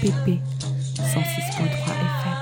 FPP 0.00 0.40
106.3 0.96 1.60
FM. 1.60 2.38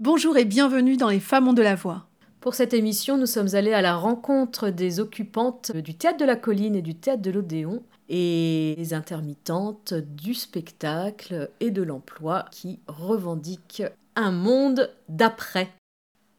Bonjour 0.00 0.38
et 0.38 0.46
bienvenue 0.46 0.96
dans 0.96 1.10
Les 1.10 1.20
Femmes 1.20 1.48
ont 1.48 1.52
de 1.52 1.60
la 1.60 1.74
voix. 1.74 2.06
Pour 2.40 2.54
cette 2.54 2.72
émission, 2.72 3.18
nous 3.18 3.26
sommes 3.26 3.54
allés 3.54 3.74
à 3.74 3.82
la 3.82 3.96
rencontre 3.96 4.70
des 4.70 4.98
occupantes 4.98 5.72
du 5.76 5.94
théâtre 5.94 6.16
de 6.16 6.24
la 6.24 6.36
colline 6.36 6.74
et 6.74 6.80
du 6.80 6.94
théâtre 6.94 7.20
de 7.20 7.30
l'Odéon 7.30 7.82
et 8.08 8.74
des 8.78 8.94
intermittentes 8.94 9.92
du 9.92 10.32
spectacle 10.32 11.50
et 11.60 11.70
de 11.70 11.82
l'emploi 11.82 12.46
qui 12.50 12.80
revendiquent 12.86 13.82
un 14.14 14.30
monde 14.30 14.90
d'après. 15.10 15.68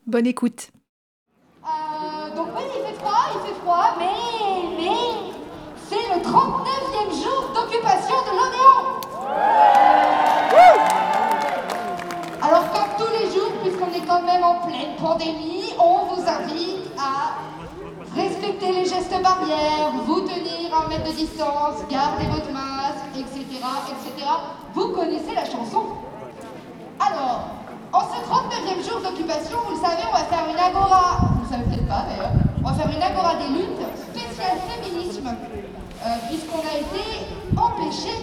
Bonne 0.08 0.26
écoute. 0.26 0.72
Euh, 1.64 2.36
donc 2.36 2.48
oui, 2.56 2.64
il 2.66 2.84
fait 2.88 2.96
froid, 2.96 3.28
il 3.36 3.48
fait 3.48 3.60
froid, 3.60 3.96
mais, 4.00 4.06
mais, 4.76 5.17
c'est 5.90 5.96
le 6.14 6.22
39e 6.22 7.24
jour 7.24 7.50
d'occupation 7.56 8.16
de 8.26 8.32
l'Odéon. 8.36 8.78
Alors 12.42 12.66
comme 12.72 12.92
tous 12.98 13.12
les 13.14 13.32
jours, 13.32 13.52
puisqu'on 13.62 13.94
est 13.94 14.06
quand 14.06 14.22
même 14.24 14.44
en 14.44 14.56
pleine 14.68 14.96
pandémie, 15.00 15.74
on 15.80 16.14
vous 16.14 16.22
invite 16.28 16.92
à 16.98 17.36
respecter 18.20 18.72
les 18.72 18.86
gestes 18.86 19.22
barrières, 19.22 19.92
vous 20.06 20.22
tenir 20.22 20.74
un 20.74 20.88
mètre 20.90 21.06
de 21.06 21.16
distance, 21.16 21.86
garder 21.90 22.26
votre 22.28 22.52
masque, 22.52 23.16
etc., 23.16 23.46
etc. 23.90 24.28
Vous 24.74 24.90
connaissez 24.90 25.34
la 25.36 25.46
chanson. 25.46 25.84
Alors, 27.00 27.48
en 27.94 28.02
ce 28.02 28.20
39e 28.28 28.90
jour 28.90 29.02
d'occupation, 29.02 29.58
vous 29.68 29.76
le 29.76 29.82
savez, 29.82 30.04
on 30.10 30.12
va 30.12 30.24
faire 30.26 30.46
une 30.50 30.60
agora, 30.60 31.18
vous 31.36 31.44
le 31.44 31.50
savez 31.50 31.64
peut-être 31.64 31.88
pas 31.88 32.06
d'ailleurs, 32.10 32.32
on 32.64 32.70
va 32.70 32.74
faire 32.74 32.92
une 32.92 33.02
agora 33.02 33.36
des 33.36 33.48
luttes 33.48 33.88
spéciale 34.10 34.58
féminisme, 34.68 35.30
euh, 36.06 36.10
puisqu'on 36.30 36.60
a 36.60 36.78
été 36.78 37.58
empêché 37.58 38.14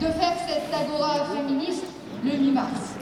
de 0.00 0.06
faire 0.06 0.34
cette 0.46 0.74
agora 0.74 1.26
féministe 1.34 1.84
le 2.24 2.32
8 2.32 2.52
mars. 2.52 2.96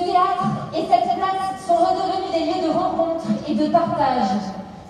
Ce 0.00 0.04
théâtre 0.06 0.48
et 0.72 0.86
cette 0.88 1.14
place 1.14 1.60
sont 1.66 1.74
redevenus 1.74 2.32
des 2.32 2.44
lieux 2.46 2.68
de 2.68 2.72
rencontre 2.72 3.26
et 3.46 3.54
de 3.54 3.66
partage. 3.66 4.32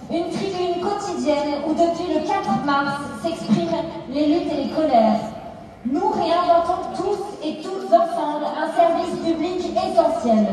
Une 0.08 0.30
tribune 0.30 0.80
quotidienne 0.80 1.64
où 1.66 1.72
depuis 1.72 2.14
le 2.14 2.20
4 2.20 2.64
mars 2.64 3.00
s'expriment 3.20 3.82
les 4.10 4.26
luttes 4.26 4.52
et 4.52 4.64
les 4.64 4.70
colères. 4.70 5.18
Nous 5.84 6.10
réinventons 6.10 6.94
tous 6.94 7.44
et 7.44 7.60
toutes 7.60 7.92
ensemble 7.92 8.46
un 8.54 8.70
service 8.72 9.18
public 9.24 9.72
essentiel. 9.74 10.46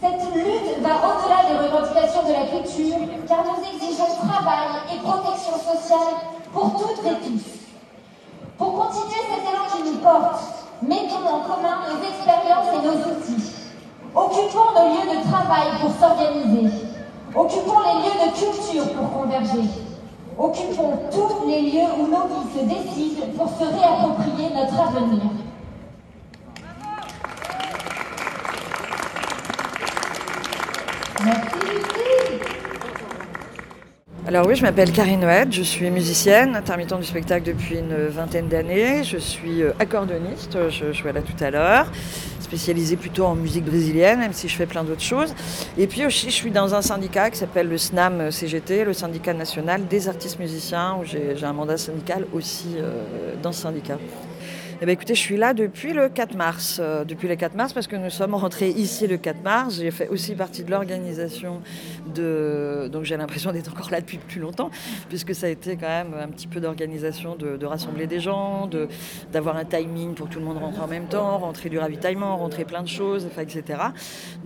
Cette 0.00 0.34
lutte 0.34 0.80
va 0.80 0.96
au-delà 1.04 1.50
des 1.50 1.58
revendications 1.58 2.22
de 2.22 2.32
la 2.32 2.46
culture, 2.46 2.96
car 3.28 3.44
nous 3.44 3.60
exigeons 3.74 4.26
travail 4.26 4.68
et 4.90 4.98
protection 5.00 5.58
sociale 5.58 6.16
pour 6.54 6.78
toutes 6.78 7.04
et 7.04 7.26
tous. 7.26 7.44
Pour 8.56 8.72
continuer 8.72 9.20
cet 9.28 9.52
élan 9.52 9.66
qui 9.70 9.90
nous 9.90 9.98
porte, 9.98 10.59
mettons 10.82 11.26
en 11.26 11.40
commun 11.40 11.80
nos 11.88 12.02
expériences 12.08 12.68
et 12.74 12.86
nos 12.86 13.12
outils. 13.12 13.52
Occupons 14.14 14.72
nos 14.74 14.88
lieux 14.94 15.16
de 15.16 15.30
travail 15.30 15.68
pour 15.80 15.90
s'organiser. 15.92 16.70
Occupons 17.34 17.80
les 17.80 18.02
lieux 18.02 18.18
de 18.26 18.34
culture 18.36 18.92
pour 18.94 19.12
converger. 19.12 19.68
Occupons 20.38 20.98
tous 21.12 21.46
les 21.46 21.70
lieux 21.70 21.88
où 21.98 22.06
nos 22.08 22.26
vies 22.26 22.50
se 22.54 22.64
décident 22.64 23.26
pour 23.36 23.48
se 23.48 23.64
réapproprier 23.64 24.50
notre 24.54 24.80
avenir. 24.80 25.22
Merci 31.22 31.58
Lucie. 31.66 31.90
Alors 34.30 34.46
oui, 34.46 34.54
je 34.54 34.62
m'appelle 34.62 34.92
Karine 34.92 35.18
Noël, 35.18 35.48
je 35.52 35.60
suis 35.60 35.90
musicienne, 35.90 36.54
intermittente 36.54 37.00
du 37.00 37.06
spectacle 37.08 37.44
depuis 37.44 37.78
une 37.78 38.06
vingtaine 38.06 38.46
d'années. 38.46 39.02
Je 39.02 39.18
suis 39.18 39.60
euh, 39.60 39.72
accordoniste, 39.80 40.56
je 40.70 40.92
jouais 40.92 41.12
là 41.12 41.20
tout 41.20 41.42
à 41.42 41.50
l'heure, 41.50 41.90
spécialisée 42.38 42.96
plutôt 42.96 43.24
en 43.24 43.34
musique 43.34 43.64
brésilienne, 43.64 44.20
même 44.20 44.32
si 44.32 44.46
je 44.46 44.54
fais 44.54 44.66
plein 44.66 44.84
d'autres 44.84 45.02
choses. 45.02 45.34
Et 45.76 45.88
puis 45.88 46.06
aussi, 46.06 46.26
je 46.26 46.36
suis 46.36 46.52
dans 46.52 46.76
un 46.76 46.80
syndicat 46.80 47.28
qui 47.30 47.38
s'appelle 47.38 47.68
le 47.68 47.76
SNAM 47.76 48.30
CGT, 48.30 48.84
le 48.84 48.92
syndicat 48.92 49.34
national 49.34 49.88
des 49.88 50.08
artistes 50.08 50.38
musiciens, 50.38 50.98
où 51.00 51.04
j'ai 51.04 51.34
j'ai 51.34 51.46
un 51.46 51.52
mandat 51.52 51.76
syndical 51.76 52.24
aussi 52.32 52.76
euh, 52.76 53.34
dans 53.42 53.50
ce 53.50 53.62
syndicat. 53.62 53.98
Eh 54.82 54.86
bien, 54.86 54.94
écoutez, 54.94 55.14
je 55.14 55.20
suis 55.20 55.36
là 55.36 55.52
depuis 55.52 55.92
le 55.92 56.08
4 56.08 56.34
mars. 56.36 56.78
Euh, 56.80 57.04
depuis 57.04 57.28
le 57.28 57.36
4 57.36 57.54
mars, 57.54 57.74
parce 57.74 57.86
que 57.86 57.96
nous 57.96 58.08
sommes 58.08 58.34
rentrés 58.34 58.70
ici 58.70 59.06
le 59.06 59.18
4 59.18 59.42
mars. 59.42 59.74
J'ai 59.76 59.90
fait 59.90 60.08
aussi 60.08 60.34
partie 60.34 60.64
de 60.64 60.70
l'organisation 60.70 61.60
de. 62.14 62.88
Donc 62.90 63.04
j'ai 63.04 63.18
l'impression 63.18 63.52
d'être 63.52 63.70
encore 63.70 63.90
là 63.90 64.00
depuis 64.00 64.16
plus 64.16 64.40
longtemps, 64.40 64.70
puisque 65.10 65.34
ça 65.34 65.48
a 65.48 65.50
été 65.50 65.76
quand 65.76 65.86
même 65.86 66.14
un 66.18 66.28
petit 66.28 66.46
peu 66.46 66.60
d'organisation, 66.60 67.36
de, 67.36 67.62
rassembler 67.66 68.06
des 68.06 68.20
gens, 68.20 68.70
d'avoir 69.30 69.58
un 69.58 69.66
timing 69.66 70.14
pour 70.14 70.28
que 70.28 70.32
tout 70.32 70.38
le 70.38 70.46
monde 70.46 70.56
rentre 70.56 70.82
en 70.82 70.86
même 70.86 71.08
temps, 71.08 71.36
rentrer 71.36 71.68
du 71.68 71.78
ravitaillement, 71.78 72.38
rentrer 72.38 72.64
plein 72.64 72.82
de 72.82 72.88
choses, 72.88 73.28
etc. 73.38 73.80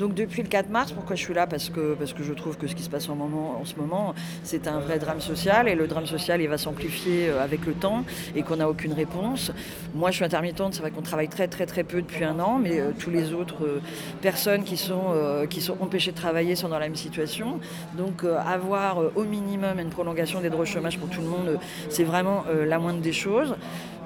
Donc 0.01 0.15
depuis 0.15 0.43
le 0.43 0.49
4 0.49 0.69
mars, 0.69 0.91
pourquoi 0.91 1.15
je 1.15 1.23
suis 1.23 1.35
là? 1.35 1.47
Parce 1.47 1.71
que, 1.71 1.95
parce 1.95 2.13
que 2.13 2.25
je 2.25 2.33
trouve 2.33 2.59
que 2.59 2.67
ce 2.67 2.75
qui 2.75 2.83
se 2.83 2.91
passe 2.91 3.09
en 3.09 3.65
ce 3.65 3.77
moment, 3.77 4.15
c'est 4.43 4.67
un 4.67 4.81
vrai 4.81 4.99
drame 4.99 5.21
social, 5.21 5.69
et 5.69 5.77
le 5.77 5.87
drame 5.87 6.07
social, 6.07 6.41
il 6.41 6.49
va 6.49 6.59
s'amplifier 6.59 7.29
euh, 7.29 7.45
avec 7.45 7.67
le 7.67 7.75
temps, 7.75 8.05
et 8.35 8.43
qu'on 8.43 8.57
n'a 8.57 8.69
aucune 8.69 8.95
réponse. 8.95 9.53
Moi, 9.95 10.11
je 10.11 10.17
suis 10.17 10.24
intermittente, 10.25 10.75
c'est 10.75 10.81
vrai 10.81 10.91
qu'on 10.91 11.03
travaille 11.03 11.29
très 11.29 11.49
très 11.49 11.67
très 11.67 11.85
peu 11.85 12.03
depuis 12.03 12.25
un 12.25 12.41
an, 12.41 12.59
mais 12.61 12.81
euh, 12.81 12.91
tous 12.99 13.11
les 13.11 13.33
autres 13.33 13.65
euh, 13.65 13.81
personnes 14.23 14.65
qui 14.65 14.77
sont, 14.77 15.05
euh, 15.13 15.47
qui 15.47 15.61
sont 15.61 15.77
empêchées 15.81 16.11
de 16.11 16.17
travailler 16.17 16.57
sont 16.57 16.69
dans 16.69 16.79
la 16.79 16.87
même 16.87 16.97
situation. 16.97 17.61
Donc 17.97 18.25
euh, 18.25 18.39
avoir 18.39 18.99
au 19.17 19.25
minimum 19.25 19.79
une 19.79 19.91
prolongation 19.91 20.41
des 20.41 20.51
droits 20.51 20.63
au 20.63 20.67
chômage 20.67 20.99
pour 20.99 21.09
tout 21.09 21.21
le 21.21 21.29
monde, 21.29 21.59
c'est 21.89 22.05
vraiment 22.05 22.45
la 22.67 22.79
moindre 22.79 23.01
des 23.01 23.13
choses. 23.13 23.55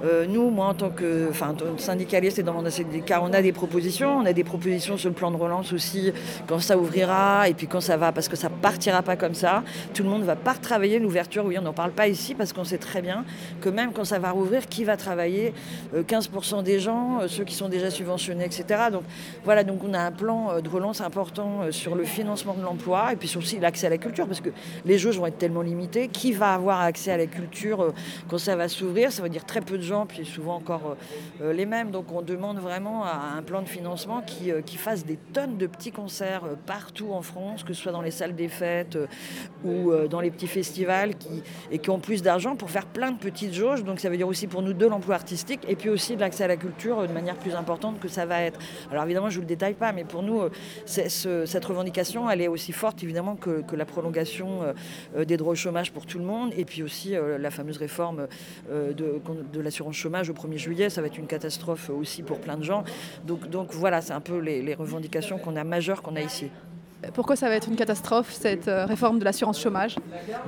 Euh, 0.04 0.26
nous, 0.28 0.50
moi 0.50 0.66
en 0.66 0.74
tant 0.74 0.90
que 0.90 1.30
syndicaliste 1.76 2.38
et 2.38 2.42
dans 2.42 2.54
mon 2.54 2.68
syndicat, 2.70 3.20
on 3.22 3.32
a 3.32 3.42
des 3.42 3.52
propositions. 3.52 4.18
On 4.18 4.26
a 4.26 4.32
des 4.32 4.44
propositions 4.44 4.96
sur 4.96 5.08
le 5.08 5.14
plan 5.14 5.30
de 5.30 5.36
relance 5.36 5.72
aussi, 5.72 6.12
quand 6.46 6.60
ça 6.60 6.76
ouvrira 6.76 7.48
et 7.48 7.54
puis 7.54 7.66
quand 7.66 7.80
ça 7.80 7.96
va, 7.96 8.12
parce 8.12 8.28
que 8.28 8.36
ça 8.36 8.50
partira 8.50 9.02
pas 9.02 9.16
comme 9.16 9.34
ça. 9.34 9.62
Tout 9.94 10.02
le 10.02 10.08
monde 10.08 10.22
va 10.22 10.36
pas 10.36 10.52
retravailler 10.52 10.98
l'ouverture. 10.98 11.44
Oui, 11.44 11.56
on 11.58 11.62
n'en 11.62 11.72
parle 11.72 11.92
pas 11.92 12.08
ici 12.08 12.34
parce 12.34 12.52
qu'on 12.52 12.64
sait 12.64 12.78
très 12.78 13.02
bien 13.02 13.24
que 13.60 13.68
même 13.68 13.92
quand 13.92 14.04
ça 14.04 14.18
va 14.18 14.30
rouvrir, 14.30 14.66
qui 14.66 14.84
va 14.84 14.96
travailler 14.96 15.52
Euh, 15.94 16.02
15% 16.02 16.62
des 16.62 16.80
gens, 16.80 17.20
euh, 17.20 17.28
ceux 17.28 17.44
qui 17.44 17.54
sont 17.54 17.68
déjà 17.68 17.90
subventionnés, 17.90 18.44
etc. 18.44 18.64
Donc 18.92 19.02
voilà, 19.44 19.64
donc 19.64 19.82
on 19.84 19.94
a 19.94 20.00
un 20.00 20.12
plan 20.12 20.50
euh, 20.50 20.60
de 20.60 20.68
relance 20.68 21.00
important 21.00 21.62
euh, 21.62 21.72
sur 21.72 21.94
le 21.94 22.04
financement 22.04 22.54
de 22.54 22.62
l'emploi 22.62 23.12
et 23.12 23.16
puis 23.16 23.28
sur 23.28 23.40
aussi 23.40 23.58
l'accès 23.58 23.86
à 23.86 23.90
la 23.90 23.98
culture 23.98 24.26
parce 24.26 24.40
que 24.40 24.50
les 24.84 24.98
jauges 24.98 25.18
vont 25.18 25.26
être 25.26 25.38
tellement 25.38 25.62
limitées. 25.62 26.08
Qui 26.08 26.32
va 26.32 26.54
avoir 26.54 26.80
accès 26.80 27.10
à 27.12 27.16
la 27.16 27.26
culture 27.26 27.80
euh, 27.80 27.94
quand 28.28 28.38
ça 28.38 28.56
va 28.56 28.68
s'ouvrir? 28.68 29.12
Ça 29.12 29.22
veut 29.22 29.28
dire 29.28 29.44
très 29.44 29.60
peu 29.60 29.78
de 29.78 29.82
puis 30.06 30.24
souvent 30.24 30.56
encore 30.56 30.96
euh, 31.40 31.44
euh, 31.44 31.52
les 31.52 31.66
mêmes. 31.66 31.90
Donc 31.90 32.12
on 32.12 32.22
demande 32.22 32.58
vraiment 32.58 33.04
à 33.04 33.34
un 33.36 33.42
plan 33.42 33.62
de 33.62 33.68
financement 33.68 34.22
qui, 34.22 34.50
euh, 34.50 34.60
qui 34.62 34.76
fasse 34.76 35.04
des 35.04 35.16
tonnes 35.32 35.56
de 35.56 35.66
petits 35.66 35.92
concerts 35.92 36.42
partout 36.66 37.12
en 37.12 37.22
France, 37.22 37.64
que 37.64 37.72
ce 37.72 37.82
soit 37.82 37.92
dans 37.92 38.02
les 38.02 38.10
salles 38.10 38.34
des 38.34 38.48
fêtes 38.48 38.98
ou 39.64 39.92
dans 40.10 40.20
les 40.20 40.30
petits 40.30 40.46
festivals, 40.46 41.14
qui, 41.16 41.42
et 41.70 41.78
qui 41.78 41.90
ont 41.90 41.98
plus 41.98 42.22
d'argent 42.22 42.56
pour 42.56 42.70
faire 42.70 42.86
plein 42.86 43.10
de 43.12 43.18
petites 43.18 43.54
jauges. 43.54 43.84
Donc 43.84 44.00
ça 44.00 44.08
veut 44.10 44.16
dire 44.16 44.28
aussi 44.28 44.46
pour 44.46 44.62
nous 44.62 44.72
de 44.72 44.86
l'emploi 44.86 45.14
artistique 45.14 45.60
et 45.68 45.76
puis 45.76 45.88
aussi 45.90 46.14
de 46.16 46.20
l'accès 46.20 46.44
à 46.44 46.48
la 46.48 46.56
culture 46.56 47.06
de 47.06 47.12
manière 47.12 47.36
plus 47.36 47.54
importante 47.54 48.00
que 48.00 48.08
ça 48.08 48.26
va 48.26 48.40
être. 48.42 48.58
Alors 48.90 49.04
évidemment, 49.04 49.30
je 49.30 49.36
ne 49.36 49.42
vous 49.42 49.48
le 49.48 49.48
détaille 49.48 49.74
pas, 49.74 49.92
mais 49.92 50.04
pour 50.04 50.22
nous, 50.22 50.42
ce- 50.86 51.44
cette 51.46 51.64
revendication, 51.64 52.28
elle 52.30 52.40
est 52.40 52.48
aussi 52.48 52.72
forte 52.72 53.02
évidemment 53.02 53.36
que, 53.36 53.62
que 53.62 53.76
la 53.76 53.84
prolongation 53.84 54.60
des 55.16 55.36
droits 55.36 55.52
au 55.52 55.56
chômage 55.56 55.92
pour 55.92 56.06
tout 56.06 56.18
le 56.18 56.24
monde 56.24 56.52
et 56.56 56.64
puis 56.64 56.82
aussi 56.82 57.14
la 57.38 57.50
fameuse 57.50 57.78
réforme 57.78 58.26
de, 58.70 59.20
de 59.52 59.60
l'assurance 59.78 59.96
chômage 59.96 60.30
au 60.30 60.32
1er 60.32 60.56
juillet. 60.56 60.90
Ça 60.90 61.00
va 61.00 61.06
être 61.06 61.18
une 61.18 61.26
catastrophe 61.26 61.90
aussi 61.90 62.22
pour 62.22 62.40
plein 62.40 62.56
de 62.56 62.64
gens. 62.64 62.84
Donc, 63.24 63.72
voilà, 63.72 64.00
c'est 64.00 64.12
un 64.12 64.20
peu 64.20 64.38
les, 64.38 64.62
les 64.62 64.74
revendications 64.74 65.38
qu'on 65.38 65.56
a 65.56 65.64
majeures 65.64 66.02
qu'on 66.02 66.16
a 66.16 66.20
ici. 66.20 66.50
Pourquoi 67.14 67.36
ça 67.36 67.48
va 67.48 67.54
être 67.54 67.68
une 67.68 67.76
catastrophe, 67.76 68.32
cette 68.32 68.66
euh, 68.66 68.84
réforme 68.84 69.20
de 69.20 69.24
l'assurance 69.24 69.60
chômage? 69.60 69.96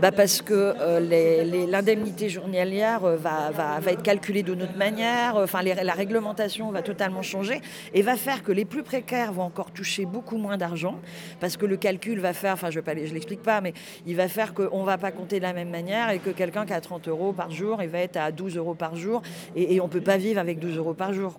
Bah 0.03 0.11
Parce 0.11 0.43
que 0.43 0.75
euh, 0.81 1.67
l'indemnité 1.69 2.29
journalière 2.29 3.05
euh, 3.05 3.17
va, 3.17 3.79
être 3.87 4.03
calculée 4.03 4.43
d'une 4.43 4.63
autre 4.63 4.77
manière, 4.77 5.37
enfin, 5.37 5.63
la 5.63 5.93
réglementation 5.93 6.73
va 6.73 6.83
totalement 6.83 7.23
changer 7.23 7.61
et 7.95 8.03
va 8.03 8.17
faire 8.17 8.43
que 8.43 8.51
les 8.51 8.65
plus 8.65 8.83
précaires 8.83 9.33
vont 9.33 9.45
encore 9.45 9.71
toucher 9.71 10.07
beaucoup 10.07 10.39
moins 10.39 10.57
d'argent 10.57 10.97
parce 11.39 11.57
que 11.57 11.67
le 11.67 11.77
calcul 11.77 12.19
va 12.19 12.33
faire, 12.33 12.55
enfin 12.55 12.71
je 12.71 12.81
ne 12.81 13.15
l'explique 13.15 13.43
pas, 13.43 13.61
mais 13.61 13.73
il 14.05 14.17
va 14.17 14.27
faire 14.27 14.53
qu'on 14.53 14.81
ne 14.81 14.87
va 14.87 14.99
pas 14.99 15.13
compter 15.13 15.39
de 15.39 15.45
la 15.45 15.53
même 15.53 15.71
manière 15.71 16.11
et 16.11 16.19
que 16.19 16.31
quelqu'un 16.31 16.67
qui 16.67 16.73
a 16.73 16.81
30 16.81 17.07
euros 17.07 17.33
par 17.33 17.53
jour, 17.53 17.81
il 17.81 17.89
va 17.89 17.99
être 17.99 18.17
à 18.17 18.33
12 18.33 18.57
euros 18.57 18.75
par 18.75 18.97
jour 18.97 19.23
et, 19.55 19.81
on 19.81 19.85
ne 19.85 19.91
peut 19.91 20.01
pas 20.01 20.17
vivre 20.17 20.41
avec 20.41 20.59
12 20.59 20.77
euros 20.79 20.95
par 20.95 21.13
jour. 21.13 21.39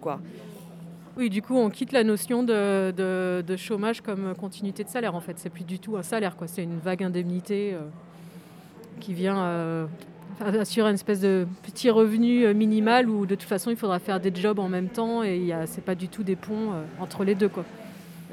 Oui, 1.18 1.30
du 1.30 1.42
coup, 1.42 1.58
on 1.58 1.70
quitte 1.70 1.92
la 1.92 2.04
notion 2.04 2.42
de, 2.42 3.56
chômage 3.58 4.02
comme 4.02 4.34
continuité 4.36 4.84
de 4.84 4.90
salaire. 4.90 5.14
En 5.14 5.20
fait, 5.20 5.38
c'est 5.38 5.50
plus 5.50 5.66
du 5.66 5.78
tout 5.78 5.98
un 5.98 6.04
salaire, 6.04 6.38
quoi. 6.38 6.48
C'est 6.48 6.64
une 6.64 6.80
vague 6.80 7.04
indemnité 7.04 7.74
euh, 7.74 7.80
qui 9.02 9.14
vient 9.14 9.38
euh, 9.40 9.88
assurer 10.40 10.90
une 10.90 10.96
espèce 10.96 11.20
de 11.20 11.48
petit 11.64 11.90
revenu 11.90 12.46
euh, 12.46 12.54
minimal 12.54 13.10
où 13.10 13.26
de 13.26 13.36
toute 13.36 13.48
façon, 13.48 13.72
il 13.72 13.76
faudra 13.76 14.00
faire 14.00 14.22
des 14.22 14.34
jobs 14.34 14.60
en 14.60 14.70
même 14.70 14.88
temps 14.88 15.22
et 15.22 15.52
c'est 15.66 15.84
pas 15.84 15.96
du 15.96 16.08
tout 16.08 16.24
des 16.24 16.38
ponts 16.38 16.72
entre 17.00 17.26
les 17.26 17.36
deux, 17.36 17.50
quoi. 17.50 17.66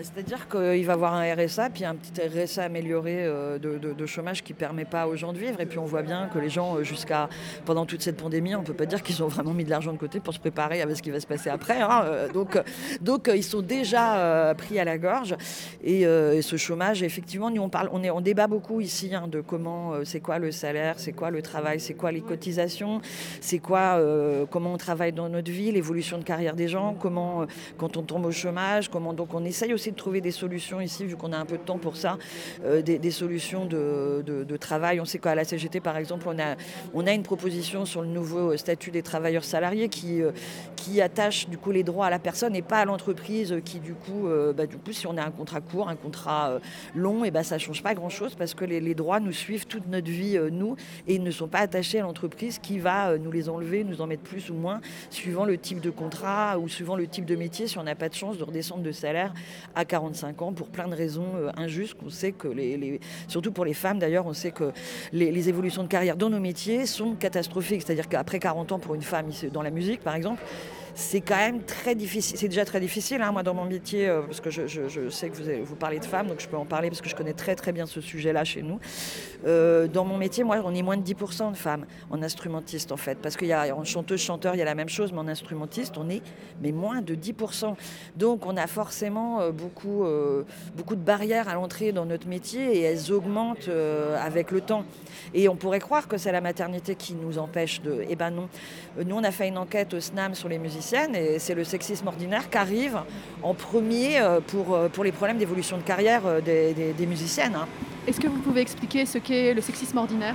C'est-à-dire 0.01 0.49
qu'il 0.49 0.87
va 0.87 0.93
avoir 0.93 1.15
un 1.15 1.35
RSA, 1.35 1.71
puis 1.71 1.85
un 1.85 1.97
petit 1.97 2.21
RSA 2.21 2.65
amélioré 2.65 3.25
euh, 3.27 3.59
de, 3.59 4.07
chômage 4.07 4.45
qui 4.45 4.53
ne 4.53 4.59
permet 4.59 4.85
pas 4.85 5.09
aux 5.09 5.17
gens 5.17 5.33
de 5.33 5.39
vivre. 5.39 5.61
Et 5.61 5.67
puis 5.67 5.79
on 5.79 5.85
voit 5.85 6.03
bien 6.03 6.29
que 6.33 6.39
les 6.39 6.49
gens, 6.49 6.77
euh, 6.77 6.85
jusqu'à 6.85 7.29
pendant 7.65 7.85
toute 7.85 8.01
cette 8.01 8.17
pandémie, 8.17 8.55
on 8.55 8.61
ne 8.61 8.65
peut 8.65 8.75
pas 8.75 8.87
dire 8.87 9.03
qu'ils 9.03 9.23
ont 9.25 9.27
vraiment 9.27 9.53
mis 9.53 9.65
de 9.65 9.71
l'argent 9.71 9.93
de 9.93 9.99
côté 9.99 10.21
pour 10.21 10.33
se 10.33 10.39
préparer 10.39 10.81
à 10.83 10.95
ce 10.95 11.03
qui 11.03 11.11
va 11.11 11.19
se 11.19 11.27
passer 11.27 11.51
après. 11.51 11.81
Hein. 11.81 12.03
Euh, 12.05 12.29
donc, 12.29 12.57
donc 13.01 13.29
ils 13.35 13.43
sont 13.43 13.61
déjà 13.61 14.55
pris 14.57 14.79
à 14.79 14.85
la 14.85 14.99
gorge. 14.99 15.35
Et, 15.83 16.05
ce 16.41 16.57
chômage, 16.57 17.03
effectivement, 17.03 17.51
on 17.59 17.69
parle, 17.69 17.89
on, 17.93 18.03
est, 18.03 18.11
on 18.11 18.21
débat 18.21 18.47
beaucoup 18.47 18.81
ici 18.81 19.15
hein, 19.15 19.27
de 19.27 19.41
comment, 19.41 19.95
c'est 20.05 20.21
quoi 20.21 20.39
le 20.39 20.53
salaire, 20.53 20.95
c'est 20.99 21.13
quoi 21.13 21.31
le 21.31 21.43
travail, 21.43 21.81
c'est 21.81 21.95
quoi 21.95 22.13
les 22.13 22.21
cotisations, 22.21 23.01
c'est 23.41 23.59
quoi, 23.59 24.01
comment 24.51 24.73
on 24.73 24.77
travaille 24.77 25.13
dans 25.13 25.29
notre 25.29 25.51
vie, 25.51 25.73
l'évolution 25.73 26.19
de 26.19 26.25
carrière 26.25 26.55
des 26.55 26.69
gens, 26.69 26.97
comment, 26.99 27.45
quand 27.77 27.97
on 27.97 28.03
tombe 28.03 28.27
au 28.27 28.31
chômage, 28.31 28.89
comment 28.89 29.13
donc 29.13 29.35
on 29.35 29.45
essaye 29.45 29.75
aussi 29.75 29.88
de 29.91 29.97
trouver 29.97 30.21
des 30.21 30.31
solutions 30.31 30.81
ici, 30.81 31.05
vu 31.05 31.17
qu'on 31.17 31.33
a 31.33 31.39
un 31.39 31.45
peu 31.45 31.57
de 31.57 31.63
temps 31.63 31.79
pour 31.79 31.97
ça, 31.97 32.19
euh, 32.65 32.83
des, 32.83 33.11
solutions 33.11 33.67
de, 33.67 34.57
travail. 34.59 35.01
On 35.01 35.05
sait 35.05 35.19
qu'à 35.19 35.35
la 35.35 35.45
CGT, 35.45 35.81
par 35.81 35.97
exemple, 35.97 36.27
on 36.29 36.39
a, 36.39 36.57
on 36.95 37.07
a 37.07 37.13
une 37.13 37.23
proposition 37.23 37.85
sur 37.85 38.03
le 38.03 38.09
nouveau 38.09 38.57
statut 38.57 38.91
des 38.91 39.03
travailleurs 39.03 39.45
salariés 39.45 39.89
qui, 39.89 40.21
euh, 40.21 40.33
qui 40.77 41.01
attache 41.01 41.49
du 41.49 41.59
coup 41.59 41.71
les 41.71 41.85
droits 41.85 42.07
à 42.07 42.11
la 42.11 42.19
personne 42.19 42.57
et 42.57 42.63
pas 42.63 42.79
à 42.79 42.85
l'entreprise 42.85 43.57
qui 43.65 43.79
du 43.79 43.95
coup, 43.95 44.27
euh, 44.27 44.53
bah, 44.53 44.67
du 44.67 44.77
coup, 44.77 44.93
si 44.93 45.07
on 45.07 45.17
a 45.17 45.25
un 45.25 45.31
contrat 45.31 45.61
court, 45.61 45.89
un 45.89 45.97
contrat 45.97 46.59
long, 46.95 47.25
et 47.25 47.31
bah, 47.31 47.43
ça 47.43 47.57
ne 47.57 47.61
change 47.61 47.83
pas 47.83 47.95
grand-chose 47.95 48.35
parce 48.35 48.55
que 48.55 48.65
les, 48.65 48.95
droits 48.95 49.21
nous 49.21 49.33
suivent 49.33 49.67
toute 49.67 49.87
notre 49.87 50.11
vie, 50.11 50.39
nous, 50.51 50.77
et 51.07 51.15
ils 51.15 51.23
ne 51.23 51.31
sont 51.31 51.47
pas 51.47 51.61
attachés 51.61 52.01
à 52.01 52.03
l'entreprise 52.03 52.59
qui 52.59 52.79
va 52.79 53.17
nous 53.17 53.31
les 53.31 53.49
enlever, 53.49 53.85
nous 53.85 54.01
en 54.01 54.07
mettre 54.07 54.23
plus 54.23 54.51
ou 54.51 54.55
moins, 54.55 54.81
suivant 55.11 55.45
le 55.45 55.57
type 55.57 55.81
de 55.81 55.91
contrat 55.91 56.59
ou 56.59 56.69
suivant 56.69 56.97
le 56.97 57.07
type 57.07 57.25
de 57.25 57.37
métier, 57.37 57.69
si 57.69 57.79
on 57.79 57.85
n'a 57.85 57.95
pas 57.95 58.09
de 58.09 58.15
chance 58.15 58.39
de 58.39 58.45
redescendre 58.45 58.83
de 58.83 58.93
salaire 58.93 59.33
à 59.79 59.85
45 59.85 60.43
ans 60.43 60.53
pour 60.53 60.67
plein 60.67 60.89
de 60.89 60.95
raisons 60.95 61.29
euh, 61.37 61.51
injustes. 61.57 61.97
On 62.05 62.11
sait 62.11 62.33
que, 62.33 62.49
les, 62.49 63.01
surtout 63.29 63.53
pour 63.53 63.65
les 63.65 63.75
femmes 63.75 64.01
d'ailleurs, 64.01 64.27
on 64.27 64.33
sait 64.33 64.51
que 64.51 64.73
les, 65.13 65.49
évolutions 65.49 65.85
de 65.85 65.89
carrière 65.89 66.17
dans 66.17 66.31
nos 66.31 66.41
métiers 66.41 66.85
sont 66.85 67.15
catastrophiques. 67.15 67.83
C'est-à-dire 67.87 68.09
qu'après 68.09 68.41
40 68.41 68.73
ans 68.73 68.79
pour 68.81 68.97
une 68.97 69.03
femme 69.03 69.27
dans 69.53 69.63
la 69.63 69.71
musique 69.71 70.01
par 70.01 70.17
exemple, 70.17 70.43
c'est 70.99 71.21
quand 71.21 71.37
même 71.37 71.63
très 71.63 71.95
difficile. 71.95 72.37
C'est 72.37 72.49
déjà 72.49 72.65
très 72.65 72.81
difficile, 72.81 73.23
hein, 73.23 73.31
moi, 73.31 73.45
dans 73.45 73.55
mon 73.55 73.65
métier, 73.65 74.09
euh, 74.09 74.23
parce 74.23 74.41
que 74.41 74.51
je, 74.51 75.09
sais 75.11 75.29
que 75.31 75.37
vous, 75.37 75.65
vous 75.65 75.77
parlez 75.77 76.01
de 76.01 76.05
femmes, 76.05 76.27
donc 76.27 76.41
je 76.41 76.49
peux 76.49 76.57
en 76.57 76.65
parler 76.65 76.89
parce 76.89 77.01
que 77.01 77.09
je 77.09 77.15
connais 77.15 77.35
très 77.35 77.55
très 77.55 77.71
bien 77.71 77.87
ce 77.87 78.01
sujet-là 78.01 78.43
chez 78.43 78.63
nous. 78.63 78.81
Euh, 79.47 79.87
dans 79.87 80.05
mon 80.05 80.19
métier, 80.19 80.43
moi, 80.43 80.61
on 80.65 80.75
est 80.75 80.83
moins 80.83 80.97
de 80.97 81.05
10% 81.05 81.53
de 81.53 81.57
femmes 81.57 81.87
en 82.11 82.21
instrumentiste, 82.21 82.91
en 82.91 82.97
fait, 82.97 83.17
parce 83.23 83.37
qu'il 83.37 83.55
chanteuse, 83.85 84.21
chanteur, 84.21 84.57
il 84.57 84.59
y 84.59 84.63
a 84.63 84.65
la 84.65 84.75
même 84.75 84.89
chose, 84.89 85.13
mais 85.13 85.21
en 85.21 85.29
instrumentiste, 85.29 85.97
on 85.99 86.11
est 86.11 86.21
mais 86.61 86.73
moins 86.73 87.01
de 87.01 87.15
10%. 87.15 87.77
Donc, 88.17 88.45
on 88.45 88.57
a 88.57 88.67
forcément 88.67 89.41
euh, 89.41 89.53
beaucoup, 89.53 90.05
beaucoup 90.77 90.97
de 90.97 91.01
barrières 91.01 91.49
à 91.49 91.55
l'entrée 91.55 91.93
dans 91.93 92.07
notre 92.07 92.27
métier 92.27 92.77
et 92.77 92.83
elles 92.83 93.13
augmentent 93.13 93.71
avec 94.21 94.51
le 94.51 94.61
temps. 94.61 94.85
Et 95.33 95.49
on 95.49 95.55
pourrait 95.55 95.79
croire 95.79 96.09
que 96.09 96.19
c'est 96.19 96.33
la 96.33 96.41
maternité 96.41 96.97
qui 96.97 97.15
nous 97.15 97.39
empêche 97.39 97.83
de. 97.83 98.05
Eh 98.09 98.17
ben 98.17 98.31
non. 98.31 98.49
Nous, 99.05 99.15
on 99.15 99.23
a 99.23 99.31
fait 99.31 99.47
une 99.47 99.59
enquête 99.59 99.95
au 99.95 100.01
SNAM 100.01 100.35
sur 100.35 100.49
les 100.49 100.59
musiciens 100.59 100.88
et 100.93 101.39
c'est 101.39 101.55
le 101.55 101.65
sexisme 101.65 102.07
ordinaire 102.07 102.49
qui 102.49 102.57
arrive 102.57 102.99
en 103.43 103.55
premier 103.55 104.21
euh, 104.21 104.41
pour, 104.41 104.75
euh, 104.75 104.89
pour 104.89 105.05
les 105.05 105.13
problèmes 105.13 105.37
d'évolution 105.37 105.77
de 105.77 105.83
carrière 105.83 106.23
euh, 106.27 106.41
des, 106.41 107.07
musiciennes. 107.07 107.55
Hein. 107.55 107.67
Est-ce 108.07 108.21
que 108.21 108.29
vous 108.29 108.39
pouvez 108.39 108.63
expliquer 108.63 109.05
ce 109.05 109.19
qu'est 109.19 109.53
le 109.53 109.61
sexisme 109.61 109.99
ordinaire? 109.99 110.35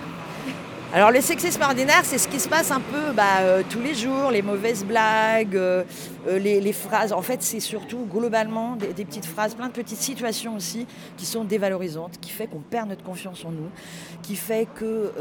Alors 0.95 1.09
le 1.09 1.21
sexisme 1.21 1.63
ordinaire, 1.63 2.01
c'est 2.03 2.19
ce 2.19 2.27
qui 2.27 2.39
se 2.39 2.47
passe 2.47 2.69
un 2.69 2.79
peu 2.79 3.13
bah, 3.13 3.39
euh, 3.39 3.63
tous 3.67 3.79
les 3.79 3.95
jours, 3.95 4.29
les 4.29 4.43
mauvaises 4.43 4.85
blagues, 4.85 5.55
euh, 5.55 5.83
euh, 6.27 6.37
les, 6.37 6.71
phrases. 6.71 7.13
En 7.13 7.23
fait, 7.23 7.41
c'est 7.41 7.59
surtout 7.59 8.05
globalement 8.05 8.75
des, 8.75 9.03
petites 9.03 9.25
phrases, 9.25 9.55
plein 9.55 9.69
de 9.69 9.73
petites 9.73 9.97
situations 9.97 10.55
aussi 10.55 10.85
qui 11.17 11.25
sont 11.25 11.45
dévalorisantes, 11.45 12.19
qui 12.21 12.29
fait 12.29 12.45
qu'on 12.45 12.59
perd 12.59 12.89
notre 12.89 13.03
confiance 13.03 13.43
en 13.43 13.49
nous, 13.49 13.71
qui 14.21 14.35
fait 14.35 14.67
que 14.75 15.11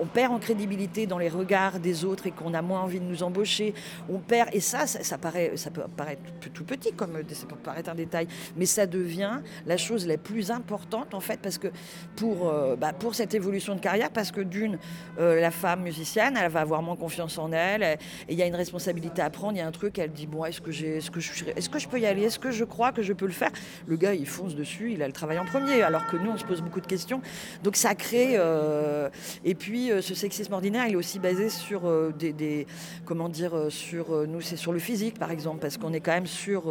on 0.00 0.06
perd 0.06 0.32
en 0.32 0.38
crédibilité 0.38 1.08
dans 1.08 1.18
les 1.18 1.28
regards 1.28 1.80
des 1.80 2.04
autres 2.04 2.28
et 2.28 2.30
qu'on 2.30 2.54
a 2.54 2.62
moins 2.62 2.82
envie 2.82 3.00
de 3.00 3.06
nous 3.06 3.24
embaucher. 3.24 3.74
On 4.08 4.18
perd 4.18 4.50
et 4.52 4.60
ça, 4.60 4.86
ça 4.86 5.18
peut 5.18 5.82
paraître 5.96 6.22
tout 6.54 6.64
petit 6.64 6.92
comme 6.92 7.14
ça 7.32 7.46
peut 7.46 7.56
paraître 7.56 7.90
un 7.90 7.96
détail, 7.96 8.28
mais 8.56 8.66
ça 8.66 8.86
devient 8.86 9.40
la 9.66 9.76
chose 9.76 10.06
la 10.06 10.18
plus 10.18 10.52
importante 10.52 11.14
en 11.14 11.20
fait 11.20 11.40
parce 11.40 11.58
que 11.58 11.68
pour 12.14 12.52
bah, 12.78 12.92
pour 12.92 13.16
cette 13.16 13.34
évolution 13.34 13.74
de 13.74 13.80
carrière 13.80 14.10
parce 14.20 14.32
que 14.32 14.42
d'une, 14.42 14.78
euh, 15.18 15.40
la 15.40 15.50
femme 15.50 15.80
musicienne, 15.80 16.38
elle 16.38 16.50
va 16.50 16.60
avoir 16.60 16.82
moins 16.82 16.94
confiance 16.94 17.38
en 17.38 17.52
elle, 17.52 17.82
et 17.82 17.96
il 18.28 18.34
y 18.34 18.42
a 18.42 18.46
une 18.46 18.54
responsabilité 18.54 19.22
à 19.22 19.30
prendre, 19.30 19.54
il 19.54 19.60
y 19.60 19.62
a 19.62 19.66
un 19.66 19.70
truc, 19.70 19.98
elle 19.98 20.12
dit, 20.12 20.26
bon, 20.26 20.44
est-ce 20.44 20.60
que, 20.60 20.70
est-ce, 20.70 21.10
que 21.10 21.20
je, 21.20 21.46
est-ce 21.56 21.70
que 21.70 21.78
je 21.78 21.88
peux 21.88 21.98
y 21.98 22.04
aller 22.04 22.24
Est-ce 22.24 22.38
que 22.38 22.50
je 22.50 22.64
crois 22.64 22.92
que 22.92 23.00
je 23.00 23.14
peux 23.14 23.24
le 23.24 23.32
faire? 23.32 23.50
Le 23.86 23.96
gars, 23.96 24.12
il 24.12 24.26
fonce 24.26 24.54
dessus, 24.54 24.92
il 24.92 25.02
a 25.02 25.06
le 25.06 25.14
travail 25.14 25.38
en 25.38 25.46
premier, 25.46 25.80
alors 25.80 26.06
que 26.06 26.18
nous, 26.18 26.32
on 26.32 26.36
se 26.36 26.44
pose 26.44 26.60
beaucoup 26.60 26.82
de 26.82 26.86
questions. 26.86 27.22
Donc 27.62 27.76
ça 27.76 27.94
crée... 27.94 28.34
Euh, 28.34 29.08
et 29.42 29.54
puis, 29.54 29.90
euh, 29.90 30.02
ce 30.02 30.14
sexisme 30.14 30.52
ordinaire, 30.52 30.84
il 30.86 30.92
est 30.92 30.96
aussi 30.96 31.18
basé 31.18 31.48
sur 31.48 31.80
des, 32.12 32.66
Comment 33.06 33.30
dire 33.30 33.52
sur, 33.70 34.26
Nous, 34.28 34.42
c'est 34.42 34.56
sur 34.56 34.72
le 34.72 34.80
physique, 34.80 35.18
par 35.18 35.30
exemple, 35.30 35.60
parce 35.60 35.78
qu'on 35.78 35.94
est 35.94 36.00
quand 36.00 36.12
même 36.12 36.26
sur, 36.26 36.70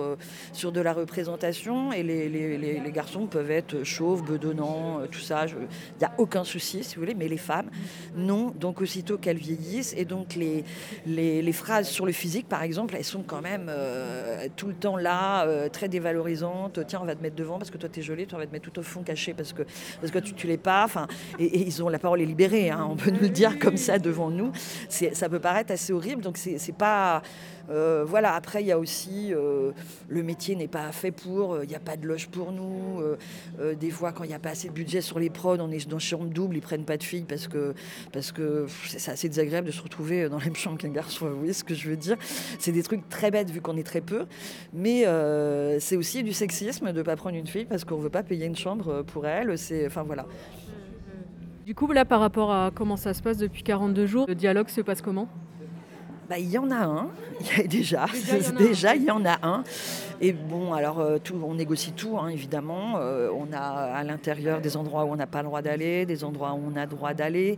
sur 0.53 0.71
de 0.71 0.81
la 0.81 0.93
représentation, 0.93 1.91
et 1.93 2.03
les, 2.03 2.29
les, 2.29 2.91
garçons 2.91 3.25
peuvent 3.25 3.49
être 3.49 3.83
chauves, 3.83 4.23
bedonnants, 4.23 4.99
tout 5.11 5.19
ça. 5.19 5.47
Il 5.47 5.67
n'y 5.99 6.05
a 6.05 6.11
aucun 6.19 6.43
souci, 6.43 6.83
si 6.83 6.95
vous 6.95 7.01
voulez, 7.01 7.15
mais 7.15 7.27
les 7.27 7.38
femmes. 7.39 7.69
Non, 8.15 8.53
donc 8.59 8.81
aussitôt 8.81 9.17
qu'elles 9.17 9.37
vieillissent. 9.37 9.93
Et 9.97 10.05
donc 10.05 10.35
les, 10.35 10.63
les, 11.05 11.51
phrases 11.51 11.89
sur 11.89 12.05
le 12.05 12.11
physique, 12.11 12.47
par 12.47 12.63
exemple, 12.63 12.95
elles 12.97 13.03
sont 13.03 13.23
quand 13.23 13.41
même 13.41 13.67
euh, 13.69 14.47
tout 14.55 14.67
le 14.67 14.73
temps 14.73 14.97
là, 14.97 15.45
euh, 15.45 15.69
très 15.69 15.89
dévalorisantes. 15.89 16.79
Tiens, 16.87 16.99
on 17.01 17.05
va 17.05 17.15
te 17.15 17.21
mettre 17.21 17.35
devant 17.35 17.57
parce 17.57 17.71
que 17.71 17.77
toi, 17.77 17.89
tu 17.89 17.99
es 17.99 18.03
jolie, 18.03 18.27
toi, 18.27 18.37
on 18.37 18.41
va 18.41 18.47
te 18.47 18.51
mettre 18.51 18.69
tout 18.69 18.79
au 18.79 18.83
fond 18.83 19.01
caché 19.01 19.33
parce 19.33 19.53
que, 19.53 19.63
parce 19.99 20.11
que 20.11 20.19
tu, 20.19 20.33
tu 20.33 20.47
l'es 20.47 20.57
pas. 20.57 20.83
Enfin, 20.85 21.07
et, 21.39 21.61
ils 21.61 21.83
ont 21.83 21.89
la 21.89 21.99
parole 21.99 22.21
est 22.21 22.25
libérée, 22.25 22.69
hein, 22.69 22.87
on 22.89 22.95
peut 22.95 23.11
nous 23.11 23.21
le 23.21 23.29
dire 23.29 23.57
comme 23.59 23.77
ça 23.77 23.99
devant 23.99 24.29
nous. 24.29 24.51
Ça 24.89 25.29
peut 25.29 25.39
paraître 25.39 25.71
assez 25.71 25.93
horrible, 25.93 26.21
donc 26.21 26.37
c'est 26.37 26.75
pas 26.75 27.21
euh, 27.69 28.03
voilà, 28.07 28.33
après, 28.33 28.63
il 28.63 28.67
y 28.67 28.71
a 28.71 28.79
aussi 28.79 29.33
euh, 29.33 29.71
le 30.07 30.23
métier 30.23 30.55
n'est 30.55 30.67
pas 30.67 30.91
fait 30.91 31.11
pour, 31.11 31.53
euh, 31.53 31.63
il 31.63 31.69
n'y 31.69 31.75
a 31.75 31.79
pas 31.79 31.97
de 31.97 32.07
loge 32.07 32.27
pour 32.27 32.51
nous. 32.51 33.01
des 33.79 33.91
fois, 33.91 34.11
quand 34.11 34.23
il 34.23 34.27
n'y 34.27 34.33
a 34.33 34.39
pas 34.39 34.49
assez 34.49 34.69
de 34.69 34.73
budget 34.73 35.01
sur 35.01 35.19
les 35.19 35.29
prods, 35.29 35.57
on 35.59 35.71
est 35.71 35.87
dans 35.87 35.99
chambre 35.99 36.25
double, 36.25 36.57
ils 36.57 36.61
prennent 36.61 36.85
pas 36.85 36.97
de 36.97 37.03
filles 37.03 37.25
parce 37.27 37.47
que 37.47 37.73
parce 38.11 38.31
que 38.31 38.65
c'est 38.87 39.11
assez 39.11 39.27
désagréable 39.29 39.67
de 39.67 39.71
se 39.71 39.81
retrouver 39.81 40.29
dans 40.29 40.37
la 40.37 40.45
même 40.45 40.55
chambre 40.55 40.77
qu'un 40.77 40.89
garçon. 40.89 41.29
Vous 41.29 41.37
voyez 41.37 41.53
ce 41.53 41.63
que 41.63 41.75
je 41.75 41.89
veux 41.89 41.97
dire 41.97 42.17
C'est 42.57 42.71
des 42.71 42.83
trucs 42.83 43.07
très 43.09 43.31
bêtes 43.31 43.51
vu 43.51 43.61
qu'on 43.61 43.77
est 43.77 43.83
très 43.83 44.01
peu, 44.01 44.25
mais 44.73 45.05
c'est 45.79 45.95
aussi 45.95 46.23
du 46.23 46.33
sexisme 46.33 46.91
de 46.91 46.97
ne 46.97 47.03
pas 47.03 47.15
prendre 47.15 47.35
une 47.35 47.47
fille 47.47 47.65
parce 47.65 47.85
qu'on 47.85 47.97
ne 47.97 48.03
veut 48.03 48.09
pas 48.09 48.23
payer 48.23 48.45
une 48.45 48.55
chambre 48.55 49.03
pour 49.03 49.27
elle. 49.27 49.57
C'est, 49.57 49.85
enfin 49.85 50.03
voilà. 50.03 50.25
Du 51.65 51.75
coup, 51.75 51.91
là, 51.91 52.03
par 52.03 52.19
rapport 52.19 52.51
à 52.51 52.71
comment 52.73 52.97
ça 52.97 53.13
se 53.13 53.21
passe 53.21 53.37
depuis 53.37 53.61
42 53.61 54.05
jours, 54.07 54.25
le 54.27 54.35
dialogue 54.35 54.69
se 54.69 54.81
passe 54.81 55.01
comment? 55.01 55.27
Bah, 56.29 56.37
il 56.37 56.49
y 56.51 56.59
en 56.59 56.69
a 56.69 56.85
un, 56.85 57.09
déjà. 57.65 58.05
Déjà, 58.55 58.95
il 58.95 59.03
y 59.03 59.11
en 59.11 59.25
a 59.25 59.39
un. 59.41 59.63
Et 60.21 60.33
bon, 60.33 60.73
alors, 60.73 60.99
euh, 60.99 61.17
tout, 61.17 61.33
on 61.41 61.55
négocie 61.55 61.93
tout, 61.93 62.17
hein, 62.19 62.27
évidemment. 62.27 62.95
Euh, 62.97 63.31
on 63.33 63.53
a 63.53 63.57
à 63.57 64.03
l'intérieur 64.03 64.59
des 64.59 64.75
endroits 64.75 65.05
où 65.05 65.13
on 65.13 65.15
n'a 65.15 65.27
pas 65.27 65.41
le 65.41 65.47
droit 65.47 65.61
d'aller, 65.61 66.05
des 66.05 66.25
endroits 66.25 66.53
où 66.53 66.61
on 66.71 66.75
a 66.75 66.85
droit 66.85 67.13
d'aller. 67.13 67.57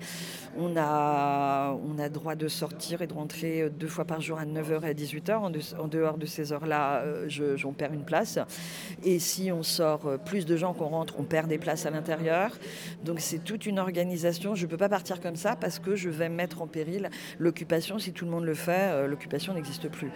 On 0.57 0.77
a, 0.77 1.75
on 1.83 1.97
a 1.97 2.07
droit 2.07 2.35
de 2.35 2.47
sortir 2.47 3.01
et 3.01 3.07
de 3.07 3.13
rentrer 3.13 3.69
deux 3.71 3.87
fois 3.87 4.05
par 4.05 4.21
jour 4.21 4.37
à 4.37 4.45
9h 4.45 4.85
et 4.85 4.89
à 4.89 4.93
18h. 4.93 5.33
En, 5.33 5.87
dehors 5.87 6.17
de 6.17 6.25
ces 6.27 6.53
heures-là, 6.53 7.01
euh, 7.01 7.27
j'en 7.27 7.73
perds 7.73 7.93
une 7.93 8.05
place. 8.05 8.37
Et 9.03 9.17
si 9.17 9.51
on 9.51 9.63
sort 9.63 10.19
plus 10.23 10.45
de 10.45 10.55
gens 10.55 10.73
qu'on 10.73 10.89
rentre, 10.89 11.15
on 11.17 11.23
perd 11.23 11.47
des 11.49 11.57
places 11.57 11.87
à 11.87 11.89
l'intérieur. 11.89 12.51
Donc, 13.03 13.21
c'est 13.21 13.43
toute 13.43 13.65
une 13.65 13.79
organisation. 13.79 14.53
Je 14.53 14.65
ne 14.65 14.69
peux 14.69 14.77
pas 14.77 14.89
partir 14.89 15.19
comme 15.19 15.35
ça 15.35 15.55
parce 15.55 15.79
que 15.79 15.95
je 15.95 16.09
vais 16.09 16.29
mettre 16.29 16.61
en 16.61 16.67
péril 16.67 17.09
l'occupation. 17.39 17.97
Si 17.97 18.13
tout 18.13 18.25
le 18.25 18.31
monde 18.31 18.45
le 18.45 18.53
fait, 18.53 18.60
l'occupation 19.07 19.53
n'existe 19.53 19.89
plus. 19.89 20.11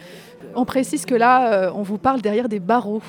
On 0.55 0.65
précise 0.65 1.05
que 1.05 1.15
là, 1.15 1.71
on 1.73 1.81
vous 1.81 1.97
parle 1.97 2.21
derrière 2.21 2.49
des 2.49 2.59
barreaux. 2.59 3.01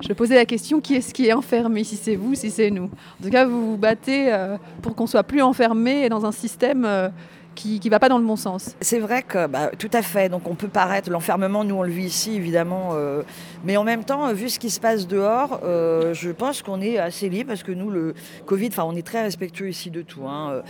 Je 0.00 0.12
posais 0.12 0.34
la 0.34 0.44
question 0.44 0.80
qui 0.80 0.94
est-ce 0.94 1.14
qui 1.14 1.26
est 1.26 1.32
enfermé 1.32 1.82
Si 1.82 1.96
c'est 1.96 2.16
vous, 2.16 2.34
si 2.34 2.50
c'est 2.50 2.70
nous? 2.70 2.84
En 2.84 3.24
tout 3.24 3.30
cas, 3.30 3.46
vous 3.46 3.70
vous 3.70 3.76
battez 3.76 4.32
euh, 4.32 4.56
pour 4.82 4.94
qu'on 4.94 5.06
soit 5.06 5.22
plus 5.22 5.40
enfermé 5.40 6.08
dans 6.08 6.26
un 6.26 6.32
système 6.32 6.84
euh, 6.84 7.08
qui 7.56 7.80
ne 7.84 7.90
va 7.90 7.98
pas 7.98 8.08
dans 8.08 8.18
le 8.18 8.24
bon 8.24 8.36
sens. 8.36 8.76
C'est 8.80 9.00
vrai 9.00 9.24
que 9.24 9.48
bah, 9.48 9.70
tout 9.76 9.90
à 9.92 10.02
fait. 10.02 10.28
Donc 10.28 10.46
on 10.48 10.54
peut 10.54 10.68
paraître 10.68 11.10
l'enfermement, 11.10 11.64
nous 11.64 11.74
on 11.74 11.82
le 11.82 11.90
vit 11.90 12.04
ici 12.04 12.36
évidemment, 12.36 12.90
euh, 12.92 13.22
mais 13.64 13.76
en 13.76 13.82
même 13.82 14.04
temps, 14.04 14.32
vu 14.32 14.48
ce 14.48 14.60
qui 14.60 14.70
se 14.70 14.78
passe 14.78 15.08
dehors, 15.08 15.60
euh, 15.64 16.14
je 16.14 16.30
pense 16.30 16.62
qu'on 16.62 16.80
est 16.80 16.98
assez 16.98 17.28
libre 17.28 17.48
parce 17.48 17.64
que 17.64 17.72
nous 17.72 17.90
le 17.90 18.14
Covid, 18.44 18.68
enfin 18.68 18.84
on 18.84 18.94
est 18.94 19.06
très 19.06 19.22
respectueux 19.22 19.68
ici 19.68 19.90
de 19.90 20.02
tout, 20.02 20.26
hein, 20.28 20.62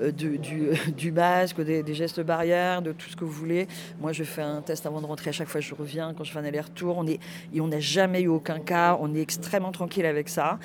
euh, 0.00 0.12
du, 0.96 1.12
masque, 1.12 1.60
des, 1.62 1.94
gestes 1.94 2.20
barrières, 2.20 2.82
de 2.82 2.92
tout 2.92 3.08
ce 3.08 3.16
que 3.16 3.24
vous 3.24 3.32
voulez. 3.32 3.66
Moi 4.00 4.12
je 4.12 4.22
fais 4.22 4.42
un 4.42 4.60
test 4.60 4.86
avant 4.86 5.00
de 5.00 5.06
rentrer 5.06 5.30
à 5.30 5.32
chaque 5.32 5.48
fois 5.48 5.60
je 5.60 5.74
reviens, 5.74 6.14
quand 6.16 6.22
je 6.22 6.30
fais 6.30 6.38
un 6.38 6.44
aller-retour, 6.44 6.98
on 6.98 7.04
et 7.06 7.18
on 7.60 7.68
n'a 7.68 7.80
jamais 7.80 8.22
eu 8.22 8.28
aucun 8.28 8.60
cas, 8.60 8.98
on 9.00 9.14
est 9.14 9.20
extrêmement 9.20 9.72
tranquille 9.72 10.06
avec 10.06 10.28
ça. 10.28 10.58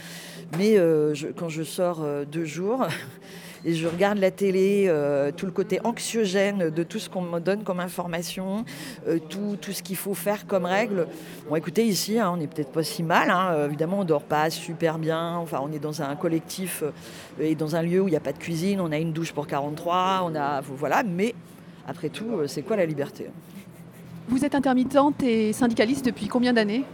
Mais 0.57 0.77
quand 1.37 1.49
je 1.49 1.63
sors 1.63 2.05
deux 2.29 2.45
jours 2.45 2.85
et 3.65 3.73
je 3.73 3.87
regarde 3.87 4.17
la 4.17 4.31
télé, 4.31 4.85
euh, 4.87 5.31
tout 5.35 5.45
le 5.45 5.51
côté 5.51 5.79
anxiogène 5.83 6.69
de 6.69 6.83
tout 6.83 6.99
ce 6.99 7.09
qu'on 7.09 7.21
me 7.21 7.39
donne 7.39 7.63
comme 7.63 7.79
information, 7.79 8.65
euh, 9.07 9.19
tout, 9.19 9.57
tout, 9.59 9.71
ce 9.71 9.83
qu'il 9.83 9.95
faut 9.95 10.13
faire 10.13 10.47
comme 10.47 10.65
règle. 10.65 11.07
Bon, 11.49 11.55
écoutez, 11.55 11.85
ici, 11.85 12.19
hein, 12.19 12.31
on 12.33 12.37
n'est 12.37 12.47
peut-être 12.47 12.71
pas 12.71 12.83
si 12.83 13.03
mal. 13.03 13.29
Hein, 13.29 13.65
évidemment, 13.65 13.99
on 13.99 14.05
dort 14.05 14.23
pas 14.23 14.49
super 14.49 14.97
bien. 14.97 15.35
Enfin, 15.37 15.59
on 15.61 15.71
est 15.71 15.79
dans 15.79 16.01
un 16.01 16.15
collectif 16.15 16.83
euh, 16.83 16.91
et 17.39 17.55
dans 17.55 17.75
un 17.75 17.81
lieu 17.81 18.01
où 18.01 18.07
il 18.07 18.11
n'y 18.11 18.17
a 18.17 18.21
pas 18.21 18.33
de 18.33 18.39
cuisine. 18.39 18.79
On 18.79 18.91
a 18.91 18.97
une 18.97 19.11
douche 19.11 19.33
pour 19.33 19.47
43. 19.47 20.21
On 20.25 20.35
a, 20.35 20.61
voilà. 20.61 21.03
Mais 21.03 21.35
après 21.87 22.09
tout, 22.09 22.47
c'est 22.47 22.61
quoi 22.61 22.77
la 22.77 22.85
liberté? 22.85 23.27
Vous 24.27 24.45
êtes 24.45 24.53
intermittente 24.53 25.23
et 25.23 25.53
syndicaliste 25.53 26.05
depuis 26.05 26.27
combien 26.27 26.53
d'années? 26.53 26.85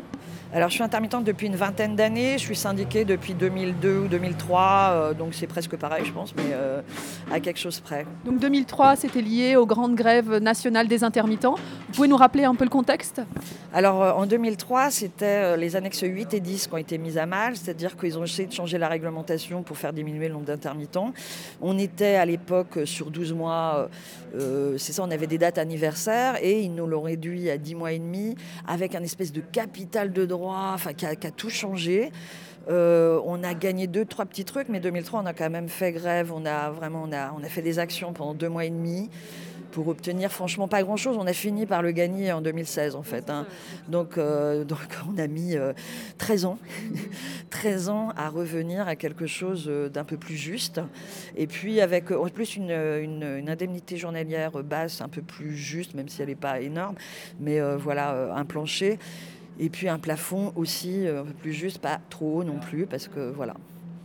Alors 0.56 0.70
je 0.70 0.76
suis 0.76 0.84
intermittente 0.84 1.26
depuis 1.26 1.48
une 1.48 1.58
vingtaine 1.58 1.98
d'années, 1.98 2.38
je 2.38 2.44
suis 2.44 2.56
syndiquée 2.56 3.04
depuis 3.04 3.34
2002 3.34 3.98
ou 3.98 4.08
2003, 4.08 4.62
euh, 4.62 5.14
donc 5.14 5.34
c'est 5.34 5.48
presque 5.48 5.76
pareil 5.76 6.06
je 6.06 6.14
pense, 6.14 6.34
mais 6.34 6.44
euh, 6.54 6.82
à 7.30 7.42
quelque 7.42 7.60
chose 7.60 7.82
près. 7.82 8.06
Donc 8.24 8.40
2003 8.40 8.96
c'était 8.96 9.22
lié 9.22 9.58
aux 9.58 9.66
grandes 9.66 9.96
grèves 9.96 10.38
nationales 10.38 10.88
des 10.88 11.04
intermittents. 11.04 11.56
Vous 11.56 11.94
pouvez 11.96 12.08
nous 12.08 12.16
rappeler 12.16 12.46
un 12.46 12.56
peu 12.56 12.64
le 12.64 12.70
contexte? 12.70 13.22
Alors 13.74 14.02
euh, 14.02 14.14
en 14.14 14.26
2003 14.26 14.92
c'était 14.92 15.58
les 15.58 15.76
annexes 15.76 16.04
8 16.04 16.34
et 16.34 16.40
10 16.40 16.68
qui 16.68 16.74
ont 16.74 16.78
été 16.78 16.98
mises 17.00 17.18
à 17.18 17.26
mal, 17.26 17.58
c'est-à-dire 17.58 17.98
qu'ils 17.98 18.18
ont 18.18 18.24
essayé 18.24 18.48
de 18.48 18.54
changer 18.54 18.78
la 18.78 18.88
réglementation 18.88 19.62
pour 19.62 19.78
faire 19.78 19.92
diminuer 19.92 20.30
le 20.30 20.36
nombre 20.36 20.46
d'intermittents. 20.46 21.12
On 21.62 21.78
était 21.78 22.16
à 22.16 22.26
l'époque 22.26 22.80
sur 22.86 23.12
12 23.12 23.34
mois, 23.34 23.90
c'est 24.78 24.94
ça, 24.94 25.04
on 25.04 25.12
avait 25.12 25.28
des 25.28 25.38
dates 25.38 25.58
anniversaires 25.58 26.42
et 26.42 26.62
ils 26.62 26.74
nous 26.74 26.88
l'ont 26.88 27.02
réduit 27.02 27.50
à 27.50 27.58
10 27.58 27.76
mois 27.76 27.92
et 27.92 28.00
demi 28.00 28.36
avec 28.66 28.96
un 28.96 29.04
espèce 29.04 29.34
de 29.34 29.42
capital 29.42 30.14
de 30.14 30.26
droit 30.26 30.45
enfin, 30.50 30.94
qui, 30.94 31.06
a, 31.06 31.16
qui 31.16 31.28
a 31.28 31.32
tout 31.32 31.50
changé. 31.50 32.12
Euh, 32.68 33.22
on 33.26 33.44
a 33.44 33.54
gagné 33.54 33.88
deux, 33.88 34.06
trois 34.06 34.26
petits 34.26 34.46
trucs, 34.46 34.70
mais 34.70 34.80
2003, 34.80 35.22
on 35.22 35.26
a 35.26 35.34
quand 35.34 35.50
même 35.50 35.70
fait 35.70 35.92
grève. 35.92 36.32
On 36.34 36.46
a 36.46 36.72
vraiment, 36.72 37.04
on 37.08 37.12
a, 37.12 37.32
on 37.34 37.44
a 37.44 37.48
fait 37.48 37.62
des 37.62 37.80
actions 37.80 38.14
pendant 38.14 38.34
deux 38.34 38.50
mois 38.50 38.66
et 38.66 38.70
demi 38.70 39.10
pour 39.76 39.90
obtenir 39.90 40.32
franchement 40.32 40.70
pas 40.70 40.82
grand 40.84 40.96
chose. 40.96 41.18
On 41.20 41.28
a 41.28 41.34
fini 41.34 41.66
par 41.66 41.82
le 41.82 41.92
gagner 41.92 42.32
en 42.32 42.40
2016 42.40 42.96
en 42.96 43.04
fait. 43.04 43.30
Hein. 43.30 43.46
Donc, 43.90 44.18
euh, 44.18 44.64
donc 44.64 44.80
on 45.14 45.18
a 45.18 45.28
mis 45.28 45.58
euh, 45.58 45.74
13 46.18 46.46
ans, 46.46 46.58
13 47.50 47.90
ans 47.90 48.10
à 48.16 48.30
revenir 48.30 48.88
à 48.88 48.96
quelque 48.96 49.28
chose 49.28 49.66
euh, 49.68 49.90
d'un 49.90 50.06
peu 50.06 50.16
plus 50.16 50.38
juste. 50.38 50.80
Et 51.36 51.46
puis 51.46 51.82
avec 51.82 52.12
en 52.12 52.30
plus 52.30 52.56
une, 52.56 52.72
une, 52.72 53.24
une, 53.24 53.50
indemnité 53.50 53.98
journalière 53.98 54.52
basse, 54.64 55.02
un 55.02 55.10
peu 55.10 55.22
plus 55.22 55.58
juste, 55.58 55.94
même 55.94 56.08
si 56.08 56.22
elle 56.22 56.30
n'est 56.30 56.36
pas 56.36 56.62
énorme, 56.62 56.96
mais 57.42 57.60
euh, 57.60 57.76
voilà, 57.76 58.34
un 58.34 58.46
plancher. 58.46 58.98
Et 59.60 59.70
puis 59.70 59.88
un 59.88 60.00
plafond 60.00 60.52
aussi 60.56 61.08
euh, 61.08 61.22
un 61.22 61.26
peu 61.26 61.34
plus 61.34 61.54
juste, 61.54 61.80
pas 61.80 62.00
trop 62.10 62.40
haut 62.40 62.44
non 62.44 62.60
plus, 62.60 62.86
parce 62.86 63.08
que 63.08 63.32
voilà. 63.32 63.56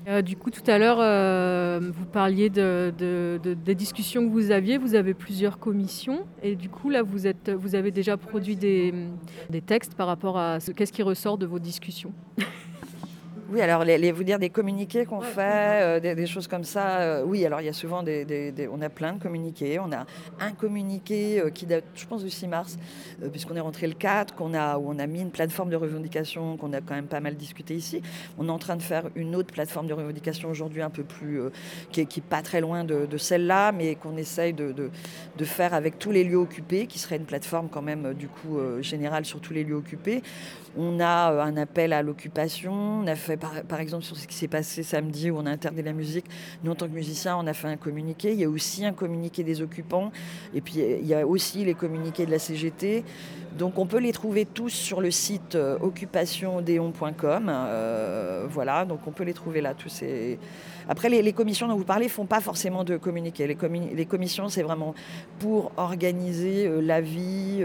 Euh, 0.08 0.22
du 0.22 0.36
coup, 0.36 0.50
tout 0.50 0.68
à 0.68 0.78
l'heure, 0.78 0.98
euh, 1.00 1.78
vous 1.92 2.06
parliez 2.06 2.48
de, 2.48 2.92
de, 2.96 3.38
de, 3.42 3.54
des 3.54 3.74
discussions 3.74 4.26
que 4.26 4.32
vous 4.32 4.50
aviez. 4.50 4.78
Vous 4.78 4.94
avez 4.94 5.12
plusieurs 5.12 5.58
commissions. 5.58 6.26
Et 6.42 6.56
du 6.56 6.70
coup, 6.70 6.88
là, 6.88 7.02
vous, 7.02 7.26
êtes, 7.26 7.50
vous 7.50 7.74
avez 7.74 7.90
déjà 7.90 8.16
produit 8.16 8.56
des 8.56 8.92
textes 9.66 9.94
par 9.94 10.06
rapport 10.06 10.38
à 10.38 10.58
ce 10.58 10.72
qu'est-ce 10.72 10.92
qui 10.92 11.02
ressort 11.02 11.36
de 11.36 11.46
vos 11.46 11.58
discussions? 11.58 12.12
Oui, 13.52 13.60
alors 13.62 13.82
les, 13.82 13.98
les, 13.98 14.12
vous 14.12 14.22
dire 14.22 14.38
des 14.38 14.48
communiqués 14.48 15.04
qu'on 15.04 15.18
ouais, 15.18 15.26
fait, 15.26 15.82
euh, 15.82 15.98
des, 15.98 16.14
des, 16.14 16.26
choses 16.28 16.46
comme 16.46 16.62
ça. 16.62 17.00
Euh, 17.00 17.24
oui, 17.26 17.44
alors 17.44 17.60
il 17.60 17.64
y 17.64 17.68
a 17.68 17.72
souvent 17.72 18.04
des, 18.04 18.24
des, 18.24 18.68
on 18.72 18.80
a 18.80 18.88
plein 18.88 19.14
de 19.14 19.20
communiqués. 19.20 19.80
On 19.80 19.90
a 19.90 20.06
un 20.38 20.52
communiqué 20.52 21.40
euh, 21.40 21.50
qui 21.50 21.66
date, 21.66 21.82
je 21.96 22.06
pense, 22.06 22.22
du 22.22 22.30
6 22.30 22.46
mars, 22.46 22.78
puisqu'on 23.32 23.56
est 23.56 23.60
rentré 23.60 23.88
le 23.88 23.94
4, 23.94 24.36
qu'on 24.36 24.54
a, 24.54 24.78
où 24.78 24.88
on 24.88 25.00
a 25.00 25.06
mis 25.08 25.20
une 25.20 25.32
plateforme 25.32 25.68
de 25.68 25.74
revendication 25.74 26.56
qu'on 26.58 26.72
a 26.72 26.80
quand 26.80 26.94
même 26.94 27.08
pas 27.08 27.18
mal 27.18 27.34
discuté 27.34 27.74
ici. 27.74 28.02
On 28.38 28.46
est 28.46 28.52
en 28.52 28.58
train 28.60 28.76
de 28.76 28.82
faire 28.82 29.10
une 29.16 29.34
autre 29.34 29.52
plateforme 29.52 29.88
de 29.88 29.94
revendication 29.94 30.48
aujourd'hui 30.48 30.82
un 30.82 30.90
peu 30.90 31.02
plus, 31.02 31.40
qui, 31.90 32.02
est, 32.02 32.06
qui 32.06 32.20
est 32.20 32.22
pas 32.22 32.42
très 32.42 32.60
loin 32.60 32.84
de, 32.84 33.04
de 33.06 33.18
celle-là, 33.18 33.72
mais 33.72 33.96
qu'on 33.96 34.16
essaye 34.16 34.52
de, 34.52 34.70
de, 34.70 34.90
de, 35.36 35.44
faire 35.44 35.74
avec 35.74 35.98
tous 35.98 36.12
les 36.12 36.22
lieux 36.22 36.38
occupés, 36.38 36.86
qui 36.86 37.00
serait 37.00 37.16
une 37.16 37.24
plateforme 37.24 37.68
quand 37.68 37.82
même 37.82 38.14
du 38.14 38.28
coup 38.28 38.60
générale 38.80 39.24
sur 39.24 39.40
tous 39.40 39.52
les 39.52 39.64
lieux 39.64 39.74
occupés. 39.74 40.22
On 40.78 41.00
a 41.00 41.42
un 41.42 41.56
appel 41.56 41.92
à 41.92 42.02
l'occupation. 42.02 42.72
On 42.72 43.06
a 43.08 43.16
fait 43.16 43.39
par, 43.40 43.80
exemple 43.80 44.04
sur 44.04 44.16
ce 44.16 44.26
qui 44.26 44.34
s'est 44.34 44.48
passé 44.48 44.82
samedi 44.82 45.30
où 45.30 45.38
on 45.38 45.46
a 45.46 45.50
interdit 45.50 45.82
la 45.82 45.92
musique. 45.92 46.26
Nous, 46.62 46.70
en 46.70 46.74
tant 46.74 46.86
que 46.86 46.92
musiciens, 46.92 47.36
on 47.36 47.46
a 47.46 47.54
fait 47.54 47.68
un 47.68 47.76
communiqué. 47.76 48.32
Il 48.32 48.38
y 48.38 48.44
a 48.44 48.50
aussi 48.50 48.84
un 48.84 48.92
communiqué 48.92 49.42
des 49.42 49.62
occupants. 49.62 50.12
Et 50.54 50.60
puis, 50.60 50.76
il 50.78 51.06
y 51.06 51.14
a 51.14 51.26
aussi 51.26 51.64
les 51.64 51.74
communiqués 51.74 52.26
de 52.26 52.30
la 52.30 52.38
CGT. 52.38 53.04
Donc, 53.58 53.78
on 53.78 53.86
peut 53.86 53.98
les 53.98 54.12
trouver 54.12 54.44
tous 54.44 54.70
sur 54.70 55.00
le 55.00 55.10
site 55.10 55.54
euh, 55.54 55.76
occupationodéon.com. 55.80 57.46
Euh, 57.50 58.46
voilà, 58.48 58.84
donc 58.84 59.00
on 59.06 59.10
peut 59.10 59.24
les 59.24 59.34
trouver 59.34 59.60
là, 59.60 59.74
tous 59.74 59.88
ces 59.88 60.38
après, 60.88 61.08
les, 61.08 61.32
commissions 61.32 61.68
dont 61.68 61.76
vous 61.76 61.84
parlez 61.84 62.06
ne 62.06 62.10
font 62.10 62.26
pas 62.26 62.40
forcément 62.40 62.82
de 62.82 62.96
communiquer. 62.96 63.46
Les, 63.46 64.06
commissions, 64.06 64.48
c'est 64.48 64.62
vraiment 64.62 64.94
pour 65.38 65.70
organiser 65.76 66.66
euh, 66.66 66.80
la 66.80 67.00
vie, 67.00 67.64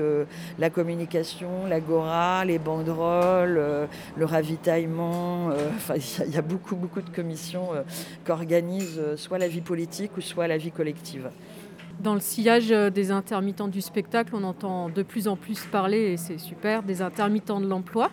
la 0.59 0.69
communication, 0.69 1.65
l'agora, 1.67 2.45
les 2.45 2.59
banderoles, 2.59 3.87
le 4.15 4.25
ravitaillement. 4.25 5.49
Enfin, 5.75 5.95
il 6.25 6.33
y, 6.33 6.37
a 6.37 6.41
beaucoup, 6.41 6.75
beaucoup 6.75 7.01
de 7.01 7.09
commissions 7.09 7.69
qui 8.25 8.31
organisent 8.31 9.15
soit 9.15 9.37
la 9.37 9.47
vie 9.47 9.61
politique 9.61 10.15
ou 10.17 10.21
soit 10.21 10.47
la 10.47 10.57
vie 10.57 10.71
collective. 10.71 11.29
Dans 11.99 12.13
le 12.13 12.19
sillage 12.19 12.69
des 12.69 13.11
intermittents 13.11 13.67
du 13.67 13.81
spectacle, 13.81 14.33
on 14.35 14.43
entend 14.43 14.89
de 14.89 15.01
plus 15.01 15.27
en 15.27 15.35
plus 15.35 15.65
parler, 15.65 16.13
et 16.13 16.17
c'est 16.17 16.37
super, 16.37 16.83
des 16.83 17.01
intermittents 17.01 17.61
de 17.61 17.67
l'emploi. 17.67 18.11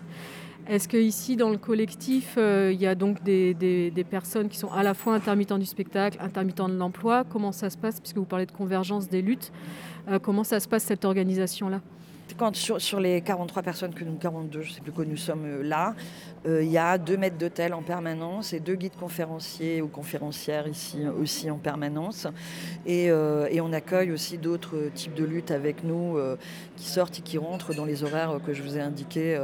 Est-ce 0.68 0.86
qu'ici, 0.86 1.34
dans 1.36 1.50
le 1.50 1.58
collectif, 1.58 2.36
euh, 2.38 2.70
il 2.72 2.80
y 2.80 2.86
a 2.86 2.94
donc 2.94 3.22
des, 3.24 4.06
personnes 4.08 4.48
qui 4.48 4.56
sont 4.56 4.70
à 4.70 4.84
la 4.84 4.94
fois 4.94 5.14
intermittents 5.14 5.58
du 5.58 5.66
spectacle, 5.66 6.18
intermittents 6.20 6.68
de 6.68 6.76
l'emploi? 6.76 7.24
Comment 7.28 7.50
ça 7.50 7.68
se 7.68 7.76
passe? 7.76 8.00
Puisque 8.00 8.16
vous 8.16 8.24
parlez 8.24 8.46
de 8.46 8.52
convergence 8.52 9.08
des 9.08 9.22
luttes, 9.22 9.50
euh, 10.08 10.20
comment 10.20 10.44
ça 10.44 10.60
se 10.60 10.68
passe 10.68 10.84
cette 10.84 11.04
organisation-là? 11.04 11.80
Quand 12.36 12.54
sur, 12.56 13.00
les 13.00 13.20
43 13.20 13.62
personnes 13.62 13.94
que 13.94 14.04
nous, 14.04 14.16
42, 14.16 14.62
je 14.62 14.72
sais 14.72 14.80
plus 14.80 14.92
nous 15.06 15.16
sommes 15.16 15.44
euh, 15.44 15.62
là, 15.62 15.94
euh, 16.46 16.62
il 16.62 16.70
y 16.70 16.78
a 16.78 16.98
deux 16.98 17.16
maîtres 17.16 17.38
d'hôtel 17.38 17.74
en 17.74 17.82
permanence 17.82 18.52
et 18.52 18.60
deux 18.60 18.74
guides 18.74 18.96
conférenciers 18.98 19.82
ou 19.82 19.88
conférencières 19.88 20.68
ici 20.68 21.06
aussi 21.20 21.50
en 21.50 21.58
permanence. 21.58 22.26
Et, 22.86 23.10
euh, 23.10 23.48
on 23.62 23.72
accueille 23.72 24.10
aussi 24.10 24.38
d'autres 24.38 24.90
types 24.92 25.14
de 25.14 25.24
luttes 25.24 25.52
avec 25.52 25.84
nous 25.84 26.18
qui 26.76 26.88
sortent 26.88 27.20
et 27.20 27.22
qui 27.22 27.38
rentrent 27.38 27.74
dans 27.74 27.84
les 27.84 28.02
horaires 28.02 28.40
que 28.44 28.52
je 28.52 28.60
vous 28.60 28.76
ai 28.76 28.80
indiqués 28.80 29.38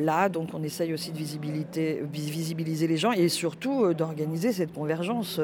là. 0.00 0.28
Donc 0.28 0.50
on 0.54 0.62
essaye 0.62 0.92
aussi 0.92 1.12
de 1.12 1.16
visibiliser 1.16 2.86
les 2.86 2.96
gens 2.96 3.12
et 3.12 3.28
surtout 3.28 3.94
d'organiser 3.94 4.52
cette 4.52 4.72
convergence 4.72 5.40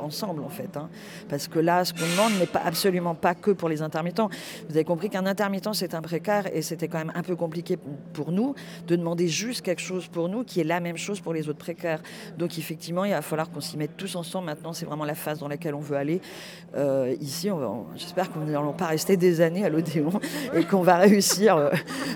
ensemble 0.00 0.42
en 0.42 0.48
fait. 0.48 0.76
Hein. 0.76 0.88
Parce 1.28 1.48
que 1.48 1.58
là, 1.58 1.84
ce 1.84 1.92
qu'on 1.92 2.00
demande 2.00 2.38
n'est 2.38 2.46
pas 2.46 2.62
absolument 2.64 3.14
pas 3.14 3.34
que 3.34 3.50
pour 3.50 3.68
les 3.68 3.82
intermittents. 3.82 4.28
Vous 4.68 4.76
avez 4.76 4.84
compris 4.84 5.10
qu'un 5.10 5.26
intermittent, 5.26 5.72
c'est 5.72 5.94
un 5.94 6.02
précaire 6.02 6.44
et 6.54 6.62
c'était 6.62 6.88
quand 6.88 6.98
même 6.98 7.12
un 7.14 7.22
peu 7.22 7.36
compliqué 7.36 7.78
pour 8.12 8.32
nous 8.32 8.54
de 8.86 8.96
demander 8.96 9.28
juste 9.28 9.62
quelque 9.62 9.80
chose 9.80 10.08
pour 10.08 10.28
nous 10.28 10.44
qui 10.44 10.60
est 10.60 10.64
la 10.64 10.80
même 10.80 10.96
chose 10.96 11.20
pour 11.20 11.32
les 11.32 11.48
autres 11.48 11.58
précaires. 11.58 12.02
Donc 12.38 12.58
effectivement, 12.58 13.04
il 13.04 13.12
va 13.12 13.22
falloir 13.22 13.50
qu'on 13.50 13.60
s'y 13.60 13.76
mette 13.76 13.96
tous 13.96 14.16
ensemble. 14.16 14.46
Maintenant, 14.46 14.72
c'est 14.72 14.86
vraiment 14.86 15.04
la 15.04 15.14
phase 15.14 15.38
dans 15.38 15.48
laquelle 15.48 15.74
on 15.74 15.80
veut 15.80 15.96
aller. 15.96 16.20
Euh, 16.76 17.14
ici, 17.20 17.48
j'espère 17.96 18.30
qu'on 18.30 18.40
n'allons 18.40 18.72
pas 18.72 18.86
rester 18.86 19.16
des 19.16 19.40
années 19.40 19.64
à 19.64 19.68
l'Odéon 19.68 20.10
et 20.54 20.64
qu'on 20.64 20.82
va 20.82 20.96
réussir 20.96 21.56
euh, 21.56 21.70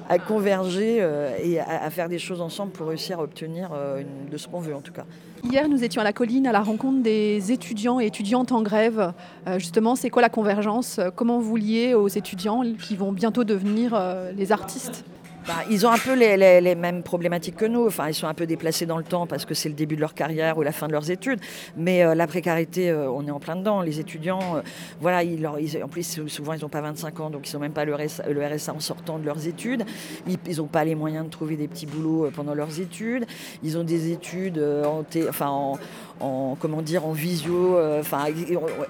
à 0.09 0.19
converger 0.19 0.99
euh, 1.01 1.37
et 1.43 1.54
à, 1.61 1.91
faire 1.91 2.09
des 2.09 2.19
choses 2.19 2.41
ensemble 2.41 2.73
pour 2.73 2.89
réussir 2.89 3.21
à 3.21 3.23
obtenir 3.23 3.71
euh, 3.73 4.03
de 4.31 4.37
ce 4.37 4.49
qu'on 4.49 4.61
veut 4.61 4.75
en 4.75 4.81
tout 4.81 4.93
cas. 4.93 5.05
Hier, 5.45 5.69
nous 5.69 5.85
étions 5.85 6.01
à 6.01 6.05
la 6.05 6.13
colline 6.13 6.47
à 6.47 6.53
la 6.53 6.63
rencontre 6.63 7.03
des 7.03 7.53
étudiants 7.53 8.01
et 8.01 8.07
étudiantes 8.07 8.53
en 8.53 8.63
grève. 8.63 9.13
Euh, 9.47 9.59
justement, 9.59 9.95
c'est 9.95 10.11
quoi 10.11 10.23
la 10.23 10.29
convergence? 10.29 11.01
Comment 11.17 11.39
vous 11.39 11.57
liez 11.57 11.95
aux 11.95 12.09
étudiants 12.09 12.63
qui 12.81 12.97
vont 12.97 13.13
bientôt 13.13 13.45
devenir 13.45 13.93
euh, 13.95 14.33
les 14.33 14.53
artistes? 14.53 15.05
Bah, 15.47 15.63
ils 15.71 15.87
ont 15.87 15.91
un 15.91 15.99
peu 15.99 16.15
les, 16.15 16.75
mêmes 16.75 17.03
problématiques 17.03 17.57
que 17.57 17.67
nous. 17.67 17.87
Enfin, 17.87 18.09
ils 18.09 18.15
sont 18.15 18.27
un 18.27 18.35
peu 18.35 18.47
déplacés 18.47 18.87
dans 18.87 18.97
le 18.97 19.05
temps 19.05 19.27
parce 19.27 19.45
que 19.45 19.55
c'est 19.55 19.69
le 19.69 19.75
début 19.75 19.95
de 19.95 20.01
leur 20.01 20.15
carrière 20.15 20.57
ou 20.57 20.63
la 20.63 20.73
fin 20.73 20.87
de 20.87 20.93
leurs 20.93 21.11
études. 21.11 21.39
Mais 21.77 22.03
euh, 22.03 22.15
la 22.15 22.27
précarité, 22.27 22.91
euh, 22.91 23.11
on 23.11 23.27
est 23.27 23.31
en 23.31 23.41
plein 23.41 23.57
dedans. 23.57 23.83
Les 23.83 24.01
étudiants, 24.01 24.57
euh, 24.57 24.63
voilà, 25.01 25.23
ils, 25.23 25.47
en 25.47 25.89
plus, 25.89 26.21
souvent, 26.29 26.55
ils 26.55 26.63
n'ont 26.63 26.71
pas 26.71 26.81
25 26.81 27.21
ans, 27.21 27.31
donc 27.31 27.49
ils 27.49 27.55
n'ont 27.55 27.61
même 27.61 27.73
pas 27.73 27.85
le 27.85 27.95
RSA, 27.95 28.73
en 28.73 28.81
sortant 28.81 29.19
de 29.19 29.25
leurs 29.27 29.47
études. 29.47 29.85
Ils 30.27 30.57
n'ont 30.57 30.67
pas 30.67 30.85
les 30.85 30.95
moyens 30.95 31.27
de 31.27 31.31
trouver 31.31 31.57
des 31.57 31.69
petits 31.69 31.87
boulots 31.87 32.31
pendant 32.35 32.55
leurs 32.55 32.81
études. 32.81 33.27
Ils 33.63 33.77
ont 33.77 33.85
des 33.85 34.13
études 34.13 34.59
en, 34.59 35.05
enfin, 35.29 35.49
en, 35.49 35.79
en, 36.21 36.57
comment 36.59 36.83
dire, 36.83 37.07
en 37.07 37.13
visio. 37.13 37.77
Euh, 37.77 38.01
enfin, 38.01 38.27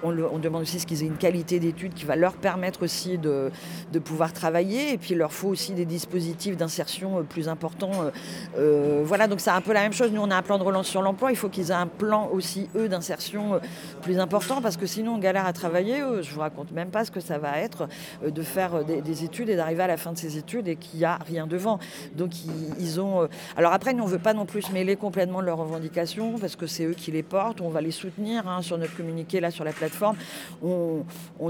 on, 0.02 0.38
demande 0.38 0.62
aussi 0.62 0.78
ce 0.78 0.87
qu'ils 0.87 1.02
aient 1.02 1.07
une 1.07 1.16
qualité 1.16 1.59
d'études 1.59 1.95
qui 1.95 2.04
va 2.04 2.16
leur 2.16 2.35
permettre 2.35 2.83
aussi 2.83 3.19
de, 3.19 3.50
pouvoir 4.04 4.33
travailler. 4.33 4.93
Et 4.93 4.99
puis, 4.99 5.12
il 5.12 5.19
leur 5.19 5.33
faut 5.33 5.49
aussi 5.49 5.73
des 5.73 5.87
dispositifs 5.87 6.57
d'insertion 6.57 7.19
euh, 7.19 7.23
plus 7.23 7.49
importants. 7.49 7.93
Euh, 8.59 9.02
voilà, 9.04 9.26
donc 9.26 9.40
c'est 9.40 9.50
un 9.50 9.61
peu 9.61 9.73
la 9.73 9.83
même 9.83 9.93
chose. 9.93 10.12
Nous, 10.12 10.21
on 10.21 10.31
a 10.31 10.37
un 10.37 10.43
plan 10.43 10.59
de 10.59 10.62
relance 10.62 10.88
sur 10.88 11.02
l'emploi. 11.02 11.31
Il 11.31 11.37
faut 11.37 11.49
qu'ils 11.49 11.71
aient 11.71 11.75
un 11.75 11.87
plan 11.87 12.28
aussi, 12.33 12.69
eux, 12.76 12.88
d'insertion 12.88 13.61
plus 14.02 14.19
important 14.19 14.61
parce 14.61 14.76
que 14.76 14.87
sinon, 14.87 15.14
on 15.14 15.19
galère 15.19 15.47
à 15.47 15.52
travailler. 15.52 16.02
Je 16.21 16.35
vous 16.35 16.40
raconte 16.40 16.73
même 16.73 16.90
pas 16.90 17.04
ce 17.04 17.11
que 17.11 17.21
ça 17.21 17.38
va 17.38 17.59
être 17.59 17.88
de 18.26 18.43
faire 18.43 18.85
des, 18.85 19.25
études 19.25 19.49
et 19.49 19.57
d'arriver 19.57 19.83
à 19.83 19.87
la 19.87 19.97
fin 19.97 20.12
de 20.12 20.19
ces 20.19 20.37
études 20.37 20.69
et 20.69 20.76
qu'il 20.76 20.99
n'y 20.99 21.04
a 21.04 21.19
rien 21.26 21.47
devant. 21.47 21.78
Donc, 22.14 22.33
ils, 22.78 23.00
ont. 23.00 23.28
Alors 23.57 23.73
après, 23.73 23.95
nous, 23.95 24.02
on 24.02 24.07
ne 24.07 24.12
veut 24.12 24.19
pas 24.19 24.35
non 24.35 24.45
plus 24.45 24.71
mêler 24.71 24.97
complètement 24.97 25.40
leurs 25.40 25.59
revendications 25.59 26.38
parce 26.38 26.57
que 26.57 26.66
c'est 26.66 26.85
eux 26.85 26.95
qui 26.95 27.11
les 27.14 27.23
portent, 27.23 27.61
on 27.61 27.71
va 27.71 27.80
les 27.80 27.90
soutenir 27.90 28.47
hein, 28.47 28.61
sur 28.61 28.76
notre 28.76 28.94
communiqué 28.94 29.40
là 29.40 29.50
sur 29.50 29.64
la 29.64 29.73
plateforme. 29.73 30.16
On, 30.62 31.04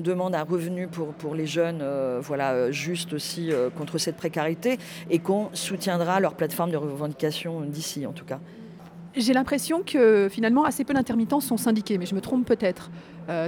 demande 0.04 0.34
un 0.34 0.42
revenu 0.42 0.86
pour, 0.86 1.14
pour 1.14 1.34
les 1.34 1.46
jeunes, 1.46 1.80
euh, 1.80 2.20
voilà, 2.22 2.52
euh, 2.52 2.72
juste 2.72 3.14
aussi 3.14 3.50
euh, 3.50 3.70
contre 3.70 3.96
cette 3.96 4.16
précarité 4.16 4.78
et 5.08 5.18
qu'on 5.18 5.48
soutiendra 5.54 6.20
leur 6.20 6.34
plateforme 6.34 6.70
de 6.70 6.76
revendication 6.76 7.62
d'ici 7.62 8.06
en 8.06 8.12
tout 8.12 8.26
cas. 8.26 8.38
J'ai 9.16 9.32
l'impression 9.32 9.82
que 9.82 10.28
finalement 10.30 10.64
assez 10.64 10.84
peu 10.84 10.92
d'intermittents 10.92 11.40
sont 11.40 11.56
syndiqués, 11.56 11.96
mais 11.96 12.04
je 12.04 12.14
me 12.14 12.20
trompe 12.20 12.44
peut-être. 12.44 12.90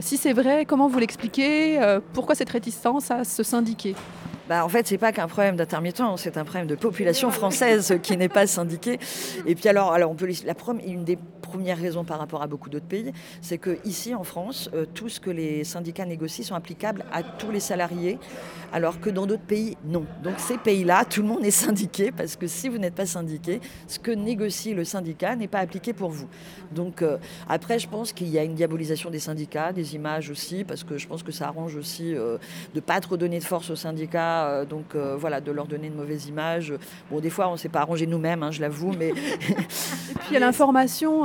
si 0.01 0.17
c'est 0.17 0.33
vrai, 0.33 0.65
comment 0.65 0.87
vous 0.89 1.01
l'expliquez 1.01 1.81
Pourquoi 2.13 2.37
cette 2.37 2.51
réticence 2.51 3.11
à 3.11 3.25
se 3.25 3.43
syndiquer? 3.43 3.97
Bah, 4.49 4.65
en 4.65 4.69
fait, 4.69 4.87
c'est 4.87 4.99
pas 4.99 5.11
qu'un 5.11 5.27
problème 5.27 5.57
d'intermittents, 5.57 6.17
c'est 6.17 6.37
un 6.37 6.45
problème 6.45 6.69
de 6.69 6.77
population 6.77 7.31
française 7.33 7.99
qui 8.03 8.17
n'est 8.17 8.29
pas 8.29 8.47
syndiquée. 8.47 9.01
Et 9.45 9.57
puis 9.57 9.69
alors, 9.69 9.93
alors 9.93 10.11
on 10.11 10.15
peut 10.15 10.29
la 10.45 10.55
une 10.87 11.05
des 11.05 11.19
première 11.57 11.79
raison 11.79 12.05
par 12.05 12.19
rapport 12.19 12.43
à 12.43 12.47
beaucoup 12.47 12.69
d'autres 12.69 12.85
pays, 12.85 13.13
c'est 13.41 13.57
que 13.57 13.79
ici 13.87 14.15
en 14.15 14.25
France, 14.25 14.69
euh, 14.75 14.85
tout 14.93 15.09
ce 15.09 15.19
que 15.19 15.31
les 15.31 15.65
syndicats 15.65 16.05
négocient 16.05 16.45
sont 16.45 16.55
applicables 16.55 17.03
à 17.11 17.23
tous 17.23 17.51
les 17.51 17.61
salariés, 17.61 18.19
alors 18.75 19.01
que 19.01 19.09
dans 19.09 19.25
d'autres 19.25 19.47
pays, 19.47 19.75
non. 19.87 20.05
Donc 20.23 20.35
ces 20.37 20.59
pays-là, 20.59 21.07
tout 21.07 21.23
le 21.23 21.29
monde 21.29 21.47
est 21.47 21.51
syndiqué, 21.51 22.13
parce 22.13 22.37
que 22.37 22.47
si 22.47 22.69
vous 22.69 22.77
n'êtes 22.77 22.95
pas 22.95 23.07
syndiqué, 23.07 23.63
ce 23.89 23.99
que 23.99 24.11
négocie 24.11 24.75
le 24.75 24.85
syndicat 24.85 25.35
n'est 25.35 25.49
pas 25.49 25.61
appliqué 25.61 25.95
pour 25.95 26.11
vous. 26.11 26.29
Donc 26.73 27.01
euh, 27.01 27.17
après, 27.49 27.79
je 27.79 27.89
pense 27.89 28.13
qu'il 28.13 28.29
y 28.29 28.39
a 28.39 28.45
une 28.45 28.55
diabolisation 28.55 29.09
des 29.09 29.19
syndicats, 29.19 29.73
des 29.73 29.95
images 29.95 30.29
aussi, 30.29 30.63
parce 30.63 30.85
que 30.85 30.99
je 30.99 31.07
pense 31.09 31.23
que 31.23 31.33
ça 31.33 31.47
arrange 31.47 31.75
aussi 31.75 32.15
euh, 32.15 32.37
de 32.75 32.81
pas 32.81 33.01
trop 33.01 33.17
donner 33.17 33.39
de 33.39 33.45
force 33.45 33.71
aux 33.71 33.77
syndicats, 33.77 34.67
donc 34.67 34.95
voilà, 34.95 35.41
de 35.41 35.53
leur 35.53 35.67
donner 35.67 35.87
une 35.87 35.95
mauvaise 35.95 36.27
image. 36.27 36.75
Bon, 37.11 37.19
des 37.21 37.31
fois, 37.31 37.49
on 37.49 37.53
ne 37.53 37.57
s'est 37.57 37.71
pas 37.71 37.81
arrangé 37.81 38.07
nous-mêmes, 38.07 38.43
hein, 38.43 38.51
je 38.51 38.61
l'avoue, 38.61 38.93
mais... 38.93 39.09
Et 39.09 40.19
puis 40.19 40.31
il 40.31 40.35
y 40.35 40.37
a 40.37 40.41
l'information 40.41 41.25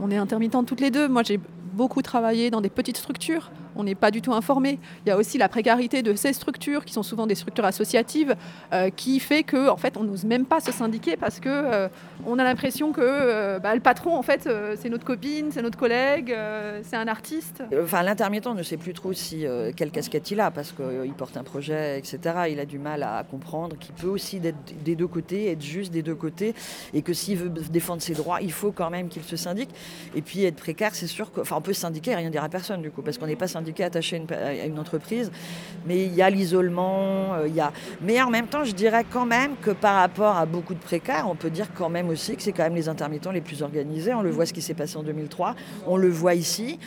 on 0.00 0.10
est 0.10 0.16
intermittentes 0.16 0.66
toutes 0.66 0.80
les 0.80 0.90
deux. 0.90 1.08
Moi, 1.08 1.22
j'ai 1.22 1.40
beaucoup 1.74 2.02
travaillé 2.02 2.50
dans 2.50 2.60
des 2.60 2.70
petites 2.70 2.96
structures 2.96 3.50
on 3.76 3.84
n'est 3.84 3.94
pas 3.94 4.10
du 4.10 4.22
tout 4.22 4.32
informé. 4.32 4.78
Il 5.04 5.08
y 5.08 5.12
a 5.12 5.16
aussi 5.16 5.38
la 5.38 5.48
précarité 5.48 6.02
de 6.02 6.14
ces 6.14 6.32
structures, 6.32 6.84
qui 6.84 6.92
sont 6.92 7.02
souvent 7.02 7.26
des 7.26 7.34
structures 7.34 7.64
associatives, 7.64 8.34
euh, 8.72 8.90
qui 8.90 9.20
fait 9.20 9.42
que 9.42 9.68
en 9.68 9.76
fait, 9.76 9.96
on 9.96 10.04
n'ose 10.04 10.24
même 10.24 10.46
pas 10.46 10.60
se 10.60 10.72
syndiquer 10.72 11.16
parce 11.16 11.40
que 11.40 11.48
euh, 11.48 11.88
on 12.26 12.38
a 12.38 12.44
l'impression 12.44 12.92
que 12.92 13.00
euh, 13.02 13.58
bah, 13.58 13.74
le 13.74 13.80
patron, 13.80 14.16
en 14.16 14.22
fait, 14.22 14.48
c'est 14.76 14.88
notre 14.88 15.04
copine, 15.04 15.50
c'est 15.50 15.62
notre 15.62 15.78
collègue, 15.78 16.34
c'est 16.82 16.96
un 16.96 17.08
artiste. 17.08 17.62
Enfin, 17.82 18.02
l'intermittent 18.02 18.46
ne 18.46 18.62
sait 18.62 18.76
plus 18.76 18.92
trop 18.92 19.12
si 19.12 19.44
quelle 19.76 19.90
casquette 19.90 20.30
il 20.30 20.40
a 20.40 20.50
parce 20.50 20.72
qu'il 20.72 21.12
porte 21.14 21.36
un 21.36 21.42
projet, 21.42 21.98
etc. 21.98 22.18
Il 22.50 22.60
a 22.60 22.66
du 22.66 22.78
mal 22.78 23.02
à 23.02 23.24
comprendre 23.28 23.76
qu'il 23.78 23.94
peut 23.94 24.08
aussi 24.08 24.40
être 24.44 24.56
des 24.84 24.96
deux 24.96 25.06
côtés, 25.06 25.50
être 25.50 25.62
juste 25.62 25.92
des 25.92 26.02
deux 26.02 26.14
côtés, 26.14 26.54
et 26.92 27.02
que 27.02 27.12
s'il 27.12 27.38
veut 27.38 27.48
défendre 27.48 28.02
ses 28.02 28.14
droits, 28.14 28.40
il 28.40 28.52
faut 28.52 28.72
quand 28.72 28.90
même 28.90 29.08
qu'il 29.08 29.22
se 29.22 29.36
syndique. 29.36 29.70
Et 30.14 30.22
puis 30.22 30.44
être 30.44 30.56
précaire, 30.56 30.94
c'est 30.94 31.06
sûr 31.06 31.30
qu'on 31.32 31.60
peut 31.60 31.72
se 31.72 31.80
syndiquer 31.80 32.12
et 32.12 32.16
rien 32.16 32.30
dire 32.30 32.44
à 32.44 32.48
personne 32.48 32.82
du 32.82 32.90
coup, 32.90 33.02
parce 33.02 33.18
qu'on 33.18 33.26
n'est 33.26 33.36
pas 33.36 33.48
syndiqué 33.48 33.63
attaché 33.82 34.20
à 34.30 34.66
une 34.66 34.78
entreprise, 34.78 35.30
mais 35.86 36.04
il 36.04 36.14
y 36.14 36.22
a 36.22 36.30
l'isolement, 36.30 37.34
euh, 37.34 37.48
il 37.48 37.54
y 37.54 37.60
a... 37.60 37.72
Mais 38.00 38.20
en 38.22 38.30
même 38.30 38.46
temps, 38.46 38.64
je 38.64 38.72
dirais 38.72 39.04
quand 39.10 39.26
même 39.26 39.56
que 39.60 39.70
par 39.70 39.96
rapport 39.96 40.36
à 40.36 40.46
beaucoup 40.46 40.74
de 40.74 40.80
précaires, 40.80 41.26
on 41.28 41.34
peut 41.34 41.50
dire 41.50 41.68
quand 41.74 41.88
même 41.88 42.08
aussi 42.08 42.36
que 42.36 42.42
c'est 42.42 42.52
quand 42.52 42.64
même 42.64 42.74
les 42.74 42.88
intermittents 42.88 43.32
les 43.32 43.40
plus 43.40 43.62
organisés. 43.62 44.14
On 44.14 44.22
le 44.22 44.30
voit 44.30 44.46
ce 44.46 44.52
qui 44.52 44.62
s'est 44.62 44.74
passé 44.74 44.96
en 44.96 45.02
2003, 45.02 45.54
on 45.86 45.96
le 45.96 46.08
voit 46.08 46.34
ici, 46.34 46.78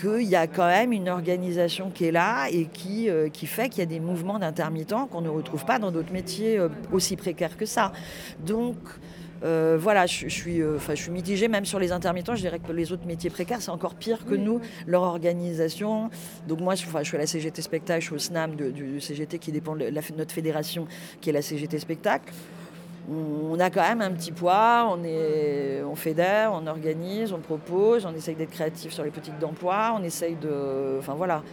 qu'il 0.00 0.22
y 0.22 0.36
a 0.36 0.46
quand 0.46 0.66
même 0.66 0.92
une 0.92 1.08
organisation 1.08 1.90
qui 1.90 2.06
est 2.06 2.12
là 2.12 2.48
et 2.50 2.66
qui, 2.66 3.08
euh, 3.08 3.28
qui 3.28 3.46
fait 3.46 3.68
qu'il 3.68 3.78
y 3.80 3.82
a 3.82 3.86
des 3.86 4.00
mouvements 4.00 4.38
d'intermittents 4.38 5.06
qu'on 5.06 5.22
ne 5.22 5.28
retrouve 5.28 5.64
pas 5.64 5.78
dans 5.78 5.90
d'autres 5.90 6.12
métiers 6.12 6.58
euh, 6.58 6.68
aussi 6.92 7.16
précaires 7.16 7.56
que 7.56 7.66
ça. 7.66 7.92
Donc, 8.44 8.76
euh, 9.44 9.76
voilà, 9.80 10.06
je, 10.06 10.28
suis, 10.28 10.62
euh, 10.62 10.78
je 10.78 10.94
suis 10.94 11.10
mitigée 11.10 11.48
même 11.48 11.64
sur 11.64 11.78
les 11.78 11.92
intermittents. 11.92 12.34
Je 12.34 12.40
dirais 12.40 12.58
que 12.58 12.72
les 12.72 12.92
autres 12.92 13.06
métiers 13.06 13.30
précaires, 13.30 13.60
c'est 13.60 13.70
encore 13.70 13.94
pire 13.94 14.24
que 14.24 14.34
nous, 14.34 14.60
leur 14.86 15.02
organisation. 15.02 16.10
Donc 16.48 16.60
moi, 16.60 16.74
je, 16.74 16.84
je, 16.86 17.02
suis 17.04 17.16
à 17.16 17.20
la 17.20 17.26
CGT 17.26 17.62
Spectacle, 17.62 18.00
je 18.00 18.06
suis 18.06 18.14
au 18.14 18.18
SNAM 18.18 18.54
du 18.56 19.00
CGT 19.00 19.38
qui 19.38 19.52
dépend 19.52 19.76
de 19.76 19.90
notre 20.16 20.32
fédération, 20.32 20.86
qui 21.20 21.30
est 21.30 21.32
la 21.32 21.42
CGT 21.42 21.78
Spectacle. 21.78 22.32
On, 23.08 23.60
a 23.60 23.70
quand 23.70 23.82
même 23.82 24.00
un 24.00 24.10
petit 24.10 24.32
poids, 24.32 24.88
on, 24.90 25.04
est, 25.04 25.80
on 25.84 25.94
fédère, 25.94 26.50
on 26.52 26.66
organise, 26.66 27.32
on 27.32 27.38
propose, 27.38 28.04
on 28.04 28.12
essaye 28.12 28.34
d'être 28.34 28.50
créatif 28.50 28.92
sur 28.92 29.04
les 29.04 29.10
politiques 29.10 29.38
d'emploi, 29.38 29.96
on 29.96 30.02
essaye 30.02 30.34
de... 30.34 30.96
Enfin 30.98 31.14
voilà. 31.14 31.44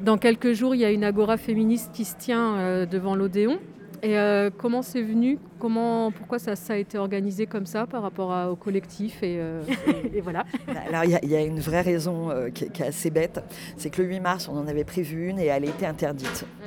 Dans 0.00 0.16
quelques 0.16 0.52
jours, 0.52 0.74
il 0.74 0.80
y 0.80 0.84
a 0.84 0.90
une 0.90 1.04
agora 1.04 1.36
féministe 1.36 1.90
qui 1.92 2.06
se 2.06 2.16
tient 2.16 2.56
euh, 2.56 2.86
devant 2.86 3.14
l'Odéon. 3.14 3.58
Et 4.04 4.18
euh, 4.18 4.50
comment 4.54 4.82
c'est 4.82 5.00
venu? 5.00 5.38
Comment, 5.58 6.10
Pourquoi 6.10 6.38
ça, 6.38 6.56
ça, 6.56 6.74
a 6.74 6.76
été 6.76 6.98
organisé 6.98 7.46
comme 7.46 7.64
ça 7.64 7.86
par 7.86 8.02
rapport 8.02 8.50
au 8.52 8.54
collectif 8.54 9.22
et, 9.22 9.38
euh, 9.38 9.62
voilà. 10.22 10.44
Bah, 10.66 10.74
alors 10.86 11.04
il 11.04 11.30
y, 11.30 11.34
a 11.34 11.40
une 11.40 11.58
vraie 11.58 11.80
raison 11.80 12.30
euh, 12.30 12.50
qui, 12.50 12.64
est 12.64 12.82
assez 12.82 13.08
bête, 13.08 13.42
c'est 13.78 13.88
que 13.88 14.02
le 14.02 14.08
8 14.08 14.20
mars 14.20 14.48
on 14.50 14.58
en 14.58 14.66
avait 14.66 14.84
prévu 14.84 15.30
une 15.30 15.38
et 15.38 15.46
elle 15.46 15.64
a 15.64 15.68
été 15.68 15.86
interdite. 15.86 16.44
Ah 16.62 16.66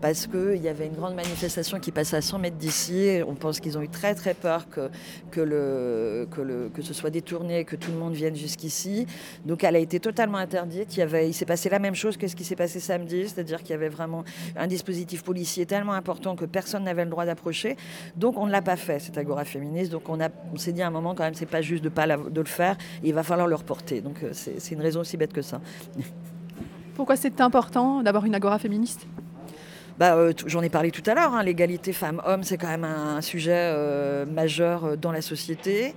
parce 0.00 0.26
qu'il 0.26 0.62
y 0.62 0.68
avait 0.68 0.86
une 0.86 0.94
grande 0.94 1.14
manifestation 1.14 1.78
qui 1.78 1.92
passait 1.92 2.16
à 2.16 2.22
100 2.22 2.38
mètres 2.38 2.56
d'ici. 2.56 3.20
On 3.26 3.34
pense 3.34 3.60
qu'ils 3.60 3.76
ont 3.76 3.82
eu 3.82 3.88
très 3.88 4.14
très 4.14 4.34
peur 4.34 4.66
que, 4.68 4.88
que, 5.30 6.82
ce 6.82 6.94
soit 6.94 7.10
détourné 7.10 7.60
et 7.60 7.64
que 7.64 7.76
tout 7.76 7.90
le 7.90 7.98
monde 7.98 8.14
vienne 8.14 8.34
jusqu'ici. 8.34 9.06
Donc 9.44 9.64
elle 9.64 9.76
a 9.76 9.78
été 9.78 10.00
totalement 10.00 10.38
interdite. 10.38 10.96
Il, 10.96 11.34
s'est 11.34 11.44
passé 11.44 11.68
la 11.68 11.78
même 11.78 11.94
chose 11.94 12.16
que 12.16 12.28
ce 12.28 12.36
qui 12.36 12.44
s'est 12.44 12.56
passé 12.56 12.80
samedi, 12.80 13.28
c'est-à-dire 13.28 13.58
qu'il 13.58 13.70
y 13.70 13.74
avait 13.74 13.88
vraiment 13.88 14.24
un 14.56 14.66
dispositif 14.66 15.22
policier 15.22 15.66
tellement 15.66 15.92
important 15.92 16.34
que 16.34 16.46
personne 16.46 16.84
n'avait 16.84 17.04
le 17.04 17.10
droit 17.10 17.26
d'approcher. 17.26 17.76
Donc 18.16 18.38
on 18.38 18.46
ne 18.46 18.52
l'a 18.52 18.62
pas 18.62 18.76
fait, 18.76 19.00
cette 19.00 19.18
agora 19.18 19.44
féministe. 19.44 19.92
Donc 19.92 20.08
on, 20.08 20.20
a, 20.20 20.28
on 20.52 20.56
s'est 20.56 20.72
dit 20.72 20.82
à 20.82 20.86
un 20.86 20.90
moment 20.90 21.14
quand 21.14 21.24
même, 21.24 21.34
c'est 21.34 21.46
pas 21.46 21.62
juste 21.62 21.84
de, 21.84 21.88
pas 21.90 22.06
de 22.06 22.40
le 22.40 22.46
faire, 22.46 22.76
il 23.02 23.12
va 23.12 23.22
falloir 23.22 23.46
le 23.46 23.54
reporter. 23.54 24.00
Donc 24.00 24.22
euh, 24.22 24.30
c'est 24.32 24.74
une 24.74 24.80
raison 24.80 25.00
aussi 25.00 25.16
bête 25.16 25.32
que 25.32 25.42
ça. 25.42 25.60
Pourquoi 26.94 27.16
c'est 27.16 27.40
important 27.40 28.02
d'avoir 28.02 28.24
une 28.24 28.34
agora 28.34 28.58
féministe? 28.58 29.06
Bah, 30.00 30.14
euh, 30.14 30.32
j'en 30.46 30.62
ai 30.62 30.70
parlé 30.70 30.90
tout 30.90 31.02
à 31.04 31.14
l'heure, 31.14 31.34
hein, 31.34 31.42
l'égalité 31.42 31.92
femmes-hommes, 31.92 32.42
c'est 32.42 32.56
quand 32.56 32.68
même 32.68 32.84
un, 32.84 33.20
sujet 33.20 33.52
euh, 33.52 34.24
majeur 34.24 34.84
euh, 34.86 34.96
dans 34.96 35.12
la 35.12 35.20
société, 35.20 35.94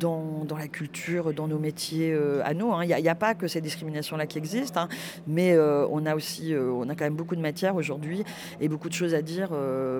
dans, 0.00 0.46
dans, 0.48 0.56
la 0.56 0.66
culture, 0.66 1.34
dans 1.34 1.46
nos 1.46 1.58
métiers 1.58 2.16
à 2.42 2.54
nous. 2.54 2.72
Hein. 2.72 2.84
Il 2.84 3.02
n'y 3.02 3.08
a, 3.08 3.14
pas 3.14 3.34
que 3.34 3.46
ces 3.46 3.60
discriminations-là 3.60 4.26
qui 4.26 4.38
existent, 4.38 4.80
hein, 4.80 4.88
mais 5.26 5.58
on 5.58 6.06
a 6.06 6.14
aussi, 6.14 6.54
on 6.56 6.88
a 6.88 6.94
quand 6.94 7.04
même 7.04 7.16
beaucoup 7.16 7.36
de 7.36 7.40
matière 7.42 7.76
aujourd'hui 7.76 8.24
et 8.62 8.68
beaucoup 8.68 8.88
de 8.88 8.94
choses 8.94 9.14
à 9.14 9.20
dire 9.20 9.50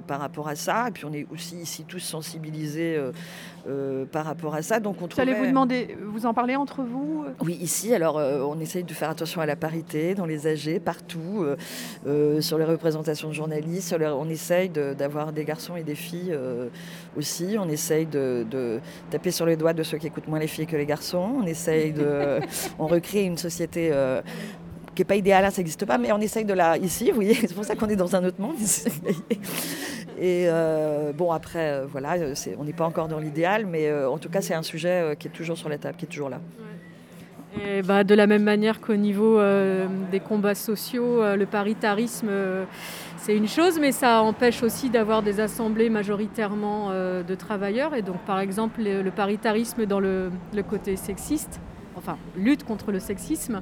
par 0.07 0.21
rapport 0.21 0.49
à 0.49 0.55
ça. 0.55 0.87
Et 0.89 0.93
puis 0.93 1.05
on 1.05 1.13
est 1.13 1.27
aussi 1.31 1.57
ici 1.57 1.85
tous 1.87 1.99
sensibilisés 1.99 2.99
par 4.11 4.25
rapport 4.25 4.55
à 4.55 4.63
ça. 4.63 4.81
Donc 4.81 5.03
on 5.03 5.09
vous 5.09 5.47
demander, 5.47 5.97
vous 6.03 6.25
en 6.25 6.33
parlez 6.33 6.57
entre 6.57 6.83
vous 6.83 7.27
Oui, 7.43 7.59
ici, 7.61 7.93
alors 7.95 8.17
on 8.17 8.59
essaye 8.61 8.85
de 8.85 8.95
faire 8.95 9.11
attention 9.11 9.41
à 9.41 9.47
la 9.47 9.57
parité 9.57 10.15
dans 10.15 10.27
les 10.27 10.47
AG, 10.47 10.81
partout, 10.81 11.45
sur 12.41 12.59
les 12.59 12.65
représentations 12.65 13.18
de 13.27 13.33
journalistes. 13.33 13.95
On 14.01 14.29
essaye 14.29 14.69
d'avoir 14.69 15.33
des 15.33 15.45
garçons 15.45 15.77
et 15.77 15.83
des 15.83 15.95
filles 15.97 16.33
euh, 16.33 16.69
aussi. 17.17 17.57
On 17.59 17.69
essaye 17.69 18.07
de, 18.07 18.81
taper 19.11 19.31
sur 19.31 19.47
les 19.47 19.57
doigts 19.57 19.73
de 19.73 19.83
ceux 19.83 19.99
qui 19.99 20.07
écoutent 20.07 20.29
moins 20.29 20.39
les 20.39 20.47
filles 20.47 20.67
que 20.67 20.77
les 20.77 20.87
garçons. 20.87 21.41
On 21.43 21.47
essaye 21.47 21.93
de. 21.93 22.41
on 22.79 22.87
recrée 22.87 23.25
une 23.25 23.39
société. 23.39 23.91
Euh, 23.93 24.23
qui 24.95 25.03
n'est 25.03 25.07
pas 25.07 25.17
idéale, 25.17 25.45
hein, 25.45 25.51
ça 25.51 25.59
n'existe 25.59 25.87
pas, 25.87 25.97
mais 25.97 26.11
on 26.11 26.19
essaye 26.19 26.45
de 26.45 26.55
la 26.55 26.77
ici, 26.77 27.11
vous 27.11 27.17
voyez, 27.17 27.35
c'est 27.35 27.55
pour 27.55 27.65
ça 27.65 27.77
qu'on 27.77 27.89
est 27.89 27.95
dans 27.95 28.17
un 28.17 28.25
autre 28.25 28.41
monde. 28.41 28.57
Et 30.19 30.47
euh, 30.49 31.13
bon, 31.13 31.31
après, 31.31 31.85
voilà, 31.87 32.17
on 32.59 32.65
n'est 32.65 32.73
pas 32.73 32.85
encore 32.85 33.07
dans 33.07 33.21
l'idéal, 33.21 33.65
mais 33.65 33.93
en 33.93 34.19
tout 34.19 34.29
cas, 34.29 34.41
c'est 34.41 34.55
un 34.55 34.65
sujet 34.65 35.15
qui 35.17 35.29
est 35.29 35.31
toujours 35.31 35.57
sur 35.57 35.69
la 35.69 35.79
table, 35.79 35.97
qui 35.97 36.07
est 36.07 36.09
toujours 36.09 36.31
là. 36.31 36.41
Bah, 37.85 38.05
de 38.05 38.15
la 38.15 38.27
même 38.27 38.43
manière 38.43 38.81
qu'au 38.81 38.97
niveau 38.97 39.39
euh, 39.39 39.87
des 40.11 40.21
combats 40.21 40.55
sociaux, 40.55 41.23
euh, 41.23 41.37
le 41.37 41.47
paritarisme, 41.47 42.29
euh, 42.29 42.65
c'est 43.17 43.37
une 43.37 43.49
chose, 43.49 43.79
mais 43.81 43.93
ça 43.93 44.23
empêche 44.23 44.63
aussi 44.63 44.91
d'avoir 44.91 45.23
des 45.23 45.41
assemblées 45.41 45.91
majoritairement 45.91 46.91
de 46.91 47.35
travailleurs. 47.35 47.95
Et 47.95 48.03
donc, 48.03 48.19
par 48.27 48.39
exemple, 48.41 48.81
le, 48.83 49.11
paritarisme 49.11 49.87
dans 49.87 50.01
le, 50.01 50.31
côté 50.69 50.97
sexiste, 50.97 51.61
enfin, 51.97 52.17
lutte 52.37 52.65
contre 52.65 52.93
le 52.93 53.01
sexisme, 53.01 53.61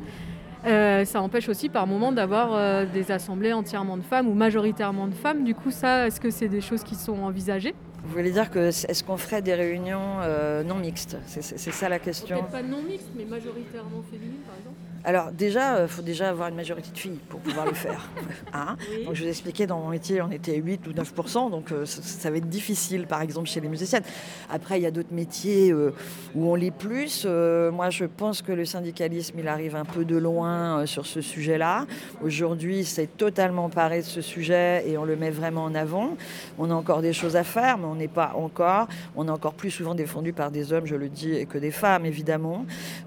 ça 0.65 1.23
empêche 1.23 1.49
aussi 1.49 1.69
par 1.69 1.87
moment 1.87 2.13
d'avoir 2.13 2.87
des 2.87 3.11
assemblées 3.11 3.53
entièrement 3.53 3.97
de 3.97 4.03
femmes 4.03 4.29
ou 4.29 4.35
majoritairement 4.35 5.09
de 5.09 5.15
femmes. 5.15 5.43
Du 5.43 5.55
coup, 5.55 5.71
ça, 5.71 6.07
est-ce 6.07 6.21
que 6.21 6.31
c'est 6.31 6.49
des 6.49 6.61
choses 6.61 6.85
qui 6.85 6.95
sont 6.95 7.19
envisagées? 7.23 7.75
Vous 8.07 8.13
voulez 8.13 8.31
dire 8.31 8.51
que 8.51 8.69
est-ce 8.69 9.03
qu'on 9.03 9.17
ferait 9.17 9.43
des 9.43 9.55
réunions 9.55 10.21
euh, 10.21 10.63
non 10.63 10.77
mixtes? 10.77 11.17
C'est 11.27 11.43
ça 11.43 11.89
la 11.89 11.99
question. 11.99 12.37
Peut-être 12.37 12.51
pas 12.53 12.63
non 12.63 12.81
mixte, 12.83 13.09
mais 13.17 13.25
majoritairement 13.25 14.03
féminine, 14.09 14.43
par 14.47 14.57
exemple. 14.57 14.76
Alors 15.07 15.31
déjà, 15.31 15.83
il 15.83 15.89
faut 15.89 16.03
déjà 16.03 16.31
avoir 16.31 16.49
une 16.49 16.57
majorité 16.57 16.91
de 16.93 16.99
filles 16.99 17.21
pour 17.29 17.39
pouvoir 17.39 17.65
le 17.65 17.75
faire. 17.87 18.11
Hein 18.53 18.77
Oui. 18.91 19.05
donc 19.05 19.15
je 19.15 19.23
vous 19.23 19.29
expliquais, 19.29 19.67
dans 19.67 19.79
mon 19.79 19.89
métier, 19.91 20.21
on 20.21 20.33
était 20.33 20.57
8 20.57 20.85
ou 20.89 20.91
9% 20.91 21.51
donc 21.51 21.71
euh, 21.71 21.87
ça, 21.87 22.03
ça 22.03 22.29
va 22.29 22.39
être 22.39 22.49
difficile, 22.49 23.07
par 23.07 23.23
exemple, 23.23 23.49
chez 23.49 23.61
les 23.61 23.69
musiciennes. 23.69 24.03
Après, 24.51 24.81
il 24.81 24.83
y 24.83 24.87
a 24.87 24.91
d'autres 24.91 25.13
métiers 25.13 25.71
euh, 25.71 25.95
où 26.35 26.51
on 26.51 26.57
l'est 26.57 26.73
plus. 26.73 27.23
Euh, 27.25 27.71
moi, 27.71 27.91
je 27.91 28.05
pense 28.05 28.43
que 28.43 28.51
le 28.51 28.65
syndicalisme, 28.65 29.39
il 29.39 29.47
arrive 29.47 29.77
un 29.77 29.85
peu 29.85 30.05
de 30.05 30.17
loin 30.17 30.81
euh, 30.81 30.87
sur 30.87 31.07
ce 31.07 31.21
sujet-là. 31.21 31.87
Aujourd'hui, 32.25 32.85
c'est 32.85 33.17
totalement 33.17 33.69
paré 33.69 33.99
de 33.99 34.07
ce 34.07 34.21
sujet 34.21 34.83
et 34.89 34.99
on 34.99 35.05
le 35.05 35.15
met 35.15 35.31
vraiment 35.31 35.63
en 35.65 35.75
avant. 35.77 36.17
On 36.59 36.69
a 36.71 36.75
encore 36.75 37.01
des 37.01 37.13
choses 37.13 37.37
à 37.37 37.45
faire, 37.45 37.79
mais 37.79 37.87
on 37.87 37.95
n'est 37.95 38.09
pas 38.09 38.33
encore. 38.35 38.89
On 39.15 39.29
est 39.29 39.31
encore 39.31 39.55
plus 39.55 39.71
souvent 39.71 39.95
défendu 39.95 40.33
par 40.33 40.51
des 40.51 40.73
hommes, 40.73 40.87
je 40.87 40.97
le 40.97 41.09
dis, 41.09 41.47
que 41.47 41.59
des 41.59 41.71
femmes, 41.71 42.07
évidemment. 42.07 42.67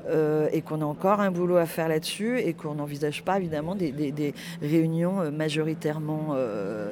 Euh, 0.10 0.48
et 0.54 0.62
qu'on 0.62 0.82
a 0.82 0.86
encore 0.86 1.20
un 1.20 1.32
boulot 1.32 1.58
à 1.58 1.66
faire 1.66 1.89
là-dessus 1.90 2.40
et 2.40 2.54
qu'on 2.54 2.76
n'envisage 2.76 3.24
pas 3.24 3.38
évidemment 3.38 3.76
des, 3.76 3.92
des- 3.92 4.12
des 4.14 4.34
réunions 4.62 5.20
euh, 5.22 5.32
majoritairement 5.32 6.30
euh, 6.32 6.90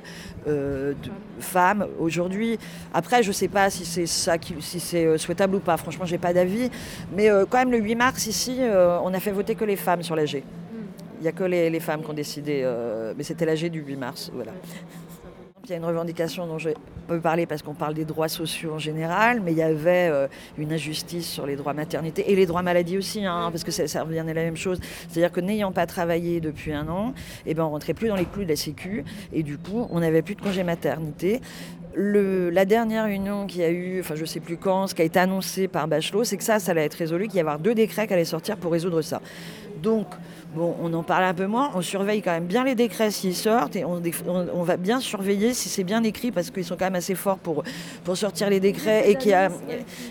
euh, 0.47 0.91
de 0.91 1.09
femmes 1.39 1.87
aujourd'hui. 1.99 2.59
Après, 2.93 3.23
je 3.23 3.29
ne 3.29 3.33
sais 3.33 3.47
pas 3.47 3.69
si 3.69 3.85
c'est 3.85 4.05
ça, 4.05 4.37
qui, 4.37 4.55
si 4.59 4.79
c'est 4.81 5.17
souhaitable 5.17 5.55
ou 5.55 5.59
pas. 5.59 5.77
Franchement, 5.77 6.05
j'ai 6.05 6.17
pas 6.17 6.33
d'avis. 6.33 6.69
Mais 7.15 7.29
euh, 7.29 7.45
quand 7.49 7.59
même, 7.59 7.71
le 7.71 7.79
8 7.79 7.95
mars 7.95 8.27
ici, 8.27 8.59
on 9.03 9.13
a 9.13 9.19
fait 9.19 9.31
voter 9.31 9.55
que 9.55 9.63
les 9.65 9.75
femmes 9.77 10.03
sur 10.03 10.15
l'AG. 10.15 10.43
Il 11.19 11.23
n'y 11.23 11.27
a 11.27 11.31
que 11.31 11.43
les, 11.45 11.69
les 11.69 11.79
femmes 11.79 12.03
qui 12.03 12.09
ont 12.09 12.13
décidé, 12.13 12.63
mais 13.17 13.23
c'était 13.23 13.45
l'AG 13.45 13.65
du 13.69 13.79
8 13.81 13.95
mars. 13.95 14.29
Voilà. 14.33 14.51
Il 15.67 15.71
y 15.71 15.73
a 15.73 15.77
une 15.79 15.85
revendication 15.85 16.47
dont 16.47 16.57
je 16.59 16.69
peux 17.09 17.19
parler 17.19 17.45
parce 17.45 17.61
qu'on 17.61 17.73
parle 17.73 17.93
des 17.93 18.05
droits 18.05 18.29
sociaux 18.29 18.75
en 18.75 18.79
général, 18.79 19.41
mais 19.41 19.51
il 19.51 19.57
y 19.57 19.61
avait 19.61 20.07
euh, 20.09 20.27
une 20.57 20.71
injustice 20.71 21.27
sur 21.27 21.45
les 21.45 21.57
droits 21.57 21.73
maternité 21.73 22.31
et 22.31 22.37
les 22.37 22.45
droits 22.45 22.61
maladie 22.61 22.97
aussi, 22.97 23.25
hein, 23.25 23.49
parce 23.51 23.65
que 23.65 23.71
ça, 23.71 23.85
ça 23.85 24.03
revient 24.03 24.19
à 24.19 24.23
la 24.23 24.33
même 24.33 24.55
chose. 24.55 24.79
C'est-à-dire 25.09 25.29
que 25.29 25.41
n'ayant 25.41 25.73
pas 25.73 25.85
travaillé 25.85 26.39
depuis 26.39 26.71
un 26.71 26.87
an, 26.87 27.13
eh 27.45 27.53
ben, 27.53 27.65
on 27.65 27.71
rentrait 27.71 27.93
plus 27.93 28.07
dans 28.07 28.15
les 28.15 28.23
clous 28.23 28.45
de 28.45 28.49
la 28.49 28.55
Sécu 28.55 29.03
et 29.33 29.43
du 29.43 29.57
coup, 29.57 29.87
on 29.89 29.99
n'avait 29.99 30.21
plus 30.21 30.35
de 30.35 30.41
congé 30.41 30.63
maternité. 30.63 31.41
Le- 31.95 32.49
la 32.49 32.63
dernière 32.63 33.03
réunion 33.03 33.45
qu'il 33.45 33.59
y 33.59 33.65
a 33.65 33.69
eu, 33.69 33.99
enfin 33.99 34.15
je 34.15 34.23
sais 34.23 34.39
plus 34.39 34.55
quand, 34.55 34.87
ce 34.87 34.95
qui 34.95 35.01
a 35.01 35.05
été 35.05 35.19
annoncé 35.19 35.67
par 35.67 35.89
Bachelot, 35.89 36.23
c'est 36.23 36.37
que 36.37 36.43
ça, 36.45 36.59
ça 36.59 36.71
allait 36.71 36.85
être 36.85 36.93
résolu, 36.93 37.27
qu'il 37.27 37.37
y 37.37 37.39
avoir 37.41 37.59
deux 37.59 37.75
décrets 37.75 38.07
qui 38.07 38.13
allaient 38.13 38.23
sortir 38.23 38.55
pour 38.55 38.71
résoudre 38.71 39.01
ça. 39.01 39.21
Donc, 39.81 40.07
bon, 40.55 40.75
on 40.81 40.93
en 40.93 41.03
parle 41.03 41.23
un 41.25 41.33
peu 41.33 41.45
moins, 41.47 41.71
on 41.75 41.81
surveille 41.81 42.21
quand 42.21 42.31
même 42.31 42.45
bien 42.45 42.63
les 42.63 42.75
décrets 42.75 43.11
s'ils 43.11 43.35
sortent 43.35 43.75
et 43.75 43.85
on, 43.85 43.99
déf- 43.99 44.23
on- 44.27 44.47
on 44.53 44.63
va 44.63 44.77
bien 44.77 44.99
surveiller 44.99 45.53
si 45.53 45.69
c'est 45.69 45.83
bien 45.83 46.03
écrit 46.03 46.31
parce 46.31 46.49
qu'ils 46.51 46.63
sont 46.65 46.75
quand 46.77 46.85
même 46.85 46.95
assez 46.95 47.15
forts 47.15 47.37
pour, 47.37 47.63
pour 48.03 48.17
sortir 48.17 48.49
les 48.49 48.59
décrets 48.59 49.09
et 49.11 49.15
qu'il 49.15 49.31
y 49.31 49.33
a 49.33 49.49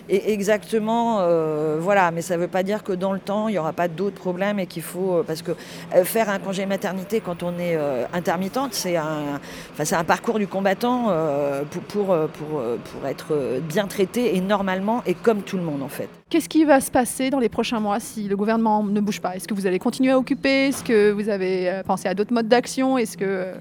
et 0.08 0.32
exactement, 0.32 1.18
euh, 1.20 1.78
voilà, 1.80 2.10
mais 2.10 2.22
ça 2.22 2.36
ne 2.36 2.42
veut 2.42 2.48
pas 2.48 2.62
dire 2.62 2.82
que 2.84 2.92
dans 2.92 3.12
le 3.12 3.18
temps, 3.18 3.48
il 3.48 3.52
n'y 3.52 3.58
aura 3.58 3.72
pas 3.72 3.88
d'autres 3.88 4.16
problèmes 4.16 4.58
et 4.58 4.66
qu'il 4.66 4.82
faut, 4.82 5.14
euh, 5.14 5.22
parce 5.26 5.42
que 5.42 5.52
euh, 5.94 6.04
faire 6.04 6.28
un 6.28 6.38
congé 6.38 6.66
maternité 6.66 7.20
quand 7.20 7.42
on 7.42 7.50
est 7.58 7.76
euh, 7.76 8.04
intermittente, 8.12 8.74
c'est 8.74 8.96
un, 8.96 9.40
enfin, 9.72 9.84
c'est 9.84 9.96
un 9.96 10.04
parcours 10.04 10.38
du 10.38 10.46
combattant 10.46 11.06
euh, 11.10 11.62
pour, 11.70 11.82
pour, 11.82 12.06
pour, 12.06 12.62
pour 12.84 13.06
être 13.06 13.60
bien 13.68 13.86
traité 13.86 14.36
et 14.36 14.40
normalement 14.40 15.02
et 15.06 15.14
comme 15.14 15.42
tout 15.42 15.56
le 15.56 15.62
monde 15.62 15.82
en 15.82 15.88
fait. 15.88 16.08
Qu'est-ce 16.28 16.48
qui 16.48 16.64
va 16.64 16.80
se 16.80 16.90
passer 16.90 17.30
dans 17.30 17.38
les 17.38 17.48
prochains 17.48 17.78
mois 17.78 18.00
si 18.00 18.26
le 18.26 18.36
gouvernement 18.36 18.82
ne 18.82 19.00
bouge 19.00 19.20
pas? 19.20 19.36
Est-ce 19.36 19.46
que 19.46 19.54
vous 19.54 19.66
allez 19.66 19.78
continuer 19.78 20.10
à 20.10 20.18
Est-ce 20.30 20.82
que 20.82 21.12
vous 21.12 21.28
avez 21.28 21.68
euh, 21.70 21.82
pensé 21.84 22.08
à 22.08 22.14
d'autres 22.14 22.32
modes 22.32 22.48
d'action? 22.48 22.98
Est-ce 22.98 23.16
que 23.16 23.52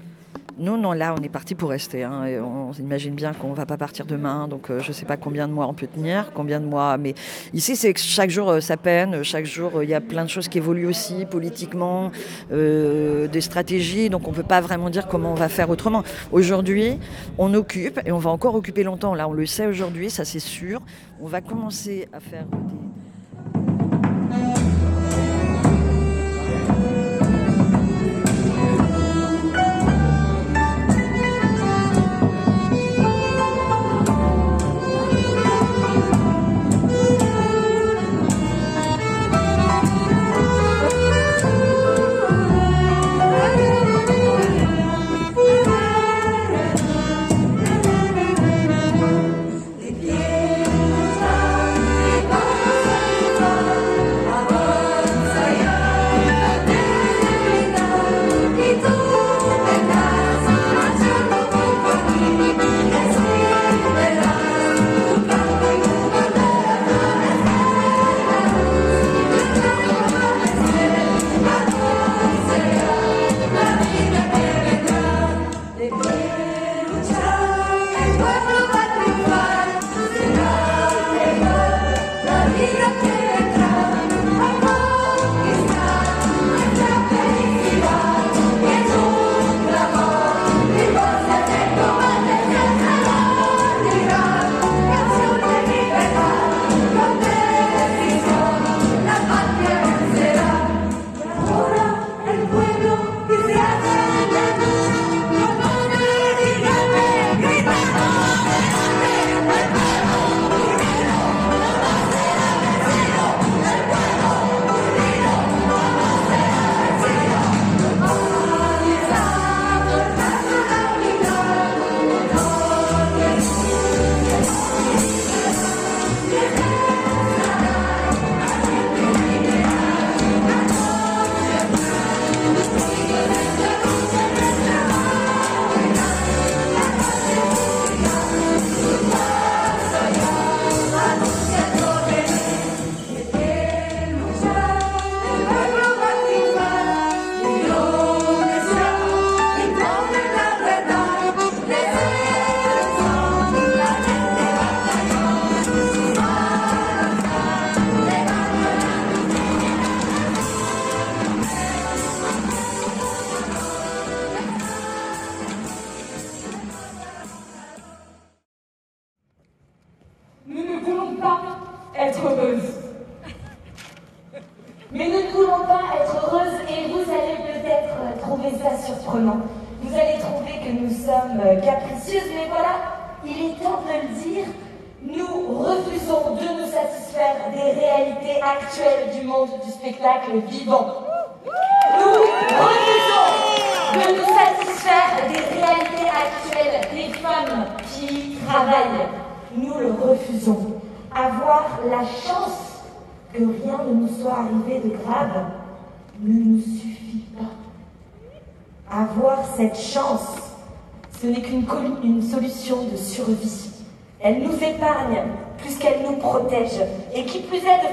Nous, 0.58 0.76
non, 0.76 0.92
là, 0.92 1.14
on 1.16 1.22
est 1.22 1.28
parti 1.28 1.54
pour 1.54 1.70
rester. 1.70 2.02
hein, 2.02 2.24
on 2.42 2.72
imagine 2.72 3.14
bien 3.14 3.32
qu'on 3.34 3.50
ne 3.50 3.54
va 3.54 3.66
pas 3.66 3.76
partir 3.76 4.04
demain. 4.06 4.48
Donc, 4.48 4.70
euh, 4.70 4.80
je 4.80 4.88
ne 4.88 4.92
sais 4.92 5.04
pas 5.06 5.16
combien 5.16 5.46
de 5.46 5.52
mois 5.52 5.66
on 5.68 5.74
peut 5.74 5.86
tenir, 5.86 6.32
combien 6.34 6.58
de 6.58 6.64
mois. 6.66 6.96
Mais 6.96 7.14
ici, 7.54 7.76
c'est 7.76 7.92
que 7.92 8.00
chaque 8.00 8.30
jour, 8.30 8.48
euh, 8.48 8.60
ça 8.60 8.76
peine. 8.76 9.22
Chaque 9.22 9.44
jour, 9.44 9.76
euh, 9.76 9.84
il 9.84 9.90
y 9.90 9.94
a 9.94 10.00
plein 10.00 10.24
de 10.24 10.30
choses 10.30 10.48
qui 10.48 10.58
évoluent 10.58 10.86
aussi, 10.88 11.24
politiquement, 11.26 12.10
euh, 12.52 13.28
des 13.28 13.42
stratégies. 13.42 14.08
Donc, 14.10 14.26
on 14.26 14.30
ne 14.32 14.36
peut 14.36 14.42
pas 14.42 14.60
vraiment 14.60 14.90
dire 14.90 15.06
comment 15.06 15.32
on 15.32 15.34
va 15.36 15.48
faire 15.48 15.70
autrement. 15.70 16.02
Aujourd'hui, 16.32 16.98
on 17.38 17.52
occupe 17.54 18.00
et 18.04 18.10
on 18.10 18.18
va 18.18 18.30
encore 18.30 18.54
occuper 18.56 18.82
longtemps. 18.82 19.14
Là, 19.14 19.28
on 19.28 19.34
le 19.34 19.46
sait 19.46 19.66
aujourd'hui, 19.66 20.10
ça 20.10 20.24
c'est 20.24 20.40
sûr. 20.40 20.80
On 21.20 21.26
va 21.26 21.40
commencer 21.42 22.08
à 22.12 22.18
faire 22.18 22.44
des. 22.46 23.05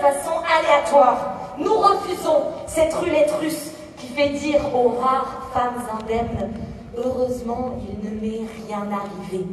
Façon 0.03 0.41
aléatoire. 0.59 1.17
Nous 1.57 1.77
refusons 1.77 2.43
cette 2.67 2.93
roulette 2.93 3.31
russe 3.39 3.71
qui 3.97 4.07
fait 4.07 4.29
dire 4.29 4.59
aux 4.75 4.89
rares 4.99 5.47
femmes 5.53 5.81
indemnes 5.97 6.51
Heureusement, 6.97 7.79
il 7.89 8.07
ne 8.07 8.19
m'est 8.19 8.41
rien 8.67 8.85
arrivé. 8.91 9.45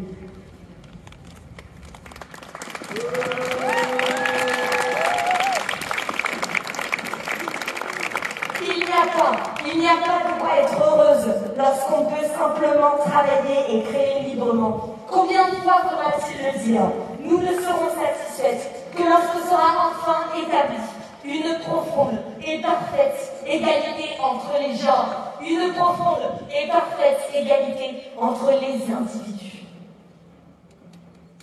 Il 8.62 8.76
n'y 8.76 8.92
a 8.92 9.06
pas, 9.16 9.32
il 9.64 9.78
n'y 9.78 9.86
a 9.86 9.96
pas 10.04 10.18
de 10.28 10.40
quoi 10.40 10.56
être 10.58 10.82
heureuse 10.82 11.34
lorsqu'on 11.56 12.04
peut 12.06 12.26
simplement 12.36 12.98
travailler 13.06 13.78
et 13.78 13.82
créer 13.84 14.20
librement. 14.28 14.96
Combien 15.08 15.48
de 15.48 15.54
fois 15.56 15.82
faudra-t-il 15.88 16.44
le 16.44 16.64
dire? 16.64 16.82
Nous 17.22 17.38
ne 17.38 17.54
serons 17.54 17.88
satisfaites 17.94 18.79
que 18.96 19.02
lorsque 19.02 19.48
sera 19.48 19.90
enfin 19.90 20.20
établie 20.36 20.82
une 21.24 21.58
profonde 21.60 22.18
et 22.44 22.60
parfaite 22.60 23.44
égalité 23.46 24.16
entre 24.22 24.52
les 24.60 24.76
genres, 24.76 25.34
une 25.40 25.72
profonde 25.72 26.30
et 26.50 26.68
parfaite 26.68 27.20
égalité 27.34 28.10
entre 28.18 28.50
les 28.60 28.92
individus. 28.92 29.64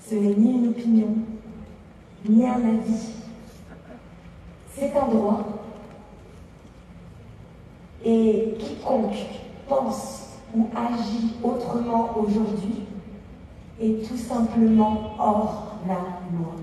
Ce 0.09 0.15
n'est 0.15 0.35
ni 0.35 0.51
une 0.53 0.69
opinion, 0.69 1.15
ni 2.27 2.47
un 2.47 2.55
avis. 2.55 3.09
C'est 4.75 4.95
un 4.95 5.07
droit. 5.07 5.43
Et 8.05 8.55
quiconque 8.59 9.17
pense 9.67 10.27
ou 10.55 10.67
agit 10.75 11.33
autrement 11.43 12.11
aujourd'hui 12.15 12.85
est 13.81 14.07
tout 14.07 14.17
simplement 14.17 15.15
hors 15.19 15.75
la 15.87 15.95
loi. 15.95 16.55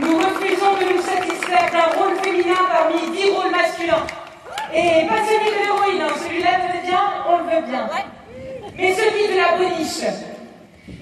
Nous 0.00 0.16
refusons 0.16 0.74
de 0.78 0.94
nous 0.94 1.02
satisfaire 1.02 1.70
d'un 1.72 1.98
rôle 1.98 2.27
féminin 2.38 2.56
parmi 2.70 3.16
dix 3.16 3.30
rôles 3.30 3.50
masculins. 3.50 4.06
Et 4.72 5.06
pas 5.06 5.20
celui 5.24 5.50
de 5.50 5.58
l'héroïne, 5.62 6.02
hein. 6.02 6.14
celui-là 6.22 6.50
veut 6.58 6.86
bien, 6.86 7.00
on 7.28 7.38
le 7.38 7.44
veut 7.44 7.66
bien. 7.66 7.88
Mais 8.76 8.94
celui 8.94 9.32
de 9.32 9.36
la 9.36 9.56
boniche. 9.56 10.04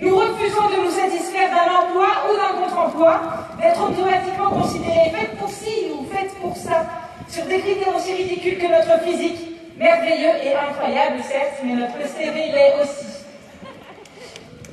Nous 0.00 0.16
refusons 0.16 0.68
de 0.68 0.84
nous 0.84 0.90
satisfaire 0.90 1.50
d'un 1.50 1.72
emploi 1.72 2.06
ou 2.28 2.36
d'un 2.36 2.60
contre-emploi, 2.60 3.20
d'être 3.60 3.82
automatiquement 3.82 4.50
considérés 4.50 5.10
faites 5.14 5.36
pour 5.38 5.48
ci 5.48 5.90
ou 5.92 6.06
faites 6.12 6.34
pour 6.40 6.56
ça, 6.56 6.86
sur 7.28 7.44
des 7.46 7.60
critères 7.60 7.94
aussi 7.96 8.14
ridicules 8.14 8.58
que 8.58 8.66
notre 8.66 9.02
physique, 9.02 9.38
merveilleux 9.78 10.34
et 10.44 10.54
incroyable 10.54 11.22
certes, 11.22 11.60
mais 11.64 11.74
notre 11.74 12.06
CV 12.06 12.52
l'est 12.52 12.74
aussi. 12.82 13.06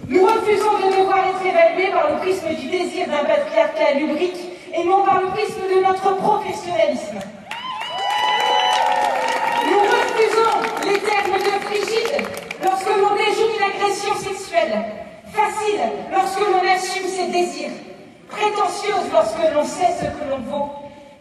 Nous 0.08 0.26
refusons 0.26 0.78
de 0.80 0.98
devoir 0.98 1.20
être 1.20 1.46
évalués 1.46 1.92
par 1.92 2.10
le 2.10 2.18
prisme 2.18 2.50
du 2.50 2.68
désir 2.68 3.08
d'un 3.08 3.24
patriarcat 3.24 3.94
lubrique 3.98 4.53
et 4.74 4.84
non 4.84 5.04
par 5.04 5.22
le 5.22 5.28
prisme 5.28 5.62
de 5.62 5.86
notre 5.86 6.16
professionnalisme. 6.18 7.20
Nous 9.66 9.80
refusons 9.80 10.60
les 10.86 11.00
termes 11.00 11.38
de 11.38 11.66
frigide 11.66 12.28
lorsque 12.64 12.90
l'on 12.90 13.16
déjoue 13.16 13.50
une 13.58 13.64
agression 13.64 14.16
sexuelle, 14.16 14.84
facile 15.32 15.82
lorsque 16.12 16.40
l'on 16.40 16.68
assume 16.76 17.08
ses 17.08 17.28
désirs, 17.28 17.72
prétentieuse 18.30 19.12
lorsque 19.12 19.54
l'on 19.54 19.64
sait 19.64 19.94
ce 20.00 20.06
que 20.06 20.30
l'on 20.30 20.40
vaut, 20.40 20.70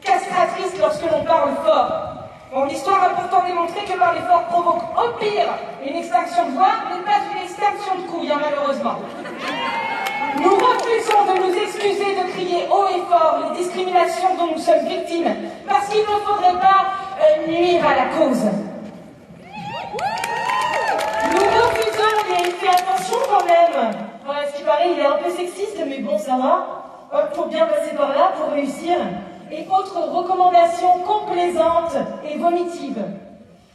castratrice 0.01 0.79
lorsque 0.81 1.11
l'on 1.11 1.25
parle 1.25 1.51
fort. 1.65 2.09
Bon, 2.53 2.65
l'histoire 2.65 3.03
a 3.05 3.09
pourtant 3.11 3.47
démontré 3.47 3.85
que 3.85 3.99
parler 3.99 4.21
fort 4.29 4.45
provoque 4.45 4.83
au 4.97 5.19
pire 5.19 5.49
une 5.87 5.97
extinction 5.97 6.47
de 6.47 6.53
voix, 6.53 6.73
mais 6.91 7.03
pas 7.03 7.21
une 7.33 7.43
extinction 7.45 7.95
de 7.97 8.11
couilles, 8.11 8.31
hein, 8.31 8.41
malheureusement. 8.41 8.97
Nous 10.40 10.55
refusons 10.55 11.25
de 11.27 11.47
nous 11.47 11.55
excuser 11.55 12.14
de 12.14 12.31
crier 12.33 12.66
haut 12.71 12.87
et 12.88 13.03
fort 13.11 13.40
les 13.51 13.59
discriminations 13.62 14.35
dont 14.38 14.53
nous 14.53 14.59
sommes 14.59 14.87
victimes, 14.87 15.35
parce 15.68 15.88
qu'il 15.88 16.01
ne 16.01 16.07
faudrait 16.07 16.59
pas 16.61 16.87
euh, 17.21 17.47
nuire 17.47 17.85
à 17.87 17.95
la 17.97 18.07
cause. 18.16 18.45
Nous 21.31 21.40
refusons, 21.40 22.16
mais 22.31 22.51
fais 22.51 22.68
attention 22.68 23.18
quand 23.29 23.45
même. 23.45 23.95
Bon, 24.25 24.33
ce 24.51 24.57
qui 24.57 24.64
paraît, 24.64 24.92
il 24.92 24.99
est 25.01 25.07
un 25.07 25.18
peu 25.23 25.31
sexiste, 25.31 25.83
mais 25.87 25.99
bon, 25.99 26.18
ça 26.18 26.37
va. 26.37 26.83
Il 27.31 27.37
faut 27.37 27.47
bien 27.47 27.66
passer 27.66 27.95
par 27.95 28.09
là 28.11 28.33
pour 28.37 28.53
réussir. 28.55 28.97
Et 29.51 29.66
autres 29.68 30.01
recommandations 30.01 31.01
complaisantes 31.01 31.97
et 32.25 32.38
vomitives. 32.38 33.05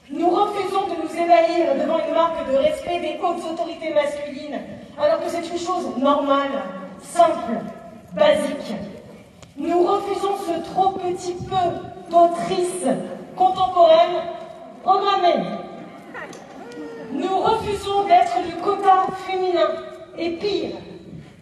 Nous 0.10 0.30
refusons 0.30 0.88
de 0.88 1.04
nous 1.04 1.22
évaluer 1.22 1.80
devant 1.80 2.00
une 2.00 2.16
marque 2.16 2.50
de 2.50 2.58
respect 2.58 3.00
des 3.00 3.20
hautes 3.22 3.44
autorités 3.52 3.94
masculines, 3.94 4.60
alors 5.00 5.24
que 5.24 5.30
c'est 5.30 5.48
une 5.48 5.60
chose 5.60 5.96
normale, 5.98 6.64
simple, 7.02 7.60
basique. 8.14 8.74
Nous 9.58 9.84
refusons 9.86 10.36
ce 10.46 10.72
trop 10.72 10.90
petit 10.92 11.34
peu 11.34 12.12
d'autrices 12.12 12.88
contemporaines 13.36 14.22
programmées. 14.84 15.44
Nous 17.14 17.38
refusons 17.38 18.04
d'être 18.06 18.38
le 18.46 18.62
quota 18.62 19.08
féminin, 19.26 19.70
et 20.18 20.32
pire, 20.32 20.76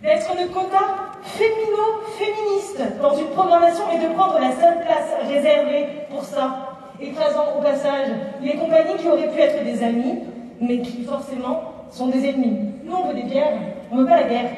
d'être 0.01 0.31
le 0.39 0.47
quota 0.47 1.13
fémino-féministe 1.23 3.01
dans 3.01 3.15
une 3.15 3.27
programmation 3.27 3.83
et 3.91 3.99
de 3.99 4.13
prendre 4.13 4.39
la 4.39 4.51
seule 4.51 4.81
place 4.81 5.11
réservée 5.27 5.87
pour 6.09 6.23
ça, 6.23 6.77
écrasant 6.99 7.57
au 7.57 7.61
passage 7.61 8.09
les 8.41 8.55
compagnies 8.55 8.95
qui 8.97 9.07
auraient 9.07 9.29
pu 9.29 9.39
être 9.39 9.63
des 9.63 9.81
amis, 9.81 10.19
mais 10.59 10.81
qui 10.81 11.03
forcément 11.03 11.61
sont 11.89 12.07
des 12.07 12.29
ennemis. 12.29 12.74
Nous, 12.85 12.95
on 12.95 13.07
veut 13.07 13.15
des 13.15 13.23
guerres, 13.23 13.57
on 13.91 13.97
veut 13.97 14.05
pas 14.05 14.21
la 14.21 14.27
guerre. 14.29 14.49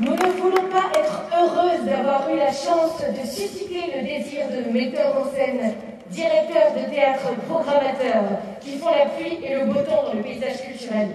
Nous 0.00 0.10
ne 0.10 0.32
voulons 0.32 0.68
pas 0.68 0.98
être 0.98 1.22
heureuses 1.32 1.84
d'avoir 1.84 2.28
eu 2.28 2.36
la 2.38 2.50
chance 2.50 3.00
de 3.08 3.24
susciter 3.24 3.92
le 3.94 4.02
désir 4.02 4.46
de 4.48 4.72
metteurs 4.72 5.14
en 5.16 5.30
scène, 5.30 5.74
directeurs 6.10 6.72
de 6.74 6.90
théâtre, 6.92 7.34
programmateurs, 7.48 8.24
qui 8.60 8.78
font 8.78 8.90
la 8.90 9.06
pluie 9.10 9.38
et 9.44 9.54
le 9.54 9.66
beau 9.66 9.80
temps 9.80 10.02
dans 10.06 10.14
le 10.14 10.22
paysage 10.22 10.62
culturel. 10.62 11.10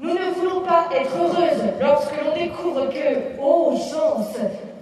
Nous 0.00 0.14
ne 0.14 0.30
voulons 0.34 0.62
pas 0.62 0.88
être 0.94 1.14
heureuses 1.14 1.62
lorsque 1.78 2.14
l'on 2.24 2.34
découvre 2.34 2.88
que, 2.88 3.38
oh 3.38 3.74
chance, 3.76 4.34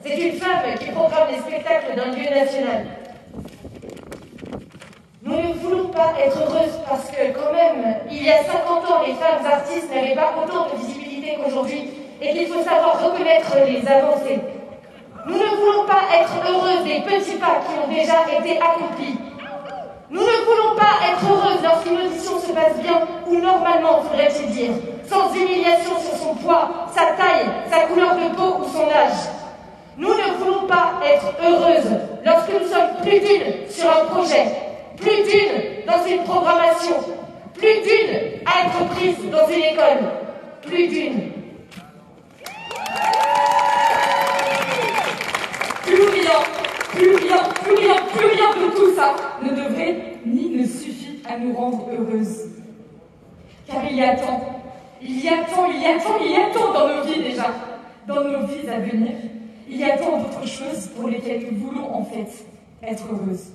c'est 0.04 0.16
une 0.16 0.37
femme 0.37 0.78
qui 0.78 0.92
programme 0.92 1.28
les 1.32 1.38
spectacles 1.38 1.96
d'un 1.96 2.12
lieu 2.12 2.30
national. 2.30 2.87
Nous 5.26 5.34
ne 5.34 5.54
voulons 5.54 5.88
pas 5.88 6.12
être 6.24 6.38
heureuses 6.38 6.78
parce 6.88 7.10
que, 7.10 7.32
quand 7.34 7.52
même, 7.52 7.96
il 8.08 8.22
y 8.22 8.30
a 8.30 8.44
50 8.44 8.88
ans, 8.88 9.02
les 9.04 9.14
femmes 9.14 9.44
artistes 9.44 9.92
n'avaient 9.92 10.14
pas 10.14 10.32
autant 10.40 10.68
de 10.72 10.78
visibilité 10.78 11.36
qu'aujourd'hui 11.42 11.90
et 12.22 12.30
qu'il 12.30 12.46
faut 12.46 12.62
savoir 12.62 13.02
reconnaître 13.02 13.50
les 13.66 13.82
avancées. 13.88 14.38
Nous 15.26 15.34
ne 15.34 15.56
voulons 15.56 15.84
pas 15.84 16.06
être 16.14 16.30
heureuses 16.48 16.84
des 16.84 17.00
petits 17.00 17.38
pas 17.38 17.58
qui 17.66 17.74
ont 17.74 17.92
déjà 17.92 18.22
été 18.38 18.60
accomplis. 18.60 19.18
Nous 20.10 20.20
ne 20.20 20.44
voulons 20.46 20.76
pas 20.76 20.94
être 21.10 21.28
heureuses 21.28 21.62
lorsqu'une 21.64 22.06
audition 22.06 22.38
se 22.38 22.52
passe 22.52 22.78
bien, 22.80 23.00
ou 23.26 23.34
normalement, 23.40 24.02
faudrait-il 24.02 24.46
dire, 24.52 24.70
sans 25.08 25.34
humiliation 25.34 25.98
sur 25.98 26.16
son 26.18 26.34
poids, 26.36 26.70
sa 26.94 27.06
taille, 27.20 27.50
sa 27.68 27.88
couleur 27.88 28.14
de 28.14 28.32
peau 28.36 28.58
ou 28.60 28.64
son 28.72 28.84
âge. 28.84 29.26
Nous 29.98 30.14
ne 30.14 30.38
voulons 30.38 30.68
pas 30.68 31.00
être 31.04 31.32
heureuses 31.42 31.98
lorsque 32.24 32.52
nous 32.52 32.68
sommes 32.68 33.02
plus 33.02 33.18
d'une 33.18 33.68
sur 33.68 33.90
un 33.90 34.04
projet, 34.04 34.65
plus 34.96 35.22
d'une 35.24 35.87
dans 35.87 36.04
une 36.06 36.24
programmation, 36.24 36.96
plus 37.54 37.82
d'une 37.82 38.16
à 38.44 38.66
être 38.66 38.88
prise 38.94 39.16
dans 39.30 39.48
une 39.48 39.64
école, 39.64 40.11
plus 40.62 40.88
d'une 40.88 41.32
plus 45.82 46.09
rien, 46.09 46.38
plus 46.92 47.14
rien, 47.16 47.38
plus 47.62 47.74
rien, 47.74 47.94
plus 48.14 48.26
rien 48.26 48.50
de 48.50 48.74
tout 48.74 48.94
ça 48.94 49.14
ne 49.42 49.50
devrait 49.50 50.18
ni 50.24 50.50
ne 50.50 50.66
suffit 50.66 51.22
à 51.28 51.38
nous 51.38 51.54
rendre 51.54 51.88
heureuses. 51.92 52.46
Car 53.66 53.82
il 53.90 53.96
y 53.96 54.02
a 54.02 54.16
temps, 54.16 54.56
Il 55.02 55.22
y 55.24 55.28
a 55.28 55.44
tant, 55.44 55.66
il 55.70 55.82
y 55.82 55.87
a 55.87 55.98
tant, 55.98 56.18
il 56.20 56.30
y 56.32 56.37
a 56.37 56.50
tant 56.52 56.72
dans 56.72 56.88
nos 56.88 57.02
vies 57.04 57.22
déjà, 57.22 57.48
dans 58.06 58.24
nos 58.24 58.46
vies 58.46 58.68
à 58.68 58.78
venir. 58.78 59.12
Il 59.68 59.76
y 59.76 59.85
a 59.85 59.98
tant 59.98 60.18
d'autres 60.18 60.46
choses 60.46 60.88
pour 60.96 61.09
lesquelles 61.09 61.48
nous 61.50 61.66
voulons 61.66 61.94
en 61.94 62.04
fait 62.04 62.46
être 62.82 63.04
heureuses. 63.12 63.50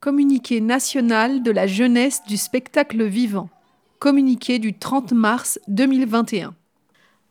Communiqué 0.00 0.60
national 0.60 1.42
de 1.42 1.50
la 1.50 1.66
jeunesse 1.66 2.22
du 2.28 2.36
spectacle 2.36 3.04
vivant. 3.04 3.48
Communiqué 3.98 4.58
du 4.58 4.78
30 4.78 5.12
mars 5.12 5.58
2021. 5.68 6.54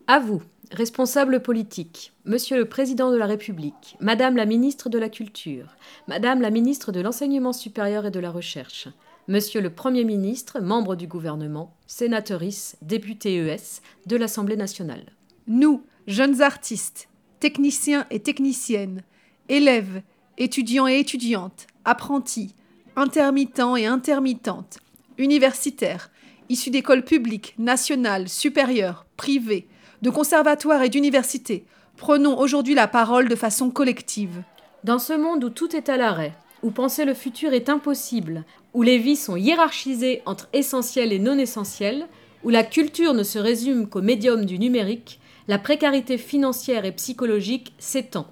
À 0.07 0.19
vous, 0.19 0.41
responsables 0.71 1.41
politiques, 1.41 2.13
Monsieur 2.25 2.57
le 2.57 2.65
Président 2.65 3.11
de 3.11 3.17
la 3.17 3.27
République, 3.27 3.95
Madame 3.99 4.35
la 4.35 4.45
Ministre 4.45 4.89
de 4.89 4.97
la 4.97 5.09
Culture, 5.09 5.67
Madame 6.07 6.41
la 6.41 6.49
Ministre 6.49 6.91
de 6.91 6.99
l'Enseignement 6.99 7.53
supérieur 7.53 8.07
et 8.07 8.11
de 8.11 8.19
la 8.19 8.31
Recherche, 8.31 8.87
Monsieur 9.29 9.61
le 9.61 9.69
Premier 9.69 10.03
ministre, 10.03 10.59
membre 10.59 10.97
du 10.97 11.07
gouvernement, 11.07 11.73
sénatrice, 11.87 12.75
député 12.81 13.37
ES 13.37 13.81
de 14.05 14.17
l'Assemblée 14.17 14.57
nationale. 14.57 15.13
Nous, 15.47 15.85
jeunes 16.07 16.41
artistes, 16.41 17.07
techniciens 17.39 18.05
et 18.11 18.19
techniciennes, 18.19 19.01
élèves, 19.47 20.01
étudiants 20.37 20.89
et 20.89 20.99
étudiantes, 20.99 21.67
apprentis, 21.85 22.53
intermittents 22.97 23.77
et 23.77 23.85
intermittentes, 23.85 24.79
universitaires, 25.17 26.11
issus 26.49 26.69
d'écoles 26.69 27.05
publiques, 27.05 27.55
nationales, 27.57 28.27
supérieures, 28.27 29.05
privées, 29.15 29.69
de 30.01 30.09
conservatoires 30.09 30.81
et 30.81 30.89
d'universités, 30.89 31.65
prenons 31.95 32.37
aujourd'hui 32.37 32.73
la 32.73 32.89
parole 32.89 33.29
de 33.29 33.35
façon 33.35 33.69
collective. 33.69 34.43
Dans 34.83 34.99
ce 34.99 35.13
monde 35.13 35.45
où 35.45 35.49
tout 35.49 35.77
est 35.77 35.87
à 35.87 35.95
l'arrêt, 35.95 36.33
où 36.63 36.71
penser 36.71 37.05
le 37.05 37.13
futur 37.13 37.53
est 37.53 37.69
impossible, 37.69 38.45
où 38.73 38.81
les 38.81 38.97
vies 38.97 39.17
sont 39.17 39.35
hiérarchisées 39.35 40.21
entre 40.25 40.47
essentiel 40.53 41.13
et 41.13 41.19
non 41.19 41.37
essentiel, 41.37 42.07
où 42.43 42.49
la 42.49 42.63
culture 42.63 43.13
ne 43.13 43.23
se 43.23 43.37
résume 43.37 43.87
qu'au 43.87 44.01
médium 44.01 44.45
du 44.45 44.57
numérique, 44.57 45.19
la 45.47 45.59
précarité 45.59 46.17
financière 46.17 46.85
et 46.85 46.93
psychologique 46.93 47.73
s'étend. 47.77 48.27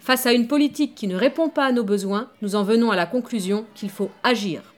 Face 0.00 0.26
à 0.26 0.32
une 0.32 0.48
politique 0.48 0.94
qui 0.94 1.06
ne 1.06 1.16
répond 1.16 1.50
pas 1.50 1.66
à 1.66 1.72
nos 1.72 1.84
besoins, 1.84 2.30
nous 2.40 2.56
en 2.56 2.64
venons 2.64 2.90
à 2.90 2.96
la 2.96 3.06
conclusion 3.06 3.66
qu'il 3.74 3.90
faut 3.90 4.10
agir. 4.22 4.74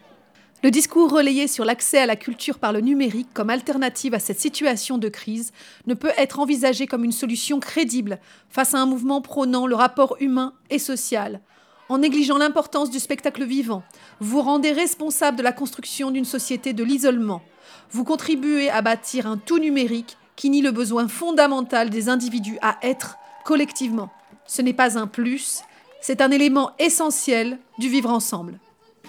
Le 0.64 0.70
discours 0.70 1.12
relayé 1.12 1.46
sur 1.46 1.64
l'accès 1.64 1.98
à 1.98 2.06
la 2.06 2.16
culture 2.16 2.58
par 2.58 2.72
le 2.72 2.80
numérique 2.80 3.28
comme 3.34 3.50
alternative 3.50 4.14
à 4.14 4.18
cette 4.18 4.40
situation 4.40 4.98
de 4.98 5.08
crise 5.08 5.52
ne 5.86 5.94
peut 5.94 6.10
être 6.16 6.40
envisagé 6.40 6.86
comme 6.86 7.04
une 7.04 7.12
solution 7.12 7.60
crédible 7.60 8.18
face 8.48 8.74
à 8.74 8.80
un 8.80 8.86
mouvement 8.86 9.20
prônant 9.20 9.66
le 9.66 9.76
rapport 9.76 10.16
humain 10.18 10.54
et 10.70 10.80
social. 10.80 11.40
En 11.88 11.98
négligeant 11.98 12.38
l'importance 12.38 12.90
du 12.90 12.98
spectacle 12.98 13.44
vivant, 13.44 13.84
vous 14.18 14.42
rendez 14.42 14.72
responsable 14.72 15.36
de 15.36 15.42
la 15.42 15.52
construction 15.52 16.10
d'une 16.10 16.24
société 16.24 16.72
de 16.72 16.82
l'isolement. 16.82 17.42
Vous 17.90 18.02
contribuez 18.02 18.68
à 18.70 18.82
bâtir 18.82 19.26
un 19.28 19.36
tout 19.36 19.58
numérique 19.58 20.16
qui 20.34 20.50
nie 20.50 20.62
le 20.62 20.72
besoin 20.72 21.06
fondamental 21.06 21.88
des 21.88 22.08
individus 22.08 22.58
à 22.60 22.76
être 22.82 23.18
collectivement. 23.44 24.10
Ce 24.46 24.62
n'est 24.62 24.72
pas 24.72 24.98
un 24.98 25.06
plus, 25.06 25.62
c'est 26.00 26.20
un 26.20 26.32
élément 26.32 26.72
essentiel 26.80 27.58
du 27.78 27.88
vivre 27.88 28.10
ensemble. 28.10 28.58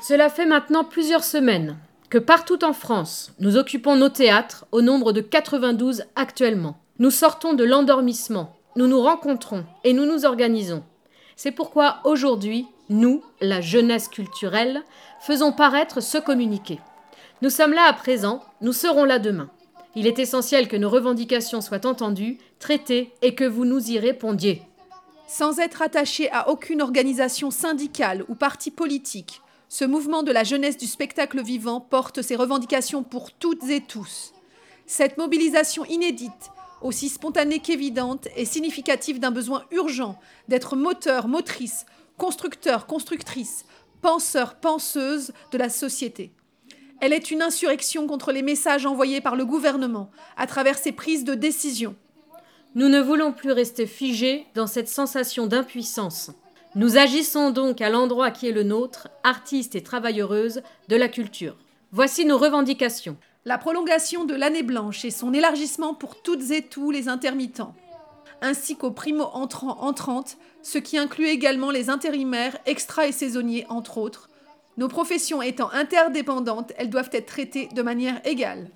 Cela 0.01 0.29
fait 0.29 0.45
maintenant 0.45 0.83
plusieurs 0.83 1.23
semaines 1.23 1.77
que 2.11 2.19
partout 2.19 2.63
en 2.63 2.73
France, 2.73 3.33
nous 3.39 3.57
occupons 3.57 3.95
nos 3.95 4.09
théâtres 4.09 4.65
au 4.71 4.81
nombre 4.81 5.11
de 5.13 5.21
92 5.21 6.03
actuellement. 6.15 6.77
Nous 6.99 7.11
sortons 7.11 7.55
de 7.55 7.63
l'endormissement, 7.63 8.55
nous 8.75 8.87
nous 8.87 9.01
rencontrons 9.01 9.65
et 9.83 9.93
nous 9.93 10.05
nous 10.05 10.25
organisons. 10.25 10.83
C'est 11.37 11.51
pourquoi 11.51 11.99
aujourd'hui, 12.03 12.65
nous, 12.89 13.23
la 13.41 13.61
jeunesse 13.61 14.07
culturelle, 14.07 14.83
faisons 15.21 15.51
paraître 15.51 16.01
ce 16.01 16.17
communiqué. 16.17 16.79
Nous 17.43 17.51
sommes 17.51 17.73
là 17.73 17.83
à 17.87 17.93
présent, 17.93 18.43
nous 18.61 18.73
serons 18.73 19.05
là 19.05 19.19
demain. 19.19 19.51
Il 19.95 20.07
est 20.07 20.17
essentiel 20.17 20.67
que 20.67 20.75
nos 20.75 20.89
revendications 20.89 21.61
soient 21.61 21.85
entendues, 21.85 22.39
traitées 22.57 23.13
et 23.21 23.35
que 23.35 23.43
vous 23.43 23.65
nous 23.65 23.91
y 23.91 23.99
répondiez. 23.99 24.63
Sans 25.27 25.59
être 25.59 25.83
attaché 25.83 26.31
à 26.31 26.49
aucune 26.49 26.81
organisation 26.81 27.51
syndicale 27.51 28.25
ou 28.29 28.33
parti 28.33 28.71
politique, 28.71 29.41
ce 29.69 29.85
mouvement 29.85 30.23
de 30.23 30.31
la 30.31 30.43
jeunesse 30.43 30.77
du 30.77 30.87
spectacle 30.87 31.43
vivant 31.43 31.81
porte 31.81 32.23
ses 32.23 32.35
revendications 32.35 33.03
pour 33.03 33.31
toutes 33.31 33.69
et 33.69 33.81
tous. 33.81 34.33
Cette 34.87 35.19
mobilisation 35.19 35.85
inédite, 35.85 36.51
aussi 36.81 37.09
spontanée 37.09 37.59
qu'évidente, 37.59 38.27
est 38.35 38.45
significative 38.45 39.19
d'un 39.19 39.31
besoin 39.31 39.63
urgent 39.71 40.19
d'être 40.47 40.75
moteur, 40.75 41.27
motrice, 41.27 41.85
constructeur, 42.17 42.87
constructrice, 42.87 43.65
penseur, 44.01 44.55
penseuse 44.55 45.31
de 45.51 45.57
la 45.57 45.69
société. 45.69 46.31
Elle 46.99 47.13
est 47.13 47.29
une 47.29 47.41
insurrection 47.41 48.07
contre 48.07 48.31
les 48.31 48.41
messages 48.41 48.85
envoyés 48.85 49.21
par 49.21 49.35
le 49.35 49.45
gouvernement 49.45 50.09
à 50.35 50.47
travers 50.47 50.77
ses 50.77 50.91
prises 50.91 51.23
de 51.23 51.35
décision. 51.35 51.95
Nous 52.75 52.89
ne 52.89 52.99
voulons 52.99 53.33
plus 53.33 53.51
rester 53.51 53.85
figés 53.85 54.45
dans 54.55 54.67
cette 54.67 54.89
sensation 54.89 55.47
d'impuissance. 55.47 56.31
Nous 56.75 56.97
agissons 56.97 57.51
donc 57.51 57.81
à 57.81 57.89
l'endroit 57.89 58.31
qui 58.31 58.47
est 58.47 58.51
le 58.51 58.63
nôtre, 58.63 59.09
artistes 59.23 59.75
et 59.75 59.81
travailleuses 59.81 60.61
de 60.87 60.95
la 60.95 61.07
culture. 61.07 61.55
Voici 61.91 62.25
nos 62.25 62.37
revendications. 62.37 63.17
La 63.47 63.57
prolongation 63.57 64.25
de 64.25 64.35
l'année 64.35 64.61
blanche 64.61 65.05
et 65.05 65.09
son 65.09 65.33
élargissement 65.33 65.93
pour 65.93 66.21
toutes 66.21 66.51
et 66.51 66.63
tous 66.63 66.91
les 66.91 67.07
intermittents, 67.07 67.73
ainsi 68.41 68.75
qu'aux 68.75 68.91
primo-entrants 68.91 69.77
entrantes, 69.83 70.35
ce 70.61 70.77
qui 70.77 70.97
inclut 70.97 71.27
également 71.27 71.71
les 71.71 71.89
intérimaires, 71.89 72.57
extra 72.65 73.07
et 73.07 73.13
saisonniers, 73.13 73.65
entre 73.69 73.99
autres. 73.99 74.29
Nos 74.75 74.89
professions 74.89 75.41
étant 75.41 75.71
interdépendantes, 75.71 76.73
elles 76.77 76.89
doivent 76.89 77.09
être 77.13 77.27
traitées 77.27 77.69
de 77.73 77.81
manière 77.81 78.19
égale. 78.25 78.67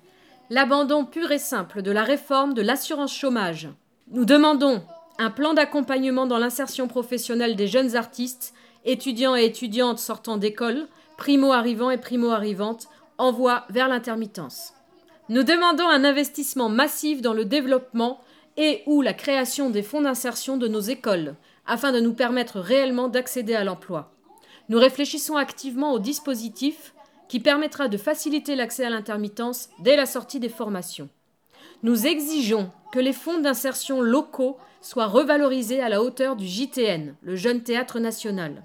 L'abandon 0.48 1.04
pur 1.04 1.30
et 1.32 1.38
simple 1.38 1.82
de 1.82 1.90
la 1.90 2.02
réforme 2.02 2.54
de 2.54 2.62
l'assurance 2.62 3.14
chômage. 3.14 3.68
Nous 4.10 4.24
demandons 4.24 4.82
un 5.18 5.30
plan 5.30 5.52
d'accompagnement 5.52 6.24
dans 6.24 6.38
l'insertion 6.38 6.88
professionnelle 6.88 7.56
des 7.56 7.66
jeunes 7.66 7.94
artistes, 7.94 8.54
étudiants 8.86 9.36
et 9.36 9.44
étudiantes 9.44 9.98
sortant 9.98 10.38
d'école, 10.38 10.88
primo-arrivants 11.18 11.90
et 11.90 11.98
primo-arrivantes, 11.98 12.88
en 13.18 13.32
voie 13.32 13.64
vers 13.70 13.88
l'intermittence. 13.88 14.74
Nous 15.28 15.42
demandons 15.44 15.88
un 15.88 16.04
investissement 16.04 16.68
massif 16.68 17.22
dans 17.22 17.34
le 17.34 17.44
développement 17.44 18.20
et 18.56 18.82
ou 18.86 19.02
la 19.02 19.14
création 19.14 19.70
des 19.70 19.82
fonds 19.82 20.02
d'insertion 20.02 20.56
de 20.56 20.68
nos 20.68 20.80
écoles, 20.80 21.36
afin 21.66 21.92
de 21.92 22.00
nous 22.00 22.12
permettre 22.12 22.58
réellement 22.60 23.08
d'accéder 23.08 23.54
à 23.54 23.64
l'emploi. 23.64 24.12
Nous 24.68 24.78
réfléchissons 24.78 25.36
activement 25.36 25.92
au 25.92 25.98
dispositif 25.98 26.94
qui 27.28 27.40
permettra 27.40 27.88
de 27.88 27.96
faciliter 27.96 28.56
l'accès 28.56 28.84
à 28.84 28.90
l'intermittence 28.90 29.70
dès 29.78 29.96
la 29.96 30.06
sortie 30.06 30.40
des 30.40 30.48
formations. 30.48 31.08
Nous 31.82 32.06
exigeons 32.06 32.70
que 32.92 33.00
les 33.00 33.12
fonds 33.12 33.40
d'insertion 33.40 34.00
locaux 34.00 34.58
soient 34.80 35.06
revalorisés 35.06 35.80
à 35.80 35.88
la 35.88 36.02
hauteur 36.02 36.36
du 36.36 36.46
JTN, 36.46 37.14
le 37.22 37.36
Jeune 37.36 37.62
Théâtre 37.62 38.00
National. 38.00 38.64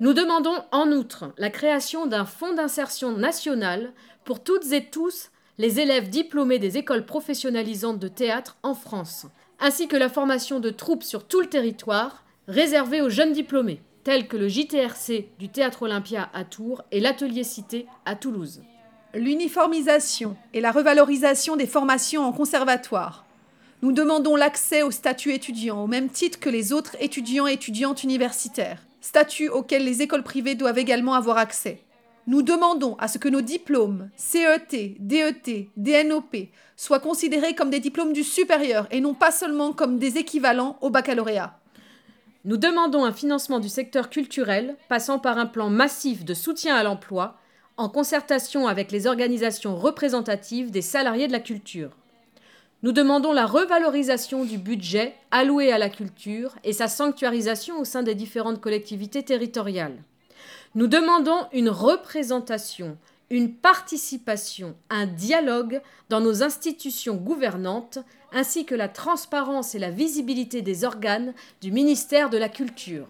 Nous 0.00 0.12
demandons 0.12 0.56
en 0.72 0.90
outre 0.90 1.32
la 1.38 1.50
création 1.50 2.06
d'un 2.06 2.24
fonds 2.24 2.52
d'insertion 2.52 3.12
national 3.12 3.92
pour 4.24 4.42
toutes 4.42 4.72
et 4.72 4.86
tous 4.86 5.30
les 5.56 5.78
élèves 5.78 6.08
diplômés 6.08 6.58
des 6.58 6.78
écoles 6.78 7.06
professionnalisantes 7.06 8.00
de 8.00 8.08
théâtre 8.08 8.56
en 8.64 8.74
France, 8.74 9.26
ainsi 9.60 9.86
que 9.86 9.96
la 9.96 10.08
formation 10.08 10.58
de 10.58 10.70
troupes 10.70 11.04
sur 11.04 11.28
tout 11.28 11.40
le 11.40 11.46
territoire 11.46 12.24
réservée 12.48 13.02
aux 13.02 13.08
jeunes 13.08 13.32
diplômés, 13.32 13.82
tels 14.02 14.26
que 14.26 14.36
le 14.36 14.48
JTRC 14.48 15.28
du 15.38 15.48
Théâtre 15.48 15.82
Olympia 15.82 16.28
à 16.34 16.42
Tours 16.42 16.82
et 16.90 16.98
l'Atelier 16.98 17.44
Cité 17.44 17.86
à 18.04 18.16
Toulouse. 18.16 18.62
L'uniformisation 19.14 20.36
et 20.52 20.60
la 20.60 20.72
revalorisation 20.72 21.54
des 21.54 21.68
formations 21.68 22.24
en 22.24 22.32
conservatoire. 22.32 23.24
Nous 23.82 23.92
demandons 23.92 24.34
l'accès 24.34 24.82
au 24.82 24.90
statut 24.90 25.32
étudiant 25.32 25.84
au 25.84 25.86
même 25.86 26.08
titre 26.08 26.40
que 26.40 26.50
les 26.50 26.72
autres 26.72 26.96
étudiants 26.98 27.46
et 27.46 27.52
étudiantes 27.52 28.02
universitaires, 28.02 28.82
statut 29.04 29.50
auquel 29.50 29.84
les 29.84 30.00
écoles 30.00 30.22
privées 30.22 30.54
doivent 30.54 30.78
également 30.78 31.12
avoir 31.12 31.36
accès. 31.36 31.82
Nous 32.26 32.40
demandons 32.40 32.96
à 32.98 33.06
ce 33.06 33.18
que 33.18 33.28
nos 33.28 33.42
diplômes 33.42 34.08
CET, 34.16 34.96
DET, 34.98 35.68
DNOP 35.76 36.48
soient 36.74 37.00
considérés 37.00 37.54
comme 37.54 37.68
des 37.68 37.80
diplômes 37.80 38.14
du 38.14 38.24
supérieur 38.24 38.88
et 38.90 39.02
non 39.02 39.12
pas 39.12 39.30
seulement 39.30 39.74
comme 39.74 39.98
des 39.98 40.16
équivalents 40.16 40.78
au 40.80 40.88
baccalauréat. 40.88 41.60
Nous 42.46 42.56
demandons 42.56 43.04
un 43.04 43.12
financement 43.12 43.60
du 43.60 43.68
secteur 43.68 44.08
culturel 44.08 44.74
passant 44.88 45.18
par 45.18 45.36
un 45.36 45.46
plan 45.46 45.68
massif 45.68 46.24
de 46.24 46.32
soutien 46.32 46.74
à 46.74 46.82
l'emploi 46.82 47.36
en 47.76 47.90
concertation 47.90 48.68
avec 48.68 48.90
les 48.90 49.06
organisations 49.06 49.76
représentatives 49.76 50.70
des 50.70 50.82
salariés 50.82 51.28
de 51.28 51.32
la 51.32 51.40
culture. 51.40 51.90
Nous 52.84 52.92
demandons 52.92 53.32
la 53.32 53.46
revalorisation 53.46 54.44
du 54.44 54.58
budget 54.58 55.14
alloué 55.30 55.72
à 55.72 55.78
la 55.78 55.88
culture 55.88 56.54
et 56.64 56.74
sa 56.74 56.86
sanctuarisation 56.86 57.80
au 57.80 57.84
sein 57.86 58.02
des 58.02 58.14
différentes 58.14 58.60
collectivités 58.60 59.22
territoriales. 59.22 59.96
Nous 60.74 60.86
demandons 60.86 61.46
une 61.54 61.70
représentation 61.70 62.98
une 63.30 63.54
participation, 63.54 64.76
un 64.90 65.06
dialogue 65.06 65.80
dans 66.10 66.20
nos 66.20 66.42
institutions 66.42 67.16
gouvernantes, 67.16 67.98
ainsi 68.32 68.66
que 68.66 68.74
la 68.74 68.88
transparence 68.88 69.74
et 69.74 69.78
la 69.78 69.90
visibilité 69.90 70.60
des 70.60 70.84
organes 70.84 71.32
du 71.62 71.72
ministère 71.72 72.28
de 72.28 72.36
la 72.36 72.50
Culture. 72.50 73.06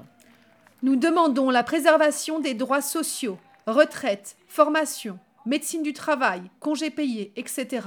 Nous 0.84 0.94
demandons 0.94 1.50
la 1.50 1.64
préservation 1.64 2.38
des 2.38 2.54
droits 2.54 2.80
sociaux, 2.80 3.38
retraite, 3.66 4.36
formation, 4.46 5.18
médecine 5.46 5.82
du 5.82 5.92
travail, 5.92 6.42
congés 6.60 6.90
payés, 6.90 7.32
etc., 7.34 7.80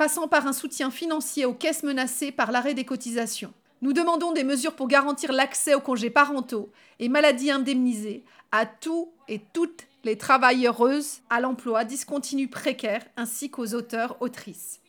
passant 0.00 0.28
par 0.28 0.46
un 0.46 0.54
soutien 0.54 0.90
financier 0.90 1.44
aux 1.44 1.52
caisses 1.52 1.82
menacées 1.82 2.32
par 2.32 2.52
l'arrêt 2.52 2.72
des 2.72 2.86
cotisations. 2.86 3.52
Nous 3.82 3.92
demandons 3.92 4.32
des 4.32 4.44
mesures 4.44 4.74
pour 4.74 4.88
garantir 4.88 5.30
l'accès 5.30 5.74
aux 5.74 5.80
congés 5.82 6.08
parentaux 6.08 6.70
et 7.00 7.10
maladies 7.10 7.50
indemnisées 7.50 8.24
à 8.50 8.64
tous 8.64 9.10
et 9.28 9.42
toutes 9.52 9.86
les 10.04 10.16
travailleuses 10.16 11.18
à 11.28 11.38
l'emploi 11.38 11.84
discontinu 11.84 12.48
précaire 12.48 13.02
ainsi 13.18 13.50
qu'aux 13.50 13.74
auteurs, 13.74 14.16
autrices. 14.22 14.80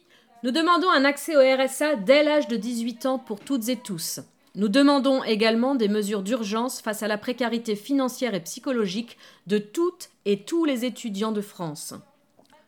Nous 0.44 0.52
demandons 0.52 0.90
un 0.90 1.04
accès 1.04 1.36
au 1.36 1.42
RSA 1.42 1.98
dès 1.98 2.24
l'âge 2.24 2.48
de 2.48 2.56
18 2.56 3.06
ans 3.06 3.20
pour 3.20 3.42
toutes 3.42 3.68
et 3.68 3.76
tous. 3.76 4.22
Nous 4.56 4.70
demandons 4.70 5.26
également 5.26 5.76
des 5.76 5.90
mesures 5.90 6.24
d'urgence 6.24 6.80
face 6.80 7.04
à 7.04 7.10
la 7.10 7.18
précarité 7.18 7.76
financière 7.76 8.34
et 8.34 8.40
psychologique 8.40 9.18
de 9.46 9.58
toutes 9.58 10.10
et 10.24 10.44
tous 10.46 10.64
les 10.64 10.86
étudiants 10.86 11.34
de 11.34 11.42
France. 11.42 11.96